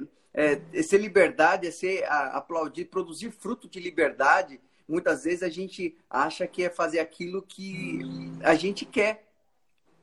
é, 0.74 0.82
ser 0.82 0.98
liberdade 0.98 1.66
é 1.66 1.70
ser 1.70 2.04
a, 2.04 2.36
aplaudir, 2.36 2.86
produzir 2.86 3.30
fruto 3.30 3.68
de 3.68 3.80
liberdade 3.80 4.60
muitas 4.92 5.24
vezes 5.24 5.42
a 5.42 5.48
gente 5.48 5.96
acha 6.10 6.46
que 6.46 6.64
é 6.64 6.70
fazer 6.70 7.00
aquilo 7.00 7.42
que 7.42 8.00
a 8.42 8.54
gente 8.54 8.84
quer, 8.84 9.31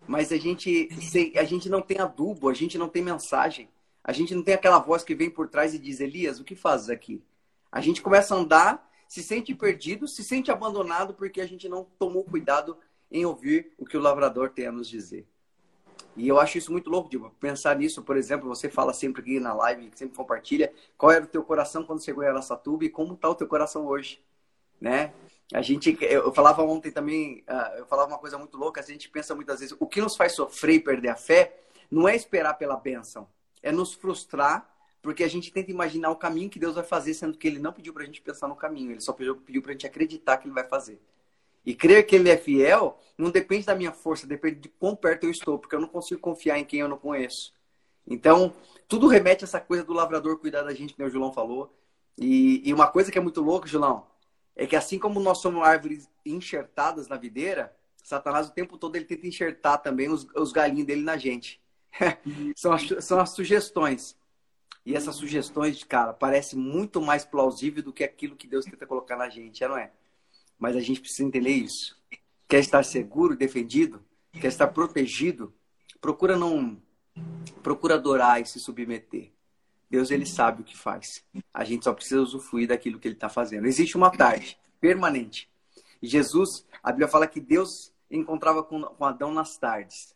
mas 0.09 0.31
a 0.31 0.37
gente, 0.37 0.89
a 1.35 1.43
gente 1.43 1.69
não 1.69 1.83
tem 1.83 1.99
adubo, 1.99 2.49
a 2.49 2.53
gente 2.55 2.79
não 2.79 2.89
tem 2.89 3.03
mensagem, 3.03 3.69
a 4.03 4.11
gente 4.11 4.33
não 4.33 4.41
tem 4.41 4.55
aquela 4.55 4.79
voz 4.79 5.03
que 5.03 5.13
vem 5.13 5.29
por 5.29 5.47
trás 5.47 5.75
e 5.75 5.77
diz: 5.77 5.99
Elias, 5.99 6.39
o 6.39 6.43
que 6.43 6.55
fazes 6.55 6.89
aqui? 6.89 7.21
A 7.71 7.79
gente 7.79 8.01
começa 8.01 8.33
a 8.33 8.39
andar, 8.39 8.91
se 9.07 9.21
sente 9.21 9.53
perdido, 9.53 10.07
se 10.07 10.23
sente 10.23 10.49
abandonado 10.49 11.13
porque 11.13 11.39
a 11.39 11.45
gente 11.45 11.69
não 11.69 11.85
tomou 11.99 12.23
cuidado 12.23 12.75
em 13.11 13.23
ouvir 13.23 13.71
o 13.77 13.85
que 13.85 13.95
o 13.95 13.99
lavrador 14.01 14.49
tem 14.49 14.65
a 14.65 14.71
nos 14.71 14.89
dizer. 14.89 15.27
E 16.17 16.27
eu 16.27 16.39
acho 16.39 16.57
isso 16.57 16.71
muito 16.71 16.89
louco, 16.89 17.07
Diva. 17.07 17.31
Pensar 17.39 17.75
nisso, 17.75 18.01
por 18.01 18.17
exemplo, 18.17 18.49
você 18.49 18.67
fala 18.67 18.93
sempre 18.93 19.21
aqui 19.21 19.39
na 19.39 19.53
live, 19.53 19.91
sempre 19.93 20.17
compartilha, 20.17 20.73
qual 20.97 21.11
era 21.11 21.23
o 21.23 21.27
teu 21.27 21.43
coração 21.43 21.83
quando 21.83 22.03
chegou 22.03 22.23
em 22.23 22.27
Aracatuba 22.27 22.83
e 22.83 22.89
como 22.89 23.13
está 23.13 23.29
o 23.29 23.35
teu 23.35 23.47
coração 23.47 23.85
hoje, 23.85 24.19
né? 24.79 25.13
A 25.53 25.61
gente, 25.61 25.97
eu 26.01 26.31
falava 26.31 26.61
ontem 26.61 26.91
também, 26.91 27.43
ah, 27.47 27.73
eu 27.77 27.85
falava 27.87 28.11
uma 28.11 28.19
coisa 28.19 28.37
muito 28.37 28.57
louca, 28.57 28.81
a 28.81 28.83
gente 28.83 29.09
pensa 29.09 29.33
muitas 29.33 29.59
vezes, 29.59 29.75
o 29.79 29.87
que 29.87 29.99
nos 29.99 30.15
faz 30.15 30.33
sofrer 30.33 30.75
e 30.75 30.79
perder 30.79 31.09
a 31.09 31.15
fé 31.15 31.59
não 31.89 32.07
é 32.07 32.15
esperar 32.15 32.53
pela 32.53 32.75
bênção, 32.75 33.27
é 33.63 33.71
nos 33.71 33.93
frustrar, 33.93 34.69
porque 35.01 35.23
a 35.23 35.27
gente 35.27 35.51
tenta 35.51 35.71
imaginar 35.71 36.11
o 36.11 36.15
caminho 36.15 36.49
que 36.49 36.59
Deus 36.59 36.75
vai 36.75 36.83
fazer, 36.83 37.13
sendo 37.15 37.37
que 37.37 37.47
Ele 37.47 37.57
não 37.57 37.73
pediu 37.73 37.93
para 37.93 38.03
a 38.03 38.05
gente 38.05 38.21
pensar 38.21 38.47
no 38.47 38.55
caminho, 38.55 38.91
Ele 38.91 39.01
só 39.01 39.11
pediu, 39.11 39.37
pediu 39.37 39.61
para 39.61 39.71
a 39.71 39.73
gente 39.73 39.87
acreditar 39.87 40.37
que 40.37 40.47
Ele 40.47 40.53
vai 40.53 40.67
fazer. 40.67 41.01
E 41.65 41.73
crer 41.75 42.05
que 42.05 42.15
ele 42.15 42.29
é 42.29 42.37
fiel 42.37 42.99
não 43.17 43.29
depende 43.29 43.65
da 43.65 43.75
minha 43.75 43.91
força, 43.91 44.25
depende 44.25 44.59
de 44.61 44.69
quão 44.69 44.95
perto 44.95 45.25
eu 45.25 45.29
estou, 45.29 45.59
porque 45.59 45.75
eu 45.75 45.79
não 45.79 45.87
consigo 45.87 46.19
confiar 46.19 46.57
em 46.57 46.65
quem 46.65 46.79
eu 46.79 46.87
não 46.87 46.97
conheço. 46.97 47.53
Então, 48.07 48.53
tudo 48.87 49.07
remete 49.07 49.43
a 49.43 49.45
essa 49.45 49.59
coisa 49.59 49.83
do 49.83 49.93
lavrador 49.93 50.39
cuidar 50.39 50.63
da 50.63 50.73
gente, 50.73 50.93
que 50.93 51.03
o 51.03 51.09
Julão 51.09 51.31
falou. 51.31 51.71
E, 52.17 52.67
e 52.67 52.73
uma 52.73 52.87
coisa 52.87 53.11
que 53.11 53.17
é 53.17 53.21
muito 53.21 53.41
louca, 53.41 53.67
Julão, 53.67 54.07
é 54.59 54.67
que 54.67 54.75
assim 54.75 54.99
como 54.99 55.21
nós 55.21 55.37
somos 55.37 55.63
árvores 55.63 56.09
enxertadas 56.25 57.07
na 57.07 57.15
videira, 57.15 57.73
Satanás 58.03 58.49
o 58.49 58.51
tempo 58.51 58.77
todo 58.77 58.97
ele 58.97 59.05
tenta 59.05 59.25
enxertar 59.25 59.77
também 59.77 60.09
os, 60.09 60.27
os 60.35 60.51
galinhos 60.51 60.85
dele 60.85 61.01
na 61.01 61.15
gente. 61.15 61.61
são, 62.57 62.73
as, 62.73 63.05
são 63.05 63.21
as 63.21 63.29
sugestões. 63.29 64.17
E 64.85 64.93
essas 64.93 65.15
sugestões, 65.15 65.81
cara, 65.85 66.11
parece 66.11 66.57
muito 66.57 66.99
mais 66.99 67.23
plausível 67.23 67.81
do 67.81 67.93
que 67.93 68.03
aquilo 68.03 68.35
que 68.35 68.47
Deus 68.47 68.65
tenta 68.65 68.85
colocar 68.85 69.15
na 69.15 69.29
gente, 69.29 69.65
não 69.65 69.77
é? 69.77 69.93
Mas 70.57 70.75
a 70.75 70.81
gente 70.81 70.99
precisa 70.99 71.23
entender 71.23 71.51
isso. 71.51 71.97
Quer 72.45 72.59
estar 72.59 72.83
seguro, 72.83 73.37
defendido, 73.37 74.03
quer 74.33 74.47
estar 74.47 74.67
protegido, 74.67 75.53
procura 76.01 76.35
não 76.35 76.81
procura 77.63 77.95
adorar 77.95 78.41
e 78.41 78.45
se 78.45 78.59
submeter. 78.59 79.31
Deus 79.89 80.11
ele 80.11 80.25
sabe 80.25 80.61
o 80.61 80.65
que 80.65 80.77
faz. 80.77 81.23
A 81.53 81.63
gente 81.63 81.83
só 81.83 81.93
precisa 81.93 82.21
usufruir 82.21 82.67
daquilo 82.67 82.99
que 82.99 83.07
ele 83.07 83.15
está 83.15 83.29
fazendo. 83.29 83.65
Existe 83.65 83.97
uma 83.97 84.11
tarde 84.11 84.57
permanente. 84.79 85.49
Jesus, 86.01 86.65
a 86.83 86.91
Bíblia 86.91 87.07
fala 87.07 87.27
que 87.27 87.39
Deus 87.39 87.91
encontrava 88.09 88.63
com, 88.63 88.81
com 88.81 89.05
Adão 89.05 89.33
nas 89.33 89.57
tardes. 89.57 90.15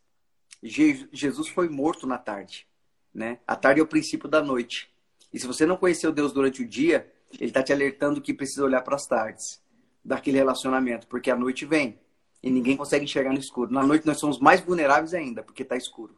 Je, 0.62 1.08
Jesus 1.12 1.48
foi 1.48 1.68
morto 1.68 2.06
na 2.06 2.18
tarde, 2.18 2.66
né? 3.12 3.38
A 3.46 3.56
tarde 3.56 3.80
é 3.80 3.82
o 3.82 3.86
princípio 3.86 4.28
da 4.28 4.42
noite. 4.42 4.90
E 5.32 5.38
se 5.38 5.46
você 5.46 5.66
não 5.66 5.76
conheceu 5.76 6.12
Deus 6.12 6.32
durante 6.32 6.62
o 6.62 6.68
dia, 6.68 7.12
ele 7.32 7.50
está 7.50 7.62
te 7.62 7.72
alertando 7.72 8.20
que 8.20 8.32
precisa 8.32 8.64
olhar 8.64 8.82
para 8.82 8.94
as 8.94 9.06
tardes 9.06 9.60
daquele 10.04 10.38
relacionamento, 10.38 11.06
porque 11.06 11.30
a 11.30 11.36
noite 11.36 11.66
vem 11.66 11.98
e 12.42 12.50
ninguém 12.50 12.76
consegue 12.76 13.04
enxergar 13.04 13.32
no 13.32 13.38
escuro. 13.38 13.72
Na 13.72 13.82
noite 13.82 14.06
nós 14.06 14.18
somos 14.18 14.38
mais 14.38 14.60
vulneráveis 14.60 15.14
ainda, 15.14 15.42
porque 15.42 15.62
está 15.62 15.76
escuro. 15.76 16.14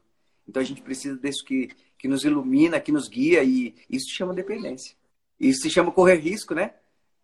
Então 0.49 0.61
a 0.61 0.65
gente 0.65 0.83
precisa 0.83 1.17
disso 1.17 1.45
que, 1.45 1.69
que 1.99 2.09
nos 2.09 2.25
ilumina, 2.25 2.81
que 2.81 2.93
nos 2.93 3.09
guia, 3.09 3.43
e 3.43 3.75
isso 3.91 4.07
se 4.07 4.13
chama 4.13 4.35
dependência. 4.35 4.97
Isso 5.39 5.63
se 5.63 5.71
chama 5.71 5.93
correr 5.93 6.17
risco, 6.17 6.55
né? 6.55 6.75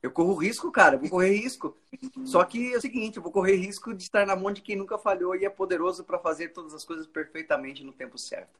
Eu 0.02 0.10
corro 0.10 0.34
risco, 0.34 0.70
cara, 0.72 0.98
vou 0.98 1.08
correr 1.08 1.30
risco. 1.36 1.76
Só 2.24 2.42
que 2.44 2.74
é 2.74 2.76
o 2.76 2.80
seguinte, 2.80 3.18
eu 3.18 3.22
vou 3.22 3.30
correr 3.30 3.54
risco 3.54 3.94
de 3.94 4.02
estar 4.02 4.26
na 4.26 4.34
mão 4.34 4.50
de 4.50 4.60
quem 4.60 4.74
nunca 4.74 4.98
falhou 4.98 5.36
e 5.36 5.44
é 5.44 5.50
poderoso 5.50 6.02
para 6.02 6.18
fazer 6.18 6.48
todas 6.48 6.74
as 6.74 6.84
coisas 6.84 7.06
perfeitamente 7.06 7.84
no 7.84 7.92
tempo 7.92 8.18
certo. 8.18 8.58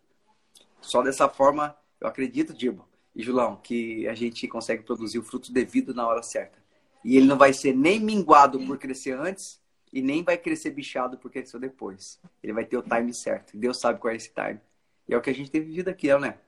Só 0.80 1.02
dessa 1.02 1.28
forma, 1.28 1.76
eu 2.00 2.06
acredito, 2.06 2.54
Dibo 2.54 2.86
e 3.14 3.22
Julão, 3.22 3.56
que 3.56 4.06
a 4.08 4.14
gente 4.14 4.46
consegue 4.48 4.84
produzir 4.84 5.18
o 5.18 5.22
fruto 5.22 5.52
devido 5.52 5.92
na 5.92 6.06
hora 6.06 6.22
certa. 6.22 6.62
E 7.04 7.16
ele 7.16 7.26
não 7.26 7.36
vai 7.36 7.52
ser 7.52 7.74
nem 7.74 7.98
minguado 7.98 8.60
por 8.60 8.78
crescer 8.78 9.18
antes 9.18 9.60
e 9.93 10.01
nem 10.01 10.22
vai 10.22 10.38
crescer 10.38 10.70
bichado 10.70 11.18
por 11.18 11.30
crescer 11.30 11.59
depois. 11.59 12.18
Ele 12.43 12.53
vai 12.53 12.64
ter 12.64 12.78
o 12.78 12.82
time 12.82 13.12
certo. 13.12 13.57
Deus 13.57 13.78
sabe 13.78 14.01
qual 14.01 14.12
é 14.12 14.16
esse 14.16 14.32
time. 14.32 14.61
E 15.09 15.14
é 15.14 15.16
o 15.16 15.20
que 15.20 15.30
a 15.30 15.34
gente 15.34 15.51
tem 15.51 15.61
vivido 15.61 15.88
aqui, 15.88 16.16
né? 16.16 16.38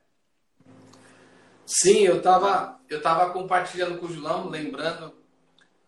Sim, 1.66 2.00
eu 2.00 2.18
estava 2.18 2.80
eu 2.88 3.02
tava 3.02 3.32
compartilhando 3.32 3.98
com 3.98 4.06
o 4.06 4.12
Julão, 4.12 4.48
lembrando 4.48 5.14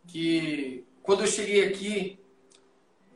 que 0.07 0.85
quando 1.03 1.23
eu 1.23 1.27
cheguei 1.27 1.67
aqui, 1.67 2.19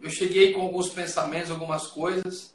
eu 0.01 0.11
cheguei 0.11 0.53
com 0.53 0.61
alguns 0.61 0.91
pensamentos, 0.91 1.51
algumas 1.51 1.87
coisas, 1.87 2.55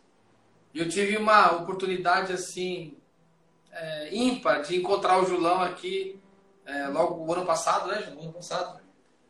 e 0.74 0.80
eu 0.80 0.88
tive 0.88 1.18
uma 1.18 1.56
oportunidade 1.56 2.32
assim 2.34 2.98
é, 3.72 4.16
ímpar 4.16 4.62
de 4.62 4.76
encontrar 4.78 5.22
o 5.22 5.26
Julão 5.26 5.62
aqui 5.62 6.20
é, 6.66 6.88
logo 6.88 7.26
o 7.26 7.34
ano 7.34 7.46
passado, 7.46 7.88
né, 7.90 8.02
Julão? 8.04 8.24
Ano 8.24 8.34
passado. 8.34 8.85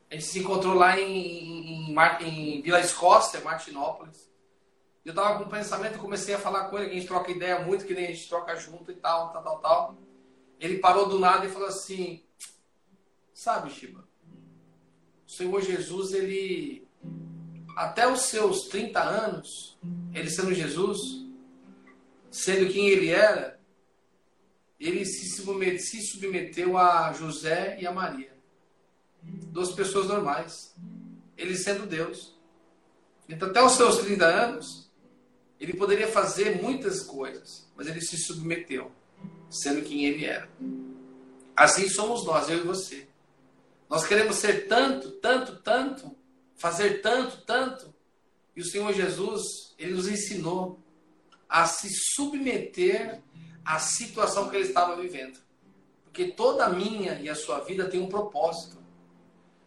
A 0.09 0.13
gente 0.13 0.25
se 0.25 0.39
encontrou 0.39 0.73
lá 0.73 0.99
em, 0.99 1.91
em, 1.91 1.95
em 2.21 2.61
Vila 2.61 2.79
Escócia, 2.79 3.41
Martinópolis. 3.41 4.29
Eu 5.03 5.13
tava 5.13 5.37
com 5.37 5.45
um 5.45 5.49
pensamento, 5.49 5.99
comecei 5.99 6.33
a 6.33 6.39
falar 6.39 6.65
com 6.69 6.77
ele, 6.77 6.91
a 6.91 6.93
gente 6.93 7.07
troca 7.07 7.31
ideia 7.31 7.59
muito, 7.59 7.85
que 7.85 7.93
nem 7.93 8.05
a 8.05 8.11
gente 8.11 8.27
troca 8.27 8.55
junto 8.55 8.91
e 8.91 8.95
tal, 8.95 9.31
tal, 9.31 9.43
tal, 9.43 9.59
tal. 9.59 9.97
Ele 10.59 10.79
parou 10.79 11.07
do 11.07 11.19
nada 11.19 11.45
e 11.45 11.49
falou 11.49 11.67
assim: 11.67 12.23
Sabe, 13.33 13.69
Shiba, 13.69 14.07
o 15.27 15.31
Senhor 15.31 15.61
Jesus, 15.61 16.13
ele, 16.13 16.87
até 17.75 18.07
os 18.07 18.21
seus 18.21 18.67
30 18.67 18.99
anos, 18.99 19.77
ele 20.13 20.29
sendo 20.29 20.53
Jesus, 20.53 20.99
sendo 22.31 22.71
quem 22.71 22.89
ele 22.89 23.09
era, 23.09 23.59
ele 24.79 25.05
se 25.05 26.01
submeteu 26.01 26.77
a 26.77 27.11
José 27.13 27.77
e 27.79 27.85
a 27.85 27.91
Maria 27.91 28.34
duas 29.51 29.71
pessoas 29.71 30.07
normais. 30.07 30.75
Ele 31.37 31.55
sendo 31.55 31.85
Deus. 31.85 32.35
Então, 33.27 33.49
até 33.49 33.61
os 33.63 33.73
seus 33.73 33.97
30 33.99 34.25
anos, 34.25 34.91
ele 35.59 35.73
poderia 35.73 36.07
fazer 36.07 36.61
muitas 36.61 37.01
coisas, 37.01 37.67
mas 37.75 37.87
ele 37.87 38.01
se 38.01 38.17
submeteu, 38.17 38.91
sendo 39.49 39.81
quem 39.81 40.05
ele 40.05 40.25
era. 40.25 40.49
Assim 41.55 41.89
somos 41.89 42.25
nós, 42.25 42.49
eu 42.49 42.59
e 42.59 42.61
você. 42.61 43.07
Nós 43.89 44.05
queremos 44.05 44.35
ser 44.37 44.67
tanto, 44.67 45.11
tanto, 45.11 45.57
tanto, 45.57 46.15
fazer 46.55 47.01
tanto, 47.01 47.41
tanto, 47.45 47.93
e 48.55 48.61
o 48.61 48.65
Senhor 48.65 48.93
Jesus, 48.93 49.43
ele 49.77 49.93
nos 49.93 50.07
ensinou 50.07 50.79
a 51.47 51.65
se 51.65 51.89
submeter 52.15 53.21
à 53.63 53.79
situação 53.79 54.49
que 54.49 54.55
ele 54.55 54.67
estava 54.67 54.95
vivendo. 54.95 55.39
Porque 56.03 56.31
toda 56.31 56.65
a 56.65 56.69
minha 56.69 57.19
e 57.19 57.27
a 57.27 57.35
sua 57.35 57.59
vida 57.59 57.89
tem 57.89 57.99
um 57.99 58.07
propósito. 58.07 58.77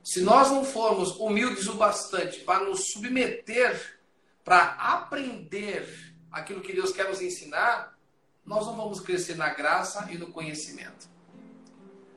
Se 0.09 0.23
nós 0.23 0.51
não 0.51 0.65
formos 0.65 1.15
humildes 1.17 1.67
o 1.67 1.75
bastante 1.75 2.41
para 2.41 2.65
nos 2.65 2.93
submeter, 2.93 4.01
para 4.43 4.63
aprender 4.73 5.87
aquilo 6.33 6.63
que 6.63 6.73
Deus 6.73 6.93
quer 6.93 7.11
nos 7.11 7.21
ensinar, 7.21 7.95
nós 8.43 8.65
não 8.65 8.75
vamos 8.75 9.01
crescer 9.01 9.37
na 9.37 9.51
graça 9.53 10.09
e 10.11 10.17
no 10.17 10.33
conhecimento. 10.33 11.07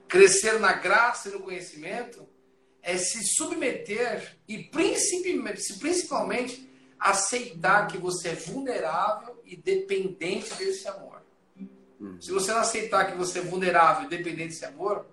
Crescer 0.07 0.57
na 0.57 0.71
graça 0.71 1.27
e 1.27 1.33
no 1.33 1.41
conhecimento 1.41 2.25
é 2.81 2.95
se 2.95 3.25
submeter 3.35 4.37
e 4.47 4.63
principalmente, 5.77 6.71
aceitar 6.97 7.87
que 7.87 7.97
você 7.97 8.29
é 8.29 8.35
vulnerável 8.35 9.41
e 9.43 9.57
dependente 9.57 10.53
desse 10.53 10.87
amor. 10.87 11.21
Hum. 11.99 12.15
Se 12.21 12.31
você 12.31 12.53
não 12.53 12.61
aceitar 12.61 13.11
que 13.11 13.17
você 13.17 13.39
é 13.39 13.41
vulnerável 13.41 14.05
e 14.05 14.09
dependente 14.09 14.51
desse 14.51 14.63
amor, 14.63 15.05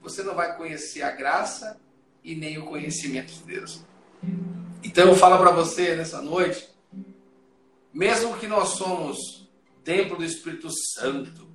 você 0.00 0.24
não 0.24 0.34
vai 0.34 0.56
conhecer 0.56 1.02
a 1.02 1.12
graça 1.12 1.85
e 2.26 2.34
nem 2.34 2.58
o 2.58 2.66
conhecimento 2.66 3.32
de 3.32 3.42
Deus. 3.44 3.84
Então 4.82 5.08
eu 5.08 5.14
falo 5.14 5.38
para 5.38 5.52
você 5.52 5.94
nessa 5.94 6.20
noite, 6.20 6.68
mesmo 7.94 8.36
que 8.36 8.48
nós 8.48 8.70
somos 8.70 9.48
templo 9.84 10.16
do 10.16 10.24
Espírito 10.24 10.68
Santo, 10.94 11.48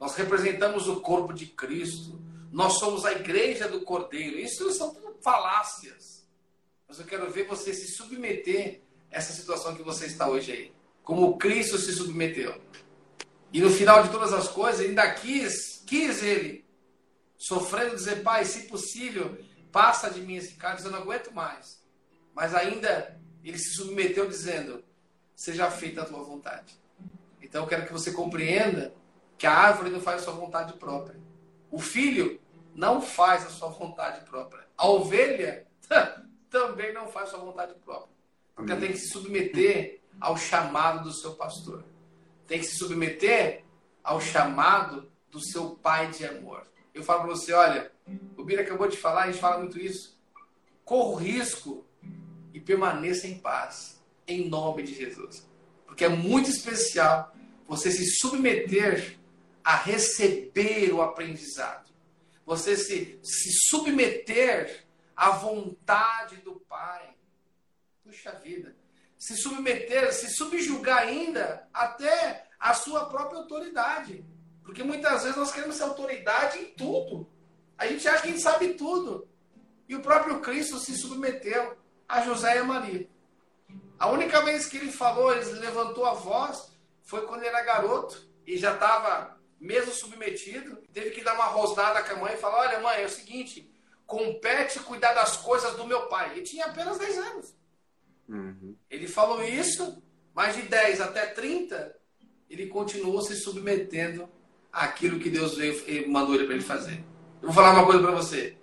nós 0.00 0.16
representamos 0.16 0.88
o 0.88 1.00
corpo 1.00 1.32
de 1.32 1.46
Cristo, 1.46 2.20
nós 2.50 2.74
somos 2.80 3.04
a 3.04 3.12
igreja 3.12 3.68
do 3.68 3.82
Cordeiro. 3.82 4.36
Isso 4.38 4.68
são 4.72 4.92
tudo 4.92 5.16
falácias. 5.22 6.26
Mas 6.88 6.98
eu 6.98 7.06
quero 7.06 7.30
ver 7.30 7.46
você 7.46 7.72
se 7.72 7.92
submeter 7.92 8.80
a 9.12 9.18
essa 9.18 9.32
situação 9.32 9.76
que 9.76 9.82
você 9.82 10.06
está 10.06 10.28
hoje 10.28 10.50
aí. 10.50 10.72
Como 11.04 11.38
Cristo 11.38 11.78
se 11.78 11.92
submeteu. 11.92 12.60
E 13.52 13.60
no 13.60 13.70
final 13.70 14.02
de 14.02 14.10
todas 14.10 14.32
as 14.32 14.48
coisas, 14.48 14.80
ainda 14.80 15.08
quis, 15.12 15.84
quis 15.86 16.20
ele, 16.20 16.64
sofrendo, 17.36 17.94
dizer, 17.94 18.22
Pai, 18.24 18.44
se 18.44 18.62
possível, 18.66 19.38
Passa 19.76 20.08
de 20.08 20.22
mim 20.22 20.36
esse 20.36 20.54
cálice, 20.54 20.86
eu 20.86 20.90
não 20.90 21.00
aguento 21.00 21.34
mais. 21.34 21.84
Mas 22.34 22.54
ainda 22.54 23.20
ele 23.44 23.58
se 23.58 23.74
submeteu 23.74 24.26
dizendo: 24.26 24.82
Seja 25.34 25.70
feita 25.70 26.00
a 26.00 26.04
tua 26.06 26.22
vontade. 26.22 26.74
Então 27.42 27.62
eu 27.62 27.68
quero 27.68 27.84
que 27.84 27.92
você 27.92 28.10
compreenda 28.10 28.94
que 29.36 29.46
a 29.46 29.52
árvore 29.52 29.90
não 29.90 30.00
faz 30.00 30.22
a 30.22 30.24
sua 30.24 30.32
vontade 30.32 30.72
própria. 30.78 31.20
O 31.70 31.78
filho 31.78 32.40
não 32.74 33.02
faz 33.02 33.44
a 33.44 33.50
sua 33.50 33.68
vontade 33.68 34.24
própria. 34.24 34.66
A 34.78 34.88
ovelha 34.88 35.66
também 36.48 36.94
não 36.94 37.08
faz 37.08 37.28
sua 37.28 37.40
vontade 37.40 37.74
própria. 37.84 38.16
Porque 38.54 38.74
tem 38.76 38.92
que 38.92 38.98
se 38.98 39.10
submeter 39.10 40.00
ao 40.18 40.38
chamado 40.38 41.04
do 41.04 41.12
seu 41.12 41.34
pastor. 41.34 41.84
Tem 42.46 42.60
que 42.60 42.64
se 42.64 42.78
submeter 42.78 43.62
ao 44.02 44.22
chamado 44.22 45.12
do 45.30 45.38
seu 45.38 45.72
pai 45.76 46.10
de 46.10 46.24
amor. 46.24 46.66
Eu 46.94 47.04
falo 47.04 47.24
para 47.24 47.28
você, 47.28 47.52
olha, 47.52 47.92
o 48.36 48.44
Bira 48.44 48.62
acabou 48.62 48.88
de 48.88 48.96
falar, 48.96 49.24
a 49.24 49.26
gente 49.30 49.40
fala 49.40 49.58
muito 49.58 49.78
isso. 49.78 50.20
Corra 50.84 51.20
risco 51.20 51.84
e 52.54 52.60
permaneça 52.60 53.26
em 53.26 53.38
paz, 53.38 54.02
em 54.26 54.48
nome 54.48 54.82
de 54.82 54.94
Jesus. 54.94 55.48
Porque 55.86 56.04
é 56.04 56.08
muito 56.08 56.48
especial 56.50 57.34
você 57.66 57.90
se 57.90 58.06
submeter 58.18 59.18
a 59.64 59.76
receber 59.76 60.92
o 60.92 61.02
aprendizado. 61.02 61.90
Você 62.44 62.76
se, 62.76 63.18
se 63.22 63.50
submeter 63.68 64.86
à 65.16 65.30
vontade 65.30 66.36
do 66.36 66.60
Pai. 66.60 67.16
Puxa 68.04 68.30
vida. 68.32 68.76
Se 69.18 69.36
submeter, 69.36 70.12
se 70.12 70.30
subjugar 70.30 70.98
ainda 70.98 71.68
até 71.72 72.46
a 72.60 72.74
sua 72.74 73.06
própria 73.06 73.40
autoridade. 73.40 74.24
Porque 74.62 74.84
muitas 74.84 75.22
vezes 75.22 75.36
nós 75.36 75.52
queremos 75.52 75.76
ser 75.76 75.84
autoridade 75.84 76.58
em 76.58 76.66
tudo. 76.74 77.28
A 77.78 77.86
gente 77.86 78.06
acha 78.08 78.22
que 78.22 78.28
a 78.28 78.30
gente 78.30 78.42
sabe 78.42 78.74
tudo. 78.74 79.28
E 79.88 79.94
o 79.94 80.02
próprio 80.02 80.40
Cristo 80.40 80.78
se 80.78 80.96
submeteu 80.96 81.76
a 82.08 82.22
José 82.22 82.56
e 82.56 82.58
a 82.58 82.64
Maria. 82.64 83.08
A 83.98 84.10
única 84.10 84.42
vez 84.42 84.66
que 84.66 84.76
ele 84.76 84.92
falou, 84.92 85.32
ele 85.32 85.44
levantou 85.52 86.04
a 86.04 86.12
voz, 86.12 86.72
foi 87.02 87.26
quando 87.26 87.40
ele 87.40 87.48
era 87.48 87.64
garoto 87.64 88.28
e 88.46 88.56
já 88.56 88.74
estava 88.74 89.38
mesmo 89.60 89.92
submetido. 89.92 90.76
Teve 90.92 91.10
que 91.10 91.24
dar 91.24 91.34
uma 91.34 91.46
rosnada 91.46 92.02
com 92.02 92.14
a 92.14 92.16
mãe 92.16 92.34
e 92.34 92.38
falar: 92.38 92.60
Olha, 92.60 92.80
mãe, 92.80 93.02
é 93.02 93.06
o 93.06 93.10
seguinte, 93.10 93.70
compete 94.06 94.80
cuidar 94.80 95.14
das 95.14 95.36
coisas 95.36 95.74
do 95.76 95.86
meu 95.86 96.08
pai. 96.08 96.32
Ele 96.32 96.42
tinha 96.42 96.66
apenas 96.66 96.98
10 96.98 97.18
anos. 97.18 97.54
Uhum. 98.28 98.76
Ele 98.90 99.08
falou 99.08 99.42
isso, 99.42 100.02
mais 100.34 100.56
de 100.56 100.62
10 100.62 101.00
até 101.00 101.26
30, 101.26 101.96
ele 102.50 102.66
continuou 102.66 103.22
se 103.22 103.36
submetendo 103.36 104.28
àquilo 104.72 105.18
que 105.20 105.30
Deus 105.30 105.56
veio, 105.56 106.08
mandou 106.10 106.34
ele 106.34 106.44
para 106.44 106.54
ele 106.54 106.64
fazer. 106.64 107.02
Eu 107.40 107.48
vou 107.48 107.52
falar 107.52 107.72
uma 107.72 107.84
coisa 107.84 108.02
para 108.02 108.12
você. 108.12 108.56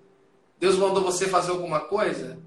Deus 0.60 0.78
mandou 0.78 1.04
você 1.04 1.28
fazer 1.28 1.52
alguma 1.52 1.82
coisa, 1.82 2.40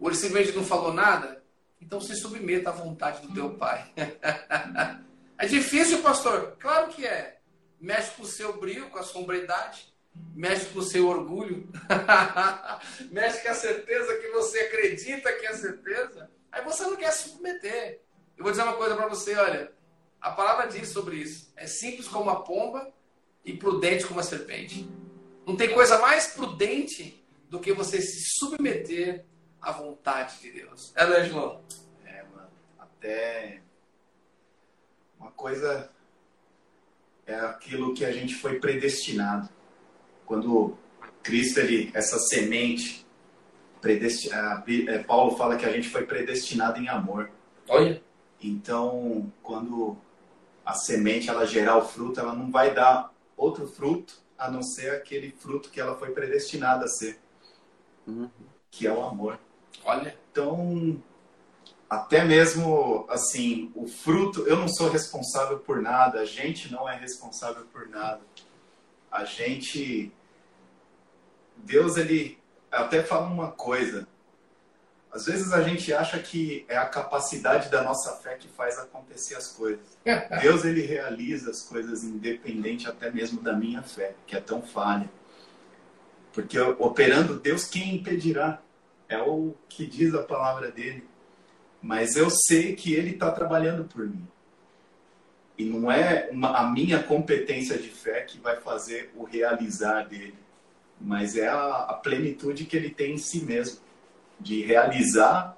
ou 0.00 0.08
ele 0.08 0.16
simplesmente 0.16 0.56
não 0.56 0.64
falou 0.64 0.92
nada, 0.92 1.42
então 1.80 2.00
se 2.00 2.14
submeta 2.16 2.70
à 2.70 2.72
vontade 2.72 3.26
do 3.26 3.34
teu 3.34 3.50
pai. 3.50 3.92
é 5.38 5.46
difícil, 5.46 6.02
pastor? 6.02 6.56
Claro 6.58 6.88
que 6.88 7.06
é. 7.06 7.38
Mexe 7.80 8.10
com 8.12 8.22
o 8.22 8.26
seu 8.26 8.58
brilho, 8.58 8.90
com 8.90 8.98
a 8.98 9.02
sombridade 9.02 9.92
mexe 10.34 10.66
com 10.66 10.78
o 10.78 10.82
seu 10.82 11.08
orgulho, 11.08 11.68
mexe 13.10 13.42
com 13.42 13.48
a 13.48 13.54
certeza 13.54 14.16
que 14.16 14.28
você 14.28 14.58
acredita 14.60 15.32
que 15.32 15.46
é 15.46 15.52
certeza, 15.54 16.30
aí 16.50 16.62
você 16.62 16.84
não 16.84 16.96
quer 16.96 17.12
se 17.12 17.30
submeter. 17.30 18.00
Eu 18.36 18.44
vou 18.44 18.50
dizer 18.52 18.62
uma 18.62 18.74
coisa 18.74 18.94
para 18.94 19.08
você, 19.08 19.34
olha, 19.34 19.72
a 20.20 20.30
palavra 20.30 20.66
diz 20.66 20.88
sobre 20.90 21.16
isso. 21.16 21.52
É 21.56 21.66
simples 21.66 22.06
como 22.06 22.30
a 22.30 22.42
pomba 22.42 22.92
e 23.44 23.52
prudente 23.56 24.06
como 24.06 24.20
a 24.20 24.22
serpente. 24.22 24.88
Não 25.48 25.56
tem 25.56 25.72
coisa 25.72 25.98
mais 25.98 26.26
prudente 26.26 27.24
do 27.48 27.58
que 27.58 27.72
você 27.72 28.02
se 28.02 28.38
submeter 28.38 29.24
à 29.62 29.72
vontade 29.72 30.38
de 30.40 30.52
Deus. 30.52 30.92
É, 30.94 31.06
né, 31.06 31.24
João? 31.24 31.62
É, 32.04 32.22
mano. 32.24 32.50
Até 32.78 33.62
uma 35.18 35.30
coisa 35.30 35.90
é 37.26 37.34
aquilo 37.34 37.94
que 37.94 38.04
a 38.04 38.12
gente 38.12 38.34
foi 38.34 38.60
predestinado 38.60 39.48
quando 40.26 40.76
Cristo, 41.22 41.60
ele, 41.60 41.90
essa 41.94 42.18
semente, 42.18 43.06
é, 43.82 44.98
Paulo 44.98 45.34
fala 45.34 45.56
que 45.56 45.64
a 45.64 45.72
gente 45.72 45.88
foi 45.88 46.04
predestinado 46.04 46.78
em 46.78 46.90
amor. 46.90 47.30
Olha. 47.70 48.02
Então, 48.38 49.32
quando 49.42 49.96
a 50.62 50.74
semente 50.74 51.30
ela 51.30 51.46
gerar 51.46 51.78
o 51.78 51.88
fruto, 51.88 52.20
ela 52.20 52.34
não 52.34 52.50
vai 52.50 52.74
dar 52.74 53.10
outro 53.34 53.66
fruto 53.66 54.27
a 54.38 54.50
não 54.50 54.62
ser 54.62 54.90
aquele 54.90 55.32
fruto 55.32 55.70
que 55.70 55.80
ela 55.80 55.98
foi 55.98 56.10
predestinada 56.12 56.84
a 56.84 56.88
ser, 56.88 57.18
uhum. 58.06 58.30
que 58.70 58.86
é 58.86 58.92
o 58.92 59.02
amor. 59.02 59.38
Olha. 59.84 60.16
Então, 60.30 61.02
até 61.90 62.24
mesmo 62.24 63.06
assim, 63.08 63.72
o 63.74 63.88
fruto, 63.88 64.42
eu 64.46 64.56
não 64.56 64.68
sou 64.68 64.88
responsável 64.88 65.58
por 65.58 65.82
nada, 65.82 66.20
a 66.20 66.24
gente 66.24 66.70
não 66.70 66.88
é 66.88 66.96
responsável 66.96 67.64
por 67.72 67.88
nada. 67.88 68.20
A 69.10 69.24
gente 69.24 70.12
Deus 71.56 71.96
ele 71.96 72.38
até 72.70 73.02
fala 73.02 73.26
uma 73.26 73.50
coisa. 73.50 74.06
Às 75.10 75.26
vezes 75.26 75.52
a 75.52 75.62
gente 75.62 75.92
acha 75.92 76.18
que 76.18 76.64
é 76.68 76.76
a 76.76 76.86
capacidade 76.86 77.70
da 77.70 77.82
nossa 77.82 78.16
fé 78.16 78.36
que 78.36 78.48
faz 78.48 78.78
acontecer 78.78 79.34
as 79.34 79.48
coisas. 79.48 79.80
Deus 80.42 80.64
ele 80.64 80.82
realiza 80.82 81.50
as 81.50 81.62
coisas 81.62 82.04
independente 82.04 82.88
até 82.88 83.10
mesmo 83.10 83.40
da 83.40 83.52
minha 83.52 83.82
fé, 83.82 84.14
que 84.26 84.36
é 84.36 84.40
tão 84.40 84.62
falha. 84.62 85.08
Porque 86.32 86.58
operando 86.58 87.38
Deus, 87.38 87.64
quem 87.64 87.96
impedirá? 87.96 88.60
É 89.08 89.18
o 89.18 89.54
que 89.68 89.86
diz 89.86 90.14
a 90.14 90.22
palavra 90.22 90.70
dele. 90.70 91.08
Mas 91.80 92.16
eu 92.16 92.28
sei 92.30 92.76
que 92.76 92.92
ele 92.92 93.12
está 93.12 93.30
trabalhando 93.30 93.84
por 93.84 94.06
mim. 94.06 94.26
E 95.56 95.64
não 95.64 95.90
é 95.90 96.28
uma, 96.30 96.58
a 96.58 96.70
minha 96.70 97.02
competência 97.02 97.78
de 97.78 97.88
fé 97.88 98.20
que 98.20 98.38
vai 98.38 98.60
fazer 98.60 99.10
o 99.16 99.24
realizar 99.24 100.06
dele 100.06 100.36
mas 101.00 101.36
é 101.36 101.48
a, 101.48 101.84
a 101.84 101.94
plenitude 101.94 102.64
que 102.64 102.76
ele 102.76 102.90
tem 102.90 103.14
em 103.14 103.18
si 103.18 103.44
mesmo, 103.44 103.80
de 104.38 104.62
realizar 104.62 105.56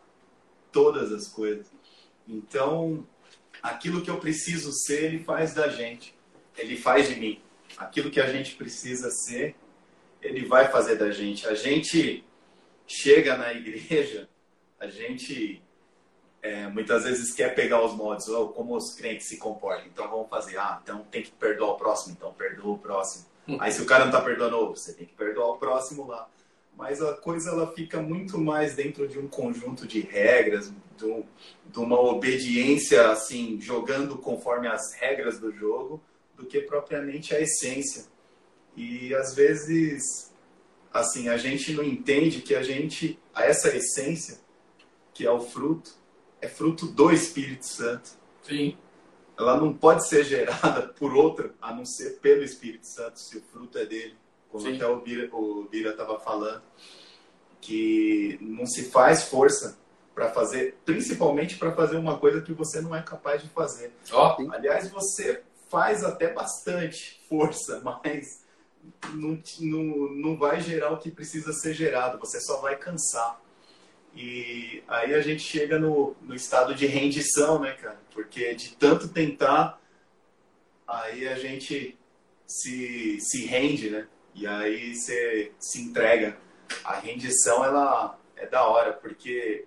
todas 0.72 1.12
as 1.12 1.28
coisas. 1.28 1.66
Então, 2.26 3.06
aquilo 3.62 4.02
que 4.02 4.10
eu 4.10 4.18
preciso 4.18 4.72
ser, 4.72 5.04
ele 5.04 5.24
faz 5.24 5.54
da 5.54 5.68
gente, 5.68 6.14
ele 6.56 6.76
faz 6.76 7.08
de 7.08 7.16
mim. 7.16 7.40
Aquilo 7.76 8.10
que 8.10 8.20
a 8.20 8.30
gente 8.30 8.54
precisa 8.56 9.10
ser, 9.10 9.54
ele 10.20 10.44
vai 10.44 10.70
fazer 10.70 10.96
da 10.96 11.10
gente. 11.10 11.46
A 11.46 11.54
gente 11.54 12.24
chega 12.86 13.36
na 13.36 13.52
igreja, 13.52 14.28
a 14.78 14.86
gente 14.86 15.62
é, 16.42 16.66
muitas 16.68 17.04
vezes 17.04 17.32
quer 17.34 17.54
pegar 17.54 17.84
os 17.84 17.94
modos, 17.94 18.28
oh, 18.28 18.48
como 18.48 18.76
os 18.76 18.94
crentes 18.94 19.28
se 19.28 19.36
comportam. 19.36 19.86
Então 19.86 20.08
vamos 20.08 20.28
fazer, 20.28 20.58
ah, 20.58 20.80
então 20.82 21.04
tem 21.10 21.22
que 21.22 21.30
perdoar 21.32 21.72
o 21.72 21.76
próximo, 21.76 22.14
então 22.16 22.32
perdoa 22.32 22.74
o 22.74 22.78
próximo. 22.78 23.26
Aí 23.60 23.72
se 23.72 23.82
o 23.82 23.86
cara 23.86 24.04
não 24.04 24.12
tá 24.12 24.20
perdoando, 24.20 24.70
você 24.70 24.94
tem 24.94 25.06
que 25.06 25.14
perdoar 25.14 25.50
o 25.50 25.58
próximo 25.58 26.06
lá. 26.06 26.28
Mas 26.76 27.02
a 27.02 27.14
coisa 27.14 27.50
ela 27.50 27.72
fica 27.72 28.00
muito 28.00 28.38
mais 28.38 28.74
dentro 28.74 29.06
de 29.06 29.18
um 29.18 29.28
conjunto 29.28 29.86
de 29.86 30.00
regras, 30.00 30.72
de, 30.96 31.04
um, 31.04 31.24
de 31.66 31.78
uma 31.78 32.00
obediência 32.00 33.10
assim, 33.10 33.60
jogando 33.60 34.16
conforme 34.16 34.66
as 34.66 34.94
regras 34.94 35.38
do 35.38 35.52
jogo, 35.52 36.02
do 36.36 36.46
que 36.46 36.60
propriamente 36.60 37.34
a 37.34 37.40
essência. 37.40 38.04
E 38.76 39.14
às 39.14 39.34
vezes 39.34 40.32
assim, 40.92 41.28
a 41.28 41.36
gente 41.36 41.72
não 41.72 41.84
entende 41.84 42.40
que 42.40 42.54
a 42.54 42.62
gente 42.62 43.18
essa 43.36 43.74
essência, 43.74 44.40
que 45.14 45.26
é 45.26 45.30
o 45.30 45.40
fruto, 45.40 45.92
é 46.40 46.48
fruto 46.48 46.86
do 46.86 47.10
Espírito 47.12 47.66
Santo. 47.66 48.10
Sim 48.42 48.76
ela 49.40 49.56
não 49.56 49.72
pode 49.72 50.06
ser 50.06 50.22
gerada 50.22 50.88
por 50.98 51.14
outra 51.14 51.54
a 51.60 51.72
não 51.74 51.84
ser 51.84 52.18
pelo 52.20 52.44
Espírito 52.44 52.86
Santo, 52.86 53.18
se 53.18 53.38
o 53.38 53.42
fruto 53.42 53.78
é 53.78 53.86
dele. 53.86 54.14
Como 54.50 54.64
Sim. 54.64 54.76
até 54.76 54.86
o 54.86 55.00
Bira 55.00 55.90
estava 55.90 56.18
falando, 56.18 56.62
que 57.60 58.38
não 58.40 58.66
se 58.66 58.90
faz 58.90 59.24
força 59.24 59.78
para 60.14 60.30
fazer, 60.30 60.76
principalmente 60.84 61.56
para 61.56 61.72
fazer 61.72 61.96
uma 61.96 62.18
coisa 62.18 62.40
que 62.40 62.52
você 62.52 62.80
não 62.80 62.94
é 62.94 63.02
capaz 63.02 63.42
de 63.42 63.48
fazer. 63.48 63.92
Oh. 64.12 64.52
Aliás, 64.52 64.90
você 64.90 65.42
faz 65.68 66.02
até 66.02 66.32
bastante 66.32 67.20
força, 67.28 67.80
mas 67.84 68.44
não, 69.14 69.40
não, 69.60 69.84
não 70.12 70.36
vai 70.36 70.60
gerar 70.60 70.90
o 70.90 70.98
que 70.98 71.10
precisa 71.10 71.52
ser 71.52 71.74
gerado, 71.74 72.18
você 72.18 72.40
só 72.40 72.60
vai 72.60 72.76
cansar. 72.76 73.40
E 74.14 74.82
aí 74.88 75.14
a 75.14 75.20
gente 75.20 75.42
chega 75.42 75.78
no, 75.78 76.16
no 76.20 76.34
estado 76.34 76.74
de 76.74 76.86
rendição, 76.86 77.60
né, 77.60 77.72
cara? 77.74 78.00
Porque 78.12 78.54
de 78.54 78.74
tanto 78.74 79.08
tentar, 79.08 79.80
aí 80.86 81.28
a 81.28 81.36
gente 81.36 81.96
se, 82.46 83.18
se 83.20 83.46
rende, 83.46 83.90
né? 83.90 84.08
E 84.34 84.46
aí 84.46 84.94
você 84.94 85.52
se 85.58 85.80
entrega. 85.80 86.36
A 86.84 86.94
rendição, 86.94 87.64
ela 87.64 88.18
é 88.36 88.46
da 88.46 88.64
hora, 88.64 88.92
porque 88.92 89.66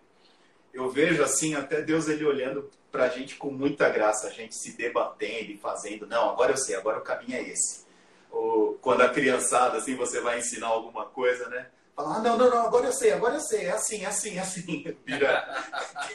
eu 0.73 0.89
vejo 0.89 1.21
assim, 1.21 1.53
até 1.53 1.81
Deus 1.81 2.07
ele 2.07 2.25
olhando 2.25 2.69
pra 2.91 3.09
gente 3.09 3.35
com 3.35 3.51
muita 3.51 3.89
graça, 3.89 4.27
a 4.27 4.31
gente 4.31 4.55
se 4.55 4.77
debatendo 4.77 5.51
e 5.51 5.57
fazendo, 5.57 6.07
não, 6.07 6.29
agora 6.29 6.53
eu 6.53 6.57
sei, 6.57 6.75
agora 6.75 6.99
o 6.99 7.03
caminho 7.03 7.35
é 7.35 7.41
esse. 7.41 7.85
Ou 8.31 8.75
quando 8.75 9.01
a 9.01 9.09
criançada, 9.09 9.77
assim, 9.77 9.95
você 9.95 10.21
vai 10.21 10.39
ensinar 10.39 10.67
alguma 10.67 11.05
coisa, 11.05 11.47
né? 11.49 11.67
Fala, 11.95 12.15
ah, 12.15 12.19
não, 12.21 12.37
não, 12.37 12.49
não, 12.49 12.65
agora 12.65 12.87
eu 12.87 12.91
sei, 12.91 13.11
agora 13.11 13.35
eu 13.35 13.39
sei, 13.39 13.65
é 13.65 13.71
assim, 13.71 14.03
é 14.03 14.07
assim, 14.07 14.37
é 14.37 14.41
assim. 14.41 14.97
Vira... 15.05 15.63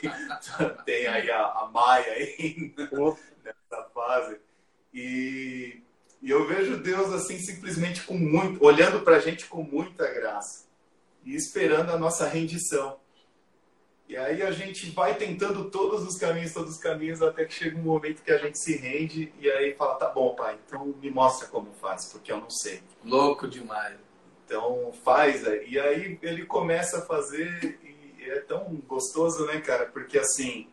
Tem 0.85 1.07
aí 1.07 1.31
a, 1.31 1.45
a 1.45 1.71
Maia 1.73 2.13
aí 2.13 2.75
nessa 3.45 3.85
fase. 3.95 4.41
E, 4.93 4.99
vejo 6.59 6.77
Deus 6.79 7.13
assim, 7.13 7.39
simplesmente 7.39 8.03
com 8.03 8.15
muito, 8.15 8.65
olhando 8.65 9.01
pra 9.01 9.21
gente 9.21 9.47
com 9.47 9.63
muita 9.63 10.07
graça. 10.13 10.67
e 11.25 11.35
esperando 11.35 11.91
a 11.91 11.99
nossa 11.99 12.27
rendição. 12.27 12.97
E 14.09 14.17
aí 14.17 14.43
a 14.43 14.51
gente 14.51 14.91
vai 14.91 15.15
tentando 15.15 15.71
todos 15.71 16.07
os 16.07 16.17
caminhos, 16.17 16.55
todos 16.55 16.77
os 16.77 16.81
caminhos, 16.81 17.21
até 17.21 17.45
que 17.45 17.53
chega 17.53 17.77
um 17.77 17.83
momento 17.83 18.23
que 18.23 18.33
a 18.33 18.39
gente 18.39 18.59
se 18.59 18.75
rende 18.77 19.31
e 19.39 19.51
aí 19.51 19.75
fala, 19.75 19.97
tá 19.97 20.09
bom, 20.09 20.35
pai, 20.35 20.59
então 20.67 20.87
me 20.87 21.11
mostra 21.11 21.47
como 21.49 21.71
faz, 21.75 22.07
porque 22.07 22.33
eu 22.33 22.39
não 22.39 22.49
sei. 22.49 22.83
Louco 23.05 23.47
demais. 23.47 23.99
Então 24.47 24.91
faz, 25.05 25.43
e 25.43 25.79
aí 25.79 26.19
ele 26.23 26.47
começa 26.47 26.99
a 26.99 27.03
fazer 27.03 27.79
e 28.19 28.31
é 28.31 28.41
tão 28.41 28.65
gostoso, 28.87 29.45
né, 29.45 29.61
cara? 29.61 29.85
Porque 29.85 30.19
assim, 30.19 30.69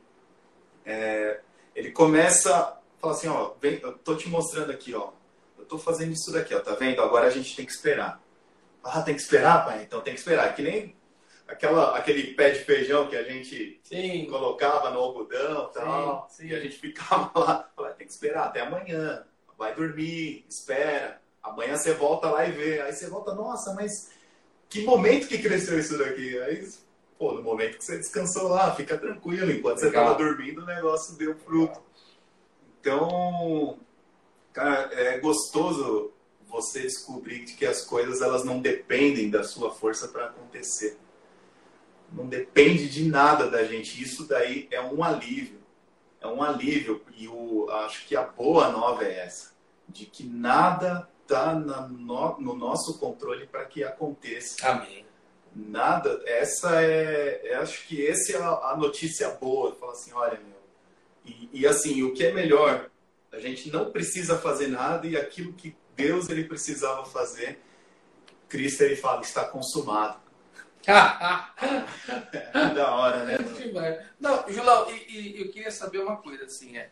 é, 0.86 1.42
ele 1.76 1.92
começa 1.92 2.56
a 2.56 2.78
falar 3.02 3.14
assim, 3.14 3.28
ó, 3.28 3.52
vem, 3.60 3.82
eu 3.82 3.98
tô 3.98 4.16
te 4.16 4.30
mostrando 4.30 4.72
aqui, 4.72 4.96
ó, 4.96 5.10
eu 5.66 5.68
tô 5.68 5.78
fazendo 5.80 6.14
isso 6.14 6.32
daqui, 6.32 6.54
ó, 6.54 6.60
tá 6.60 6.76
vendo? 6.76 7.02
Agora 7.02 7.28
a 7.28 7.32
gente 7.32 7.56
tem 7.56 7.66
que 7.66 7.72
esperar. 7.72 8.22
Ah, 8.84 9.02
tem 9.02 9.16
que 9.16 9.22
esperar, 9.22 9.66
pai? 9.66 9.82
Então 9.82 10.00
tem 10.00 10.14
que 10.14 10.20
esperar. 10.20 10.54
Que 10.56 10.62
nem 10.62 10.96
aquela, 11.48 11.98
aquele 11.98 12.36
pé 12.36 12.52
de 12.52 12.60
feijão 12.60 13.08
que 13.08 13.16
a 13.16 13.24
gente 13.24 13.82
sim. 13.84 14.28
colocava 14.30 14.92
no 14.92 15.00
algodão 15.00 15.72
tal, 15.74 16.28
sim, 16.30 16.44
sim. 16.44 16.50
e 16.50 16.56
a 16.56 16.60
gente 16.60 16.78
ficava 16.78 17.32
lá, 17.36 17.70
falava, 17.76 17.96
tem 17.96 18.06
que 18.06 18.14
esperar 18.14 18.46
até 18.46 18.62
amanhã, 18.62 19.26
vai 19.58 19.74
dormir, 19.74 20.46
espera, 20.48 21.20
amanhã 21.42 21.76
você 21.76 21.94
volta 21.94 22.30
lá 22.30 22.46
e 22.46 22.52
vê, 22.52 22.82
aí 22.82 22.94
você 22.94 23.10
volta, 23.10 23.34
nossa, 23.34 23.74
mas 23.74 24.12
que 24.70 24.84
momento 24.84 25.28
que 25.28 25.40
cresceu 25.40 25.80
isso 25.80 25.98
daqui? 25.98 26.40
Aí, 26.42 26.68
pô, 27.18 27.34
no 27.34 27.42
momento 27.42 27.78
que 27.78 27.84
você 27.84 27.98
descansou 27.98 28.50
lá, 28.50 28.76
fica 28.76 28.98
tranquilo, 28.98 29.52
enquanto 29.52 29.80
você 29.80 29.88
estava 29.88 30.14
dormindo 30.16 30.62
o 30.62 30.66
negócio 30.66 31.18
deu 31.18 31.36
fruto. 31.36 31.82
Então, 32.80 33.80
cara, 34.56 34.90
é 34.94 35.20
gostoso 35.20 36.12
você 36.48 36.82
descobrir 36.82 37.46
que 37.46 37.66
as 37.66 37.82
coisas 37.82 38.22
elas 38.22 38.44
não 38.44 38.60
dependem 38.60 39.30
da 39.30 39.44
sua 39.44 39.72
força 39.72 40.08
para 40.08 40.26
acontecer 40.26 40.98
não 42.12 42.28
depende 42.28 42.90
de 42.90 43.06
nada 43.06 43.50
da 43.50 43.64
gente. 43.64 44.02
Isso 44.02 44.28
daí 44.28 44.68
é 44.72 44.82
um 44.82 45.04
alívio. 45.04 45.60
É 46.22 46.28
um 46.28 46.42
alívio. 46.42 47.02
E 47.16 47.28
o, 47.28 47.70
acho 47.70 48.08
que 48.08 48.16
a 48.16 48.24
boa 48.24 48.70
nova 48.70 49.04
é 49.04 49.20
essa: 49.20 49.52
de 49.88 50.06
que 50.06 50.24
nada 50.24 51.08
está 51.22 51.54
no, 51.54 52.40
no, 52.40 52.56
nosso 52.56 52.98
controle 53.00 53.48
para 53.48 53.66
que 53.66 53.84
aconteça. 53.84 54.68
Amém. 54.68 55.06
Nada. 55.56 56.22
Essa 56.26 56.82
é, 56.82 57.42
é. 57.44 57.56
Acho 57.56 57.88
que 57.88 58.06
essa 58.06 58.34
é 58.34 58.42
a, 58.42 58.72
a 58.72 58.78
notícia 58.78 59.30
boa. 59.32 59.76
Fala 59.76 59.92
assim: 59.92 60.14
olha, 60.14 60.40
meu. 60.40 60.56
E, 61.26 61.50
e 61.62 61.68
assim, 61.68 62.04
o 62.04 62.14
que 62.14 62.26
é 62.26 62.32
melhor? 62.32 62.90
A 63.36 63.40
gente 63.40 63.70
não 63.70 63.92
precisa 63.92 64.38
fazer 64.38 64.68
nada 64.68 65.06
e 65.06 65.18
aquilo 65.18 65.54
que 65.54 65.76
Deus 65.96 66.30
ele 66.30 66.46
precisava 66.46 67.06
fazer, 67.06 67.60
Cristo 68.48 68.84
ele 68.84 68.96
fala, 68.96 69.22
está 69.22 69.46
consumado. 69.46 70.24
da 70.86 71.50
hora, 72.96 73.24
né? 73.24 73.38
Não, 74.20 74.46
Julão, 74.48 74.88
e, 74.92 75.06
e, 75.10 75.42
eu 75.42 75.52
queria 75.52 75.72
saber 75.72 75.98
uma 76.00 76.18
coisa, 76.18 76.46
assim, 76.46 76.78
é. 76.78 76.92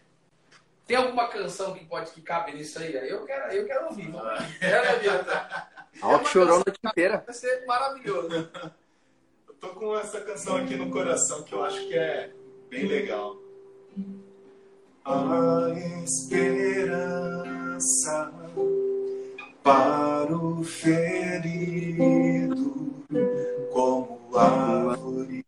Tem 0.85 0.97
alguma 0.97 1.27
canção 1.27 1.73
que 1.73 1.85
pode 1.85 2.11
que 2.11 2.21
cabe 2.21 2.53
nisso 2.53 2.79
aí? 2.79 2.93
Eu 2.93 3.23
quero, 3.23 3.53
eu 3.53 3.65
quero 3.65 3.85
ouvir. 3.85 4.13
Ah. 4.15 4.37
Quero 4.59 4.95
ouvir. 4.95 5.13
Tá? 5.25 5.69
Alto 6.01 6.27
chorou 6.27 6.55
a 6.55 6.63
noite 6.65 6.79
inteira. 6.83 7.23
Vai 7.23 7.35
ser 7.35 7.65
maravilhoso. 7.67 8.49
Eu 9.47 9.53
tô 9.55 9.69
com 9.69 9.97
essa 9.97 10.19
canção 10.21 10.57
aqui 10.57 10.75
no 10.75 10.89
coração 10.89 11.43
que 11.43 11.53
eu 11.53 11.63
acho 11.63 11.87
que 11.87 11.95
é 11.95 12.31
bem 12.67 12.87
legal. 12.87 13.37
A 15.05 15.67
esperança 16.05 16.63
para 19.61 20.33
o 20.33 20.63
ferido 20.63 21.83
como 23.73 24.17
árvore 24.33 25.45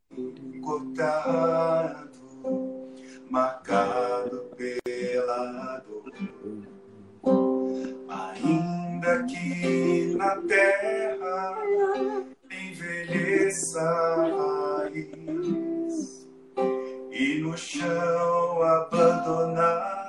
cortado, 0.61 2.09
marcado 3.29 4.43
pela 4.57 5.81
dor. 5.87 6.11
Ainda 8.09 9.23
que 9.23 10.15
na 10.17 10.35
terra 10.41 11.55
envelheça 12.51 13.81
a 13.81 14.83
raiz 14.89 15.24
e 17.15 17.39
no 17.39 17.57
chão 17.57 18.61
abandonado 18.61 20.05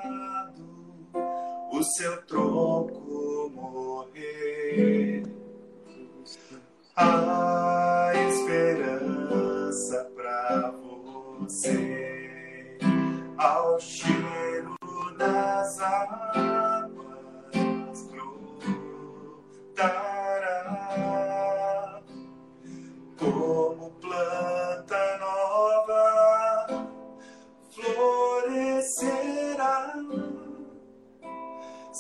o 1.72 1.82
seu 1.84 2.20
tronco 2.22 3.52
morrer 3.54 5.22
a 6.96 8.10
esperança 8.28 10.10
para 10.16 10.72
você 10.72 12.76
ao 13.38 13.78
cheiro 13.78 14.74
das 15.16 15.80
águas 15.80 16.90
brotará 19.76 20.15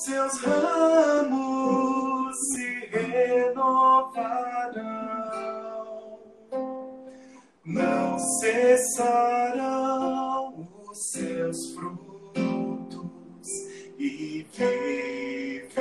seus 0.06 0.38
ramos 0.38 2.36
se 2.52 2.86
renovarão, 2.92 4.20
não 7.64 8.16
cessarão 8.40 9.48
os 10.88 11.10
seus 11.10 11.74
frutos 11.74 13.48
e 13.98 14.46
viverá. 14.52 15.72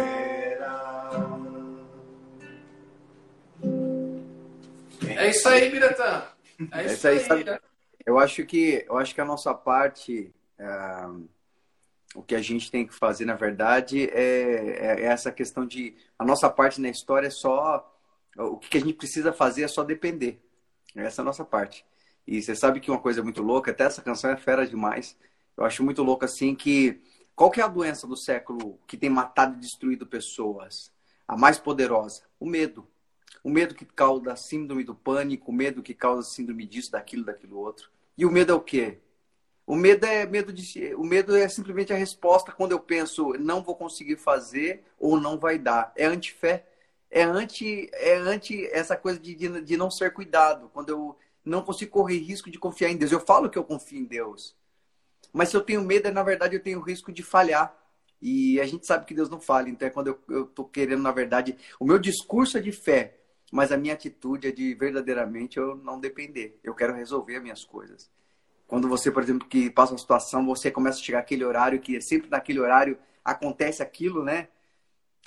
É 5.07 5.29
isso 5.29 5.47
aí, 5.47 5.69
Biratã. 5.69 6.23
É, 6.71 6.81
é 6.81 6.85
isso, 6.87 7.07
aí. 7.07 7.43
Né? 7.43 7.59
Eu 8.03 8.17
acho 8.17 8.43
que 8.43 8.83
eu 8.89 8.97
acho 8.97 9.13
que 9.13 9.21
a 9.21 9.25
nossa 9.25 9.53
parte 9.53 10.33
uh 10.59 11.34
o 12.15 12.23
que 12.23 12.33
a 12.33 12.41
gente 12.41 12.71
tem 12.71 12.87
que 12.87 12.93
fazer, 12.93 13.25
na 13.25 13.35
verdade, 13.35 14.09
é, 14.09 15.01
é, 15.01 15.01
essa 15.03 15.31
questão 15.31 15.65
de 15.65 15.95
a 16.17 16.25
nossa 16.25 16.49
parte 16.49 16.79
na 16.81 16.89
história 16.89 17.27
é 17.27 17.31
só 17.31 17.91
o 18.37 18.57
que 18.57 18.77
a 18.77 18.81
gente 18.81 18.93
precisa 18.93 19.31
fazer 19.31 19.63
é 19.63 19.67
só 19.67 19.83
depender. 19.83 20.41
Essa 20.95 21.21
é 21.21 21.23
a 21.23 21.25
nossa 21.25 21.45
parte. 21.45 21.85
E 22.27 22.41
você 22.41 22.55
sabe 22.55 22.79
que 22.79 22.89
uma 22.89 22.99
coisa 22.99 23.21
muito 23.21 23.41
louca, 23.41 23.71
até 23.71 23.83
essa 23.83 24.01
canção 24.01 24.31
é 24.31 24.37
fera 24.37 24.67
demais. 24.67 25.17
Eu 25.55 25.63
acho 25.63 25.83
muito 25.83 26.03
louco 26.03 26.25
assim 26.25 26.55
que 26.55 27.01
qual 27.35 27.51
que 27.51 27.61
é 27.61 27.63
a 27.63 27.67
doença 27.67 28.07
do 28.07 28.15
século 28.15 28.79
que 28.87 28.97
tem 28.97 29.09
matado 29.09 29.55
e 29.55 29.59
destruído 29.59 30.07
pessoas? 30.07 30.91
A 31.27 31.37
mais 31.37 31.59
poderosa, 31.59 32.23
o 32.39 32.45
medo. 32.45 32.87
O 33.43 33.49
medo 33.49 33.75
que 33.75 33.85
causa 33.85 34.35
síndrome 34.35 34.83
do 34.83 34.95
pânico, 34.95 35.51
o 35.51 35.53
medo 35.53 35.83
que 35.83 35.93
causa 35.93 36.27
síndrome 36.27 36.65
disso, 36.65 36.91
daquilo, 36.91 37.25
daquilo 37.25 37.57
outro. 37.57 37.89
E 38.17 38.25
o 38.25 38.31
medo 38.31 38.51
é 38.51 38.55
o 38.55 38.61
quê? 38.61 38.99
O 39.67 39.75
medo 39.75 40.05
é 40.05 40.25
medo 40.25 40.53
de, 40.53 40.93
o 40.95 41.03
medo 41.03 41.35
é 41.35 41.47
simplesmente 41.49 41.91
a 41.91 41.95
resposta 41.95 42.51
quando 42.51 42.71
eu 42.73 42.79
penso 42.79 43.33
não 43.39 43.63
vou 43.63 43.75
conseguir 43.75 44.17
fazer 44.17 44.83
ou 44.99 45.19
não 45.19 45.39
vai 45.39 45.57
dar. 45.57 45.91
É 45.95 46.05
antifé. 46.05 46.67
É 47.09 47.23
anti 47.23 47.89
é 47.93 48.15
anti 48.17 48.65
essa 48.67 48.95
coisa 48.97 49.19
de, 49.19 49.33
de, 49.35 49.61
de 49.61 49.77
não 49.77 49.89
ser 49.89 50.11
cuidado, 50.13 50.69
quando 50.73 50.89
eu 50.89 51.17
não 51.43 51.61
consigo 51.63 51.91
correr 51.91 52.17
risco 52.17 52.51
de 52.51 52.59
confiar 52.59 52.89
em 52.89 52.97
Deus. 52.97 53.11
Eu 53.11 53.19
falo 53.19 53.49
que 53.49 53.57
eu 53.57 53.63
confio 53.63 53.99
em 53.99 54.05
Deus. 54.05 54.55
Mas 55.31 55.49
se 55.49 55.57
eu 55.57 55.61
tenho 55.61 55.81
medo, 55.81 56.07
é, 56.07 56.11
na 56.11 56.23
verdade 56.23 56.55
eu 56.55 56.63
tenho 56.63 56.79
risco 56.79 57.11
de 57.11 57.23
falhar. 57.23 57.75
E 58.21 58.59
a 58.59 58.65
gente 58.65 58.87
sabe 58.87 59.05
que 59.05 59.13
Deus 59.13 59.29
não 59.29 59.39
falha. 59.39 59.69
Então 59.69 59.87
é 59.87 59.91
quando 59.91 60.17
eu, 60.29 60.45
tô 60.45 60.65
querendo, 60.65 61.01
na 61.01 61.11
verdade, 61.11 61.57
o 61.79 61.85
meu 61.85 61.99
discurso 61.99 62.57
é 62.57 62.61
de 62.61 62.71
fé, 62.71 63.17
mas 63.51 63.71
a 63.71 63.77
minha 63.77 63.93
atitude 63.93 64.47
é 64.47 64.51
de 64.51 64.73
verdadeiramente 64.73 65.57
eu 65.57 65.75
não 65.75 65.99
depender. 65.99 66.59
Eu 66.63 66.73
quero 66.73 66.93
resolver 66.93 67.35
as 67.35 67.43
minhas 67.43 67.63
coisas. 67.63 68.09
Quando 68.67 68.87
você, 68.87 69.11
por 69.11 69.21
exemplo, 69.23 69.47
que 69.47 69.69
passa 69.69 69.93
uma 69.93 69.97
situação, 69.97 70.45
você 70.45 70.71
começa 70.71 70.99
a 70.99 71.03
chegar 71.03 71.19
aquele 71.19 71.45
horário 71.45 71.79
que 71.79 72.01
sempre 72.01 72.29
naquele 72.29 72.59
horário 72.59 72.97
acontece 73.23 73.83
aquilo, 73.83 74.23
né? 74.23 74.47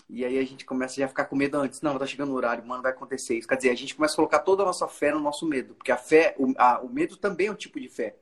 E 0.09 0.25
aí 0.25 0.39
a 0.39 0.45
gente 0.45 0.65
começa 0.65 0.97
já 0.97 1.05
a 1.05 1.09
ficar 1.09 1.27
com 1.27 1.37
medo 1.37 1.57
antes. 1.59 1.81
Não, 1.83 1.99
tá 1.99 2.07
chegando 2.07 2.33
o 2.33 2.35
horário, 2.35 2.67
mano, 2.67 2.83
vai 2.83 2.93
acontecer 2.93 3.37
isso. 3.37 3.47
Quer 3.47 3.57
dizer, 3.57 3.71
a 3.71 3.75
gente 3.75 3.95
começa 3.95 4.15
a 4.15 4.17
colocar 4.17 4.39
toda 4.41 4.63
a 4.63 4.67
nossa 4.67 4.89
fé 4.89 5.13
no 5.13 5.21
nosso 5.21 5.47
medo. 5.47 5.75
Porque 5.75 5.93
a 5.93 5.97
fé, 5.97 6.35
o, 6.39 6.55
a, 6.57 6.81
o 6.81 6.89
medo 6.89 7.17
também 7.17 7.49
é 7.49 7.53
um 7.53 7.57
tipo 7.57 7.79
de 7.79 7.89
fé. 7.89 8.17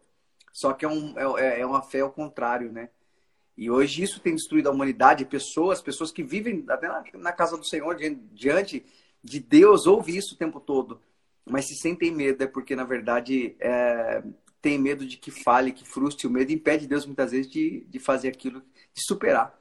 Só 0.53 0.73
que 0.73 0.85
é, 0.85 0.89
um, 0.89 1.15
é, 1.39 1.61
é 1.61 1.67
uma 1.67 1.83
fé 1.83 2.01
ao 2.01 2.11
contrário, 2.11 2.73
né? 2.73 2.89
E 3.57 3.71
hoje 3.71 4.03
isso 4.03 4.21
tem 4.21 4.35
destruído 4.35 4.69
a 4.69 4.73
humanidade, 4.73 5.25
pessoas, 5.25 5.81
pessoas 5.81 6.11
que 6.11 6.23
vivem 6.23 6.65
até 6.69 6.89
na, 6.89 7.05
na 7.15 7.33
casa 7.33 7.57
do 7.57 7.65
Senhor, 7.65 7.97
diante 8.33 8.85
de 9.23 9.41
Deus, 9.41 9.87
ouve 9.87 10.17
isso 10.17 10.35
o 10.35 10.39
tempo 10.39 10.61
todo. 10.61 11.01
Mas 11.49 11.67
se 11.67 11.77
sentem 11.77 12.11
medo, 12.11 12.43
é 12.43 12.47
porque, 12.47 12.75
na 12.75 12.85
verdade, 12.85 13.57
é, 13.61 14.23
tem 14.67 14.81
medo 14.81 15.07
de 15.07 15.17
que 15.17 15.31
fale, 15.31 15.71
que 15.71 15.87
frustre. 15.87 16.27
O 16.27 16.31
medo 16.31 16.51
impede 16.51 16.89
Deus 16.89 17.07
muitas 17.07 17.31
vezes 17.31 17.49
de, 17.49 17.87
de 17.89 18.01
fazer 18.01 18.31
aquilo, 18.31 18.61
de 18.93 19.07
superar. 19.07 19.57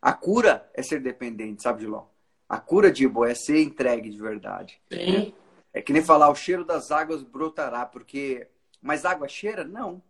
A 0.00 0.14
cura 0.14 0.66
é 0.72 0.82
ser 0.82 0.98
dependente, 0.98 1.62
sabe, 1.62 1.82
Gilão? 1.82 2.08
A 2.48 2.58
cura, 2.58 2.90
Dibo, 2.90 3.26
é 3.26 3.34
ser 3.34 3.60
entregue 3.60 4.08
de 4.08 4.18
verdade. 4.18 4.80
Sim. 4.90 5.34
É 5.74 5.82
que 5.82 5.92
nem 5.92 6.02
falar, 6.02 6.30
o 6.30 6.34
cheiro 6.34 6.64
das 6.64 6.90
águas 6.90 7.22
brotará, 7.22 7.84
porque. 7.84 8.48
Mas 8.80 9.04
água 9.04 9.28
cheira? 9.28 9.62
Não. 9.62 10.02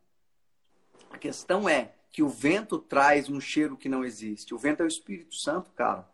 A 1.11 1.19
questão 1.19 1.69
é 1.69 1.95
que 2.13 2.23
o 2.23 2.29
vento 2.29 2.79
traz 2.79 3.29
um 3.29 3.41
cheiro 3.41 3.77
que 3.77 3.89
não 3.89 4.05
existe. 4.05 4.55
O 4.55 4.59
vento 4.59 4.81
é 4.81 4.85
o 4.85 4.89
Espírito 4.89 5.35
Santo, 5.35 5.73
cara. 5.73 6.09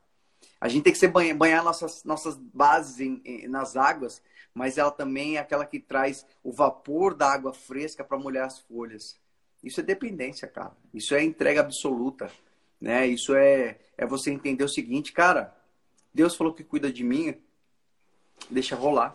A 0.59 0.69
gente 0.69 0.85
tem 0.85 0.93
que 0.93 0.99
ser 0.99 1.09
banhar, 1.09 1.37
banhar 1.37 1.63
nossas, 1.63 2.03
nossas 2.03 2.35
bases 2.35 2.99
em, 2.99 3.21
em, 3.27 3.47
nas 3.47 3.77
águas, 3.77 4.23
mas 4.55 4.79
ela 4.79 4.91
também 4.91 5.37
é 5.37 5.41
aquela 5.41 5.67
que 5.67 5.81
traz 5.81 6.27
o 6.43 6.53
vapor 6.53 7.15
da 7.15 7.33
água 7.33 7.53
fresca 7.53 8.05
para 8.05 8.19
molhar 8.19 8.47
as 8.47 8.59
folhas. 8.61 9.19
Isso 9.63 9.81
é 9.81 9.83
dependência, 9.83 10.49
cara. 10.49 10.73
Isso 10.93 11.15
é 11.15 11.23
entrega 11.23 11.61
absoluta, 11.61 12.31
né? 12.81 13.07
Isso 13.07 13.35
é 13.35 13.79
é 13.97 14.07
você 14.07 14.31
entender 14.31 14.65
o 14.65 14.69
seguinte, 14.69 15.13
cara. 15.13 15.57
Deus 16.13 16.35
falou 16.35 16.53
que 16.53 16.65
cuida 16.65 16.93
de 16.93 17.05
mim, 17.05 17.35
deixa 18.51 18.77
rolar. 18.77 19.15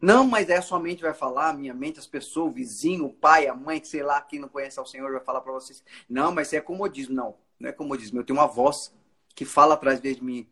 Não, 0.00 0.26
mas 0.26 0.50
é 0.50 0.56
a 0.56 0.62
sua 0.62 0.78
mente 0.78 1.02
vai 1.02 1.14
falar, 1.14 1.54
minha 1.54 1.72
mente, 1.72 1.98
as 1.98 2.06
pessoas, 2.06 2.50
o 2.50 2.54
vizinho, 2.54 3.06
o 3.06 3.12
pai, 3.12 3.46
a 3.46 3.54
mãe, 3.54 3.82
sei 3.82 4.02
lá, 4.02 4.20
quem 4.20 4.38
não 4.38 4.48
conhece 4.48 4.78
ao 4.78 4.86
Senhor 4.86 5.10
vai 5.10 5.20
falar 5.20 5.40
para 5.40 5.52
vocês. 5.52 5.82
Não, 6.08 6.30
mas 6.32 6.52
é 6.52 6.60
comodismo. 6.60 7.14
Não, 7.14 7.34
não 7.58 7.70
é 7.70 7.72
comodismo. 7.72 8.18
Eu 8.18 8.24
tenho 8.24 8.38
uma 8.38 8.46
voz 8.46 8.92
que 9.34 9.44
fala 9.44 9.74
atrás 9.74 10.00
de 10.00 10.22
mim. 10.22 10.46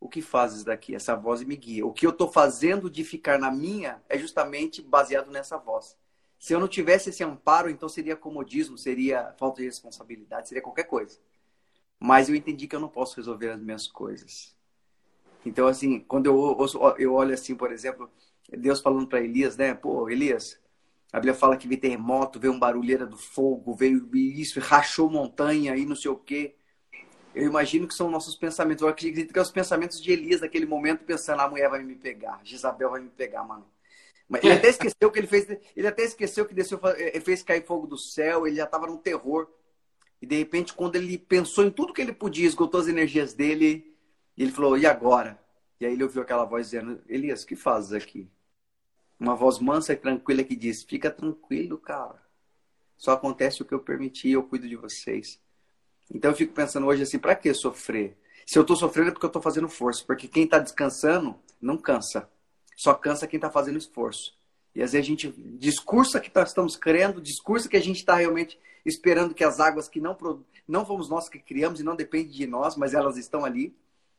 O 0.00 0.08
que 0.08 0.22
fazes 0.22 0.64
daqui? 0.64 0.94
Essa 0.94 1.14
voz 1.14 1.42
me 1.44 1.54
guia. 1.54 1.86
O 1.86 1.92
que 1.92 2.06
eu 2.06 2.10
estou 2.10 2.32
fazendo 2.32 2.88
de 2.88 3.04
ficar 3.04 3.38
na 3.38 3.50
minha 3.50 4.02
é 4.08 4.18
justamente 4.18 4.80
baseado 4.80 5.30
nessa 5.30 5.58
voz. 5.58 5.96
Se 6.38 6.54
eu 6.54 6.58
não 6.58 6.66
tivesse 6.66 7.10
esse 7.10 7.22
amparo, 7.22 7.68
então 7.68 7.86
seria 7.86 8.16
comodismo, 8.16 8.78
seria 8.78 9.34
falta 9.38 9.60
de 9.60 9.66
responsabilidade, 9.66 10.48
seria 10.48 10.62
qualquer 10.62 10.84
coisa. 10.84 11.18
Mas 11.98 12.30
eu 12.30 12.34
entendi 12.34 12.66
que 12.66 12.74
eu 12.74 12.80
não 12.80 12.88
posso 12.88 13.16
resolver 13.16 13.50
as 13.50 13.60
minhas 13.60 13.86
coisas. 13.86 14.56
Então, 15.44 15.66
assim, 15.66 16.00
quando 16.00 16.26
eu, 16.26 16.56
eu 16.98 17.12
olho 17.12 17.34
assim, 17.34 17.54
por 17.54 17.70
exemplo, 17.70 18.10
Deus 18.50 18.80
falando 18.80 19.06
para 19.06 19.20
Elias, 19.20 19.56
né? 19.58 19.74
Pô, 19.74 20.08
Elias, 20.08 20.58
a 21.12 21.18
Bíblia 21.18 21.34
fala 21.34 21.56
que 21.56 21.68
veio 21.68 21.80
terremoto, 21.80 22.40
veio 22.40 22.52
um 22.54 22.58
barulheira 22.58 23.06
do 23.06 23.18
fogo, 23.18 23.74
veio 23.74 24.08
isso, 24.14 24.60
rachou 24.60 25.10
montanha 25.10 25.76
e 25.76 25.84
não 25.84 25.96
sei 25.96 26.10
o 26.10 26.16
quê. 26.16 26.56
Eu 27.34 27.46
imagino 27.46 27.86
que 27.86 27.94
são 27.94 28.10
nossos 28.10 28.34
pensamentos. 28.34 28.82
Eu 28.82 28.88
acredito 28.88 29.28
que 29.28 29.34
são 29.34 29.42
os 29.42 29.50
pensamentos 29.50 30.00
de 30.00 30.10
Elias 30.12 30.40
naquele 30.40 30.66
momento, 30.66 31.04
pensando, 31.04 31.40
a 31.40 31.48
mulher 31.48 31.68
vai 31.70 31.82
me 31.82 31.94
pegar, 31.94 32.40
Jezabel 32.44 32.90
vai 32.90 33.00
me 33.00 33.10
pegar, 33.10 33.44
mano. 33.44 33.66
Mas 34.28 34.42
ele 34.42 34.54
até 34.58 34.68
esqueceu 34.68 35.10
que 35.10 35.18
ele 35.18 35.26
fez, 35.26 35.48
ele 35.76 35.86
até 35.86 36.04
esqueceu 36.04 36.46
que 36.46 36.54
desceu, 36.54 36.80
fez 37.24 37.42
cair 37.42 37.64
fogo 37.64 37.86
do 37.86 37.96
céu, 37.96 38.46
ele 38.46 38.56
já 38.56 38.64
estava 38.64 38.86
num 38.86 38.96
terror. 38.96 39.48
E 40.20 40.26
de 40.26 40.36
repente, 40.36 40.74
quando 40.74 40.96
ele 40.96 41.16
pensou 41.16 41.64
em 41.64 41.70
tudo 41.70 41.92
que 41.92 42.02
ele 42.02 42.12
podia, 42.12 42.46
esgotou 42.46 42.80
as 42.80 42.88
energias 42.88 43.32
dele, 43.32 43.96
ele 44.36 44.52
falou: 44.52 44.76
"E 44.76 44.86
agora?" 44.86 45.38
E 45.80 45.86
aí 45.86 45.92
ele 45.92 46.04
ouviu 46.04 46.22
aquela 46.22 46.44
voz 46.44 46.66
dizendo: 46.66 47.00
"Elias, 47.08 47.42
o 47.42 47.46
que 47.46 47.56
fazes 47.56 47.92
aqui?" 47.92 48.28
Uma 49.18 49.34
voz 49.36 49.58
mansa 49.58 49.92
e 49.92 49.96
tranquila 49.96 50.44
que 50.44 50.56
diz: 50.56 50.82
"Fica 50.82 51.10
tranquilo, 51.10 51.78
cara. 51.78 52.20
Só 52.96 53.12
acontece 53.12 53.62
o 53.62 53.64
que 53.64 53.72
eu 53.72 53.80
permiti, 53.80 54.30
eu 54.30 54.42
cuido 54.42 54.68
de 54.68 54.76
vocês." 54.76 55.40
Então 56.12 56.30
eu 56.30 56.36
fico 56.36 56.52
pensando 56.52 56.86
hoje 56.86 57.02
assim, 57.02 57.18
para 57.18 57.34
que 57.34 57.52
sofrer? 57.54 58.16
Se 58.46 58.58
eu 58.58 58.62
estou 58.62 58.76
sofrendo 58.76 59.10
é 59.10 59.12
porque 59.12 59.26
eu 59.26 59.28
estou 59.28 59.42
fazendo 59.42 59.68
força, 59.68 60.02
porque 60.04 60.26
quem 60.26 60.44
está 60.44 60.58
descansando 60.58 61.36
não 61.60 61.76
cansa. 61.76 62.28
Só 62.76 62.94
cansa 62.94 63.26
quem 63.26 63.36
está 63.38 63.50
fazendo 63.50 63.78
esforço. 63.78 64.34
E 64.74 64.82
às 64.82 64.92
vezes 64.92 65.06
a 65.06 65.08
gente 65.08 65.30
discursa 65.58 66.20
que 66.20 66.30
nós 66.34 66.48
estamos 66.48 66.76
crendo, 66.76 67.20
discursa 67.20 67.68
que 67.68 67.76
a 67.76 67.80
gente 67.80 67.98
está 67.98 68.16
realmente 68.16 68.58
esperando 68.84 69.34
que 69.34 69.44
as 69.44 69.60
águas 69.60 69.88
que 69.88 70.00
não 70.00 70.16
não 70.66 70.86
fomos 70.86 71.08
nós 71.08 71.28
que 71.28 71.38
criamos 71.38 71.80
e 71.80 71.84
não 71.84 71.96
depende 71.96 72.30
de 72.30 72.46
nós, 72.46 72.76
mas 72.76 72.94
elas 72.94 73.16
estão 73.16 73.44
ali. 73.44 73.74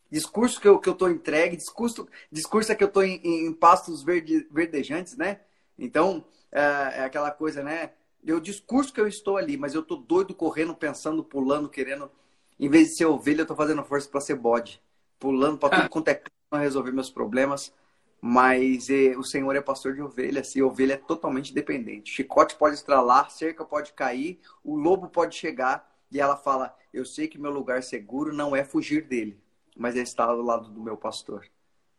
Discurso 0.10 0.60
que 0.60 0.68
eu 0.68 0.78
que 0.80 0.90
eu 0.90 0.94
estou 0.94 1.10
entregue, 1.10 1.56
discurso 1.56 2.08
discurso 2.32 2.72
é 2.72 2.76
que 2.76 2.84
eu 2.84 2.90
estou 2.90 3.04
em, 3.04 3.20
em, 3.24 3.54
pastos 3.54 4.04
verde, 4.04 4.48
verdejantes, 4.52 5.16
né? 5.16 5.40
Então 5.80 6.24
é, 6.52 6.62
é 7.00 7.04
aquela 7.04 7.32
coisa, 7.32 7.64
né? 7.64 7.92
Eu 8.24 8.40
discurso 8.40 8.94
que 8.94 9.02
eu 9.02 9.08
estou 9.08 9.38
ali, 9.38 9.58
mas 9.58 9.74
eu 9.74 9.84
tô 9.84 9.96
doido 9.96 10.34
correndo, 10.34 10.76
pensando, 10.76 11.24
pulando, 11.24 11.70
querendo. 11.70 12.12
Em 12.60 12.70
vez 12.70 12.90
de 12.90 12.96
ser 12.98 13.06
ovelha, 13.06 13.42
eu 13.42 13.46
tô 13.46 13.56
fazendo 13.56 13.84
força 13.84 14.08
para 14.10 14.22
ser 14.22 14.36
bode. 14.36 14.82
Pulando 15.20 15.58
para 15.58 15.78
tudo 15.78 15.90
quanto 15.90 16.08
é 16.10 16.22
para 16.50 16.60
resolver 16.60 16.92
meus 16.92 17.10
problemas. 17.10 17.74
Mas 18.22 18.88
eh, 18.90 19.18
o 19.18 19.24
Senhor 19.24 19.56
é 19.56 19.62
pastor 19.62 19.96
de 19.96 20.02
ovelhas 20.02 20.56
e 20.56 20.62
ovelha 20.62 20.94
é 20.94 20.98
totalmente 20.98 21.54
dependente. 21.54 22.12
Chicote 22.12 22.56
pode 22.56 22.76
estralar, 22.76 23.32
cerca 23.32 23.66
pode 23.66 23.94
cair, 23.94 24.40
o 24.64 24.76
lobo 24.76 25.10
pode 25.10 25.36
chegar 25.36 25.92
e 26.12 26.20
ela 26.20 26.38
fala: 26.38 26.78
Eu 26.94 27.04
sei 27.04 27.28
que 27.28 27.40
meu 27.40 27.52
lugar 27.52 27.82
seguro 27.82 28.32
não 28.32 28.56
é 28.56 28.64
fugir 28.64 29.08
dele, 29.08 29.40
mas 29.76 29.96
é 29.98 30.02
estar 30.02 30.26
ao 30.26 30.40
lado 30.40 30.70
do 30.70 30.84
meu 30.84 30.96
pastor, 30.96 31.48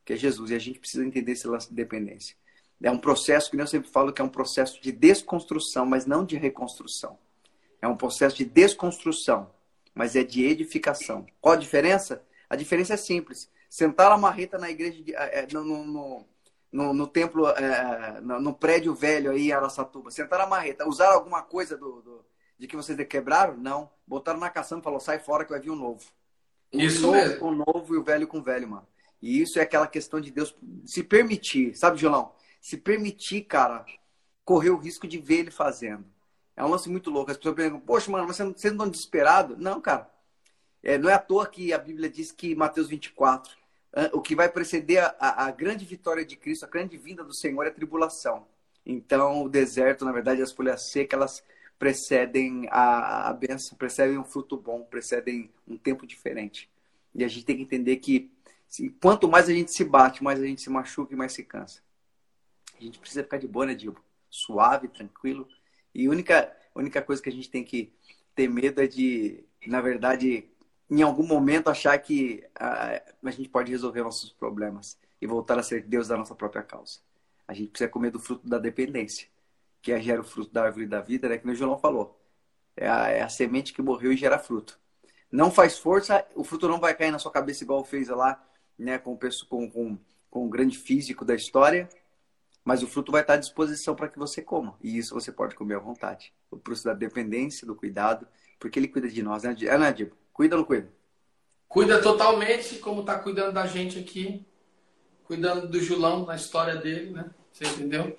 que 0.04 0.12
é 0.12 0.16
Jesus. 0.16 0.52
E 0.52 0.54
a 0.54 0.60
gente 0.60 0.78
precisa 0.78 1.04
entender 1.04 1.32
esse 1.32 1.48
lance 1.48 1.68
de 1.68 1.74
dependência. 1.74 2.36
É 2.82 2.90
um 2.90 2.98
processo 2.98 3.50
que 3.50 3.56
eu 3.56 3.66
sempre 3.66 3.88
falo 3.88 4.12
que 4.12 4.20
é 4.20 4.24
um 4.24 4.28
processo 4.28 4.82
de 4.82 4.90
desconstrução, 4.90 5.86
mas 5.86 6.04
não 6.04 6.24
de 6.24 6.36
reconstrução. 6.36 7.16
É 7.80 7.86
um 7.86 7.96
processo 7.96 8.36
de 8.36 8.44
desconstrução, 8.44 9.50
mas 9.94 10.16
é 10.16 10.24
de 10.24 10.44
edificação. 10.44 11.24
Qual 11.40 11.54
a 11.54 11.58
diferença? 11.58 12.24
A 12.50 12.56
diferença 12.56 12.94
é 12.94 12.96
simples. 12.96 13.48
Sentar 13.70 14.10
a 14.10 14.18
marreta 14.18 14.58
na 14.58 14.70
igreja, 14.70 15.02
de, 15.02 15.14
é, 15.14 15.46
no, 15.52 15.64
no, 15.64 16.26
no, 16.72 16.92
no, 16.92 17.06
templo, 17.06 17.48
é, 17.48 18.20
no, 18.20 18.52
prédio 18.52 18.94
velho 18.94 19.30
aí 19.30 19.48
em 19.48 19.52
Araçatuba. 19.52 20.10
Sentar 20.10 20.40
a 20.40 20.46
marreta. 20.46 20.88
Usar 20.88 21.12
alguma 21.12 21.42
coisa 21.42 21.76
do, 21.76 22.02
do, 22.02 22.24
de 22.58 22.66
que 22.66 22.76
vocês 22.76 22.98
quebraram? 23.06 23.56
Não. 23.56 23.88
Botaram 24.06 24.40
na 24.40 24.50
caçamba 24.50 24.80
e 24.80 24.84
falou, 24.84 25.00
sai 25.00 25.20
fora 25.20 25.44
que 25.44 25.52
vai 25.52 25.60
vir 25.60 25.70
um 25.70 25.76
novo. 25.76 26.04
O 26.72 26.80
isso 26.80 27.02
novo 27.02 27.14
mesmo. 27.14 27.38
com 27.38 27.48
o 27.48 27.54
novo 27.54 27.94
e 27.94 27.98
o 27.98 28.02
velho 28.02 28.26
com 28.26 28.38
o 28.38 28.42
velho, 28.42 28.68
mano. 28.68 28.86
E 29.20 29.40
isso 29.40 29.58
é 29.58 29.62
aquela 29.62 29.86
questão 29.86 30.20
de 30.20 30.32
Deus 30.32 30.54
se 30.84 31.02
permitir. 31.02 31.76
Sabe, 31.76 31.96
João? 31.96 32.32
Se 32.62 32.76
permitir, 32.76 33.42
cara, 33.42 33.84
correr 34.44 34.70
o 34.70 34.76
risco 34.76 35.08
de 35.08 35.18
ver 35.18 35.40
ele 35.40 35.50
fazendo. 35.50 36.04
É 36.56 36.64
um 36.64 36.68
lance 36.68 36.88
muito 36.88 37.10
louco. 37.10 37.32
As 37.32 37.36
pessoas 37.36 37.56
perguntam, 37.56 37.84
poxa, 37.84 38.10
mano, 38.10 38.24
não, 38.24 38.32
você 38.32 38.70
não 38.70 38.86
tá 38.86 38.90
desesperado? 38.90 39.56
Não, 39.58 39.80
cara. 39.80 40.08
É, 40.80 40.96
não 40.96 41.10
é 41.10 41.14
à 41.14 41.18
toa 41.18 41.46
que 41.46 41.72
a 41.72 41.78
Bíblia 41.78 42.08
diz 42.08 42.30
que 42.30 42.54
Mateus 42.54 42.88
24, 42.88 43.52
o 44.12 44.20
que 44.20 44.34
vai 44.34 44.48
preceder 44.48 45.02
a, 45.18 45.46
a, 45.46 45.50
grande 45.50 45.84
vitória 45.84 46.24
de 46.24 46.36
Cristo, 46.36 46.64
a 46.64 46.68
grande 46.68 46.96
vinda 46.96 47.22
do 47.22 47.34
Senhor 47.34 47.64
é 47.64 47.68
a 47.68 47.74
tribulação. 47.74 48.46
Então, 48.86 49.44
o 49.44 49.48
deserto, 49.48 50.04
na 50.04 50.12
verdade, 50.12 50.40
as 50.40 50.52
folhas 50.52 50.90
secas, 50.90 51.18
elas 51.18 51.44
precedem 51.78 52.68
a, 52.70 53.28
a 53.28 53.32
bênção, 53.32 53.76
precedem 53.76 54.18
um 54.18 54.24
fruto 54.24 54.56
bom, 54.56 54.82
precedem 54.82 55.50
um 55.66 55.76
tempo 55.76 56.06
diferente. 56.06 56.70
E 57.14 57.24
a 57.24 57.28
gente 57.28 57.44
tem 57.44 57.56
que 57.56 57.62
entender 57.62 57.96
que 57.96 58.30
se, 58.68 58.88
quanto 59.00 59.28
mais 59.28 59.48
a 59.48 59.52
gente 59.52 59.72
se 59.72 59.84
bate, 59.84 60.22
mais 60.22 60.40
a 60.40 60.46
gente 60.46 60.62
se 60.62 60.70
machuca 60.70 61.12
e 61.12 61.16
mais 61.16 61.32
se 61.32 61.42
cansa. 61.42 61.80
A 62.82 62.86
gente 62.86 62.98
precisa 62.98 63.22
ficar 63.22 63.38
de 63.38 63.46
boa, 63.46 63.66
né, 63.66 63.74
Dilbo? 63.74 64.02
Suave, 64.28 64.88
tranquilo. 64.88 65.46
E 65.94 66.06
a 66.06 66.10
única, 66.10 66.56
única 66.74 67.00
coisa 67.00 67.22
que 67.22 67.28
a 67.28 67.32
gente 67.32 67.48
tem 67.48 67.62
que 67.62 67.92
ter 68.34 68.48
medo 68.48 68.82
é 68.82 68.86
de, 68.86 69.44
na 69.66 69.80
verdade, 69.80 70.50
em 70.90 71.00
algum 71.00 71.24
momento 71.24 71.70
achar 71.70 71.96
que 71.98 72.44
a, 72.54 73.00
a 73.22 73.30
gente 73.30 73.48
pode 73.48 73.70
resolver 73.70 74.02
nossos 74.02 74.30
problemas 74.30 74.98
e 75.20 75.26
voltar 75.26 75.58
a 75.58 75.62
ser 75.62 75.84
Deus 75.84 76.08
da 76.08 76.16
nossa 76.16 76.34
própria 76.34 76.62
causa. 76.62 76.98
A 77.46 77.54
gente 77.54 77.70
precisa 77.70 77.88
comer 77.88 78.10
do 78.10 78.18
fruto 78.18 78.48
da 78.48 78.58
dependência, 78.58 79.28
que 79.80 79.92
é 79.92 80.00
gera 80.00 80.20
o 80.20 80.24
fruto 80.24 80.52
da 80.52 80.64
árvore 80.64 80.86
da 80.86 81.00
vida, 81.00 81.28
né? 81.28 81.38
Que 81.38 81.48
o 81.48 81.54
João 81.54 81.78
falou. 81.78 82.20
É 82.76 82.88
a, 82.88 83.08
é 83.10 83.22
a 83.22 83.28
semente 83.28 83.72
que 83.72 83.80
morreu 83.80 84.12
e 84.12 84.16
gera 84.16 84.38
fruto. 84.38 84.80
Não 85.30 85.50
faz 85.50 85.78
força, 85.78 86.26
o 86.34 86.42
fruto 86.42 86.68
não 86.68 86.80
vai 86.80 86.94
cair 86.94 87.12
na 87.12 87.18
sua 87.18 87.30
cabeça 87.30 87.62
igual 87.62 87.84
fez 87.84 88.08
lá, 88.08 88.44
né? 88.76 88.98
Com 88.98 89.12
o, 89.12 89.18
com, 89.48 89.70
com, 89.70 89.98
com 90.30 90.46
o 90.46 90.48
grande 90.48 90.76
físico 90.76 91.24
da 91.24 91.34
história, 91.34 91.88
mas 92.64 92.82
o 92.82 92.86
fruto 92.86 93.10
vai 93.10 93.22
estar 93.22 93.34
à 93.34 93.38
disposição 93.38 93.94
para 93.94 94.08
que 94.08 94.18
você 94.18 94.40
coma. 94.40 94.76
E 94.80 94.96
isso 94.96 95.14
você 95.14 95.32
pode 95.32 95.54
comer 95.54 95.76
à 95.76 95.78
vontade. 95.78 96.32
O 96.50 96.58
fruto 96.58 96.84
da 96.84 96.94
dependência, 96.94 97.66
do 97.66 97.74
cuidado, 97.74 98.26
porque 98.58 98.78
ele 98.78 98.88
cuida 98.88 99.08
de 99.08 99.22
nós, 99.22 99.42
né, 99.42 99.56
é, 99.62 99.78
né 99.78 99.92
Diego? 99.92 100.16
Cuida 100.32 100.54
ou 100.54 100.60
não 100.60 100.66
cuida? 100.66 100.92
Cuida 101.68 102.00
totalmente, 102.00 102.76
como 102.76 103.00
está 103.00 103.18
cuidando 103.18 103.52
da 103.52 103.66
gente 103.66 103.98
aqui, 103.98 104.46
cuidando 105.24 105.66
do 105.66 105.80
Julão, 105.80 106.26
na 106.26 106.36
história 106.36 106.76
dele, 106.76 107.10
né? 107.10 107.30
Você 107.50 107.64
entendeu? 107.64 108.16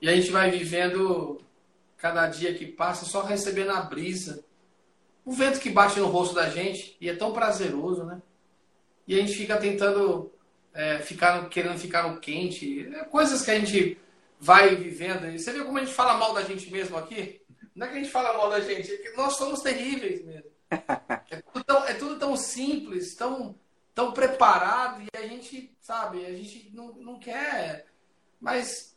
E 0.00 0.08
a 0.08 0.14
gente 0.14 0.30
vai 0.30 0.50
vivendo 0.50 1.40
cada 1.96 2.26
dia 2.28 2.54
que 2.54 2.66
passa 2.66 3.04
só 3.04 3.22
recebendo 3.22 3.70
a 3.70 3.82
brisa. 3.82 4.44
O 5.24 5.32
vento 5.32 5.60
que 5.60 5.68
bate 5.68 6.00
no 6.00 6.06
rosto 6.06 6.34
da 6.34 6.48
gente, 6.48 6.96
e 7.00 7.08
é 7.08 7.14
tão 7.14 7.32
prazeroso, 7.32 8.04
né? 8.04 8.22
E 9.06 9.14
a 9.14 9.18
gente 9.20 9.34
fica 9.34 9.58
tentando 9.58 10.32
é, 10.78 11.00
ficar, 11.00 11.48
querendo 11.48 11.76
ficar 11.76 12.08
no 12.08 12.20
quente, 12.20 12.88
é, 12.94 13.04
coisas 13.06 13.42
que 13.42 13.50
a 13.50 13.58
gente 13.58 13.98
vai 14.38 14.76
vivendo. 14.76 15.26
E 15.26 15.36
você 15.36 15.52
vê 15.52 15.64
como 15.64 15.76
a 15.76 15.80
gente 15.80 15.92
fala 15.92 16.16
mal 16.16 16.32
da 16.32 16.42
gente 16.42 16.70
mesmo 16.70 16.96
aqui? 16.96 17.42
Não 17.74 17.84
é 17.84 17.90
que 17.90 17.96
a 17.96 18.00
gente 18.00 18.12
fala 18.12 18.38
mal 18.38 18.48
da 18.48 18.60
gente, 18.60 18.92
é 18.92 18.96
que 18.98 19.16
nós 19.16 19.34
somos 19.34 19.60
terríveis 19.60 20.24
mesmo. 20.24 20.48
É 21.30 21.42
tudo 21.42 21.64
tão, 21.64 21.84
é 21.84 21.94
tudo 21.94 22.18
tão 22.18 22.36
simples, 22.36 23.14
tão, 23.14 23.58
tão 23.94 24.12
preparado, 24.12 25.02
e 25.02 25.18
a 25.18 25.26
gente, 25.26 25.76
sabe, 25.80 26.24
a 26.24 26.32
gente 26.32 26.70
não, 26.72 26.94
não 26.94 27.18
quer. 27.18 27.86
Mas, 28.40 28.96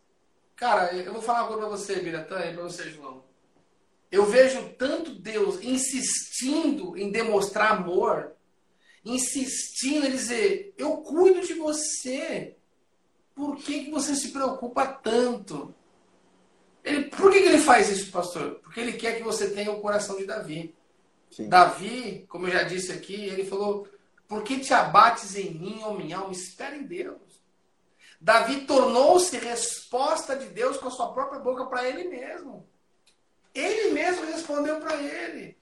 cara, 0.56 0.94
eu 0.94 1.12
vou 1.12 1.22
falar 1.22 1.42
uma 1.42 1.48
coisa 1.48 1.62
pra 1.62 1.78
você, 1.78 1.96
Biratã, 1.96 2.40
e 2.46 2.54
pra 2.54 2.64
você, 2.64 2.90
João. 2.92 3.26
Eu 4.12 4.26
vejo 4.26 4.70
tanto 4.78 5.16
Deus 5.16 5.62
insistindo 5.64 6.96
em 6.98 7.12
demonstrar 7.12 7.72
amor 7.72 8.34
insistindo 9.04 10.06
em 10.06 10.12
dizer: 10.12 10.74
Eu 10.78 10.98
cuido 10.98 11.42
de 11.42 11.54
você. 11.54 12.56
por 13.34 13.58
que, 13.58 13.86
que 13.86 13.92
você 13.92 14.16
se 14.16 14.30
preocupa 14.30 14.86
tanto? 14.86 15.74
Ele, 16.84 17.06
por 17.06 17.32
que, 17.32 17.42
que 17.42 17.48
ele 17.48 17.60
faz 17.60 17.90
isso, 17.90 18.12
pastor? 18.12 18.56
Porque 18.64 18.80
ele 18.80 18.94
quer 18.94 19.18
que 19.18 19.24
você 19.24 19.50
tenha 19.50 19.72
o 19.72 19.82
coração 19.82 20.18
de 20.18 20.26
Davi. 20.26 20.76
Sim. 21.30 21.48
Davi, 21.48 22.26
como 22.28 22.48
eu 22.48 22.52
já 22.52 22.64
disse 22.64 22.92
aqui, 22.92 23.14
ele 23.14 23.46
falou: 23.46 23.88
Por 24.28 24.44
que 24.44 24.60
te 24.60 24.74
abates 24.74 25.36
em 25.36 25.54
mim, 25.54 25.82
ó 25.84 25.94
minha 25.94 26.18
alma? 26.18 26.32
Espera 26.32 26.76
em 26.76 26.84
Deus. 26.84 27.42
Davi 28.20 28.66
tornou-se 28.68 29.36
resposta 29.38 30.36
de 30.36 30.46
Deus 30.48 30.78
com 30.78 30.88
a 30.88 30.92
sua 30.92 31.12
própria 31.12 31.40
boca 31.40 31.66
para 31.66 31.88
ele 31.88 32.08
mesmo. 32.08 32.68
Ele 33.54 33.92
mesmo 33.92 34.26
respondeu 34.26 34.80
para 34.80 34.96
ele. 35.02 35.58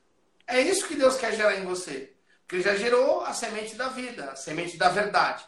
É 0.46 0.62
isso 0.62 0.88
que 0.88 0.96
Deus 0.96 1.16
quer 1.16 1.34
gerar 1.36 1.56
em 1.58 1.64
você. 1.64 2.14
Porque 2.50 2.56
ele 2.56 2.64
já 2.64 2.76
gerou 2.76 3.22
a 3.22 3.32
semente 3.32 3.76
da 3.76 3.90
vida, 3.90 4.32
a 4.32 4.36
semente 4.36 4.76
da 4.76 4.90
verdade. 4.90 5.46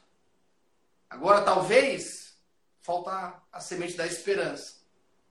Agora, 1.10 1.42
talvez, 1.42 2.38
falta 2.80 3.42
a 3.52 3.60
semente 3.60 3.98
da 3.98 4.06
esperança. 4.06 4.76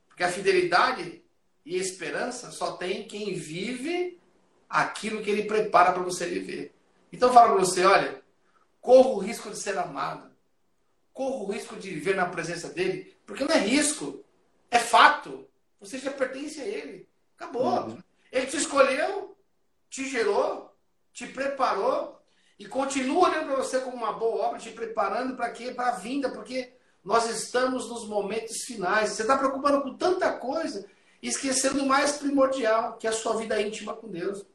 Porque 0.09 0.25
a 0.25 0.33
fidelidade 0.33 1.23
e 1.65 1.77
a 1.77 1.79
esperança 1.79 2.51
só 2.51 2.73
tem 2.73 3.07
quem 3.07 3.35
vive 3.35 4.21
aquilo 4.69 5.23
que 5.23 5.31
ele 5.31 5.45
prepara 5.45 5.93
para 5.93 6.03
você 6.03 6.27
viver. 6.27 6.75
Então, 7.13 7.33
fala 7.33 7.55
para 7.55 7.65
você: 7.65 7.85
olha, 7.85 8.21
corra 8.81 9.11
o 9.11 9.19
risco 9.21 9.49
de 9.49 9.57
ser 9.57 9.79
amado. 9.79 10.29
Corra 11.13 11.45
o 11.45 11.53
risco 11.53 11.77
de 11.77 11.89
viver 11.89 12.17
na 12.17 12.27
presença 12.27 12.69
dele. 12.71 13.17
Porque 13.25 13.45
não 13.45 13.55
é 13.55 13.61
risco, 13.61 14.25
é 14.73 14.81
fato. 14.81 15.49
Você 15.79 16.01
já 16.01 16.11
pertence 16.11 16.61
a 16.61 16.67
ele. 16.67 17.09
Acabou. 17.37 17.91
Uhum. 17.91 18.03
Ele 18.33 18.47
te 18.47 18.57
escolheu, 18.57 19.37
te 19.89 20.09
gerou, 20.09 20.70
te 21.21 21.27
preparou 21.27 22.19
e 22.59 22.65
continua 22.65 23.29
olhando 23.29 23.47
para 23.47 23.57
você 23.57 23.81
como 23.81 23.97
uma 23.97 24.13
boa 24.13 24.47
obra, 24.47 24.59
te 24.59 24.71
preparando 24.71 25.37
para 25.37 25.51
quê? 25.51 25.71
Para 25.71 25.89
a 25.89 25.97
vinda, 25.97 26.31
porque 26.31 26.73
nós 27.05 27.29
estamos 27.29 27.89
nos 27.91 28.09
momentos 28.09 28.63
finais. 28.63 29.11
Você 29.11 29.23
está 29.23 29.37
preocupado 29.37 29.83
com 29.83 29.95
tanta 29.95 30.33
coisa, 30.33 30.87
esquecendo 31.23 31.83
o 31.83 31.87
mais 31.87 32.13
primordial, 32.13 32.97
que 32.97 33.07
é 33.07 33.11
a 33.11 33.13
sua 33.13 33.37
vida 33.37 33.61
íntima 33.61 33.95
com 33.95 34.09
Deus. 34.09 34.47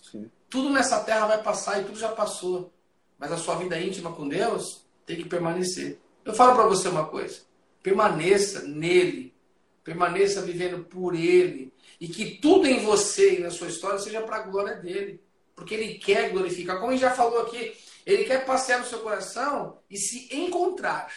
Sim. 0.00 0.30
Tudo 0.48 0.70
nessa 0.70 1.00
terra 1.00 1.26
vai 1.26 1.42
passar 1.42 1.80
e 1.80 1.84
tudo 1.84 1.98
já 1.98 2.10
passou. 2.10 2.72
Mas 3.18 3.32
a 3.32 3.36
sua 3.36 3.56
vida 3.56 3.78
íntima 3.80 4.12
com 4.12 4.28
Deus 4.28 4.86
tem 5.04 5.16
que 5.16 5.28
permanecer. 5.28 5.98
Eu 6.24 6.32
falo 6.32 6.54
para 6.54 6.68
você 6.68 6.88
uma 6.88 7.06
coisa: 7.06 7.40
permaneça 7.82 8.62
nele, 8.62 9.34
permaneça 9.82 10.42
vivendo 10.42 10.84
por 10.84 11.14
ele, 11.14 11.72
e 12.00 12.06
que 12.06 12.36
tudo 12.36 12.68
em 12.68 12.84
você 12.84 13.38
e 13.38 13.40
na 13.40 13.50
sua 13.50 13.66
história 13.66 13.98
seja 13.98 14.20
para 14.20 14.36
a 14.36 14.42
glória 14.42 14.76
dele 14.76 15.20
porque 15.58 15.74
ele 15.74 15.94
quer 15.94 16.30
glorificar. 16.30 16.78
Como 16.78 16.92
ele 16.92 17.00
já 17.00 17.10
falou 17.10 17.42
aqui, 17.42 17.76
ele 18.06 18.24
quer 18.24 18.46
passear 18.46 18.78
no 18.78 18.86
seu 18.86 19.00
coração 19.00 19.80
e 19.90 19.98
se 19.98 20.28
encontrar. 20.34 21.12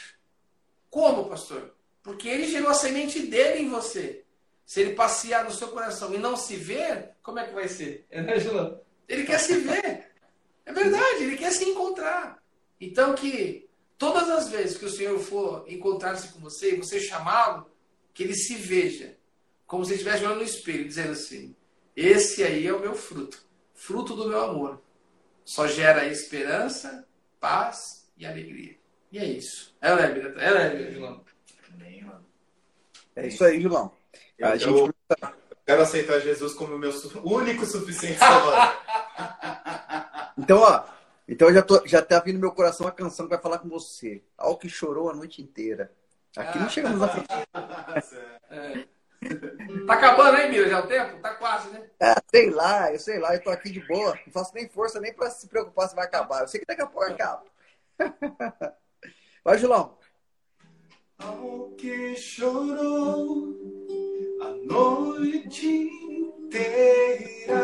Como, 0.89 1.29
pastor? 1.29 1.75
Porque 2.01 2.27
ele 2.27 2.47
gerou 2.47 2.69
a 2.69 2.73
semente 2.73 3.19
dele 3.19 3.61
em 3.61 3.69
você. 3.69 4.25
Se 4.65 4.81
ele 4.81 4.95
passear 4.95 5.43
no 5.43 5.51
seu 5.51 5.67
coração 5.67 6.11
e 6.15 6.17
não 6.17 6.35
se 6.35 6.55
ver, 6.55 7.11
como 7.21 7.37
é 7.37 7.47
que 7.47 7.53
vai 7.53 7.67
ser? 7.67 8.07
É, 8.09 8.21
né, 8.21 8.33
Ele 9.07 9.25
quer 9.25 9.39
se 9.39 9.57
ver. 9.57 10.11
É 10.65 10.73
verdade, 10.73 11.23
ele 11.23 11.37
quer 11.37 11.51
se 11.51 11.63
encontrar. 11.63 12.41
Então 12.79 13.13
que 13.13 13.69
todas 13.95 14.27
as 14.27 14.49
vezes 14.49 14.75
que 14.75 14.85
o 14.85 14.89
Senhor 14.89 15.19
for 15.19 15.65
encontrar-se 15.67 16.29
com 16.29 16.39
você 16.39 16.73
e 16.73 16.77
você 16.77 16.99
chamá-lo, 16.99 17.69
que 18.11 18.23
ele 18.23 18.33
se 18.33 18.55
veja 18.55 19.15
como 19.67 19.85
se 19.85 19.93
estivesse 19.93 20.23
olhando 20.23 20.39
no 20.39 20.43
espelho, 20.43 20.87
dizendo 20.87 21.11
assim: 21.11 21.55
esse 21.95 22.43
aí 22.43 22.65
é 22.65 22.73
o 22.73 22.79
meu 22.79 22.95
fruto 22.95 23.50
fruto 23.81 24.15
do 24.15 24.29
meu 24.29 24.41
amor. 24.41 24.81
Só 25.43 25.67
gera 25.67 26.05
esperança, 26.05 27.07
paz 27.39 28.07
e 28.15 28.25
alegria. 28.25 28.75
E 29.11 29.17
é 29.17 29.25
isso. 29.25 29.75
É 29.81 29.93
leve, 29.93 30.21
né? 30.21 30.33
é 30.37 30.51
leve, 30.51 30.91
Julão. 30.91 31.25
É 33.15 33.27
isso 33.27 33.43
aí, 33.43 33.59
Julão. 33.59 33.91
Eu, 34.37 34.47
a 34.47 34.55
gente... 34.55 34.69
eu 34.69 34.93
quero 35.65 35.81
aceitar 35.81 36.19
Jesus 36.19 36.53
como 36.53 36.77
meu 36.77 36.91
único 37.25 37.65
suficiente 37.65 38.19
salvador. 38.19 38.77
então, 40.37 40.59
ó, 40.59 40.85
então 41.27 41.53
já, 41.53 41.61
tô, 41.61 41.85
já 41.85 42.01
tá 42.01 42.19
vindo 42.19 42.35
no 42.35 42.41
meu 42.41 42.51
coração 42.51 42.87
a 42.87 42.91
canção 42.91 43.25
que 43.25 43.33
vai 43.33 43.41
falar 43.41 43.59
com 43.59 43.67
você. 43.67 44.23
Ao 44.37 44.57
que 44.57 44.69
chorou 44.69 45.09
a 45.09 45.15
noite 45.15 45.41
inteira. 45.41 45.91
Aqui 46.37 46.57
ah, 46.59 46.61
não 46.61 46.69
chegamos 46.69 46.99
na 46.99 47.09
frente. 47.09 47.27
é. 48.49 48.85
Tá 49.85 49.93
acabando, 49.93 50.37
hein, 50.37 50.49
Mira? 50.49 50.69
Já 50.69 50.77
é 50.77 50.79
o 50.79 50.87
tempo? 50.87 51.19
Tá 51.21 51.33
quase, 51.35 51.69
né? 51.69 51.83
É, 51.99 52.15
sei 52.29 52.49
lá, 52.49 52.91
eu 52.91 52.99
sei 52.99 53.19
lá, 53.19 53.33
eu 53.33 53.43
tô 53.43 53.49
aqui 53.49 53.69
de 53.69 53.79
boa. 53.87 54.17
Não 54.25 54.33
faço 54.33 54.53
nem 54.53 54.67
força 54.67 54.99
nem 54.99 55.13
pra 55.13 55.29
se 55.29 55.47
preocupar 55.47 55.89
se 55.89 55.95
vai 55.95 56.05
acabar. 56.05 56.41
Eu 56.41 56.47
sei 56.47 56.59
que 56.59 56.65
daqui 56.65 56.81
a 56.81 56.87
pouco 56.87 57.07
acaba. 57.07 57.43
Vai, 59.43 59.57
Julão. 59.57 59.97
Ao 61.17 61.71
que 61.77 62.15
chorou 62.15 63.55
a 64.41 64.49
noite 64.71 65.89
inteira, 66.09 67.59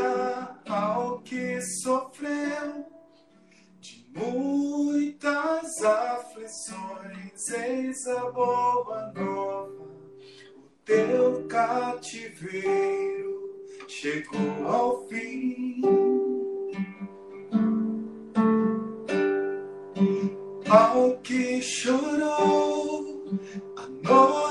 ao 0.68 1.22
que 1.22 1.62
sofreu 1.62 2.86
de 3.80 4.12
muitas 4.16 5.84
aflições, 5.84 7.49
eis 7.49 8.08
a 8.08 8.32
boa 8.32 9.12
nova 9.14 9.97
teu 10.88 11.43
cativeiro 11.49 13.27
chegou 13.88 14.65
ao 14.65 15.05
fim. 15.07 15.81
Ao 20.69 21.17
que 21.17 21.61
chorou 21.61 23.25
a 23.75 23.88
noite 23.88 24.47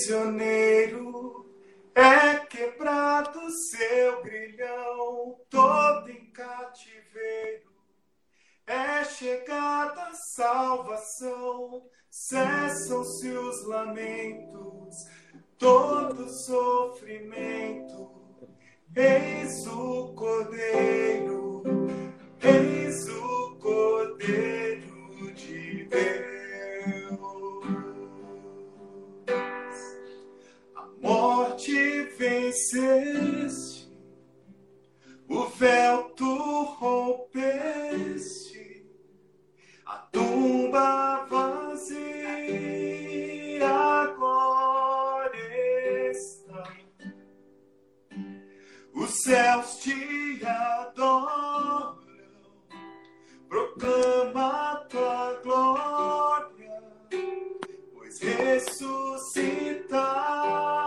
prisioneiro 0.00 1.46
é 1.94 2.36
quebrado 2.46 3.50
seu 3.50 4.22
grilhão, 4.22 5.36
todo 5.50 6.08
em 6.08 6.30
cativeiro 6.30 7.68
é 8.66 9.04
chegada 9.04 10.04
a 10.04 10.14
salvação, 10.14 11.82
cessam-se 12.08 13.28
os 13.28 13.66
lamentos, 13.66 15.06
todo 15.58 16.30
sofrimento 16.30 18.08
Eis 18.96 19.66
o 19.66 20.14
Cordeiro, 20.14 21.62
eis 22.42 23.06
o 23.08 23.56
Cordeiro 23.60 25.32
de 25.34 25.84
Deus. 25.84 27.19
morte 31.60 32.02
venceste, 32.16 33.92
o 35.28 35.44
véu 35.46 36.04
tu 36.16 36.62
rompeste, 36.78 38.86
a 39.84 39.96
tumba 40.10 41.26
vazia 41.28 42.08
agora 44.02 45.36
está. 46.10 46.64
Os 48.94 49.10
céus 49.22 49.76
te 49.80 50.40
adoram, 50.46 51.98
proclama 53.48 54.86
tua 54.88 55.34
glória, 55.42 56.82
pois 57.92 58.18
ressuscitaste. 58.20 60.80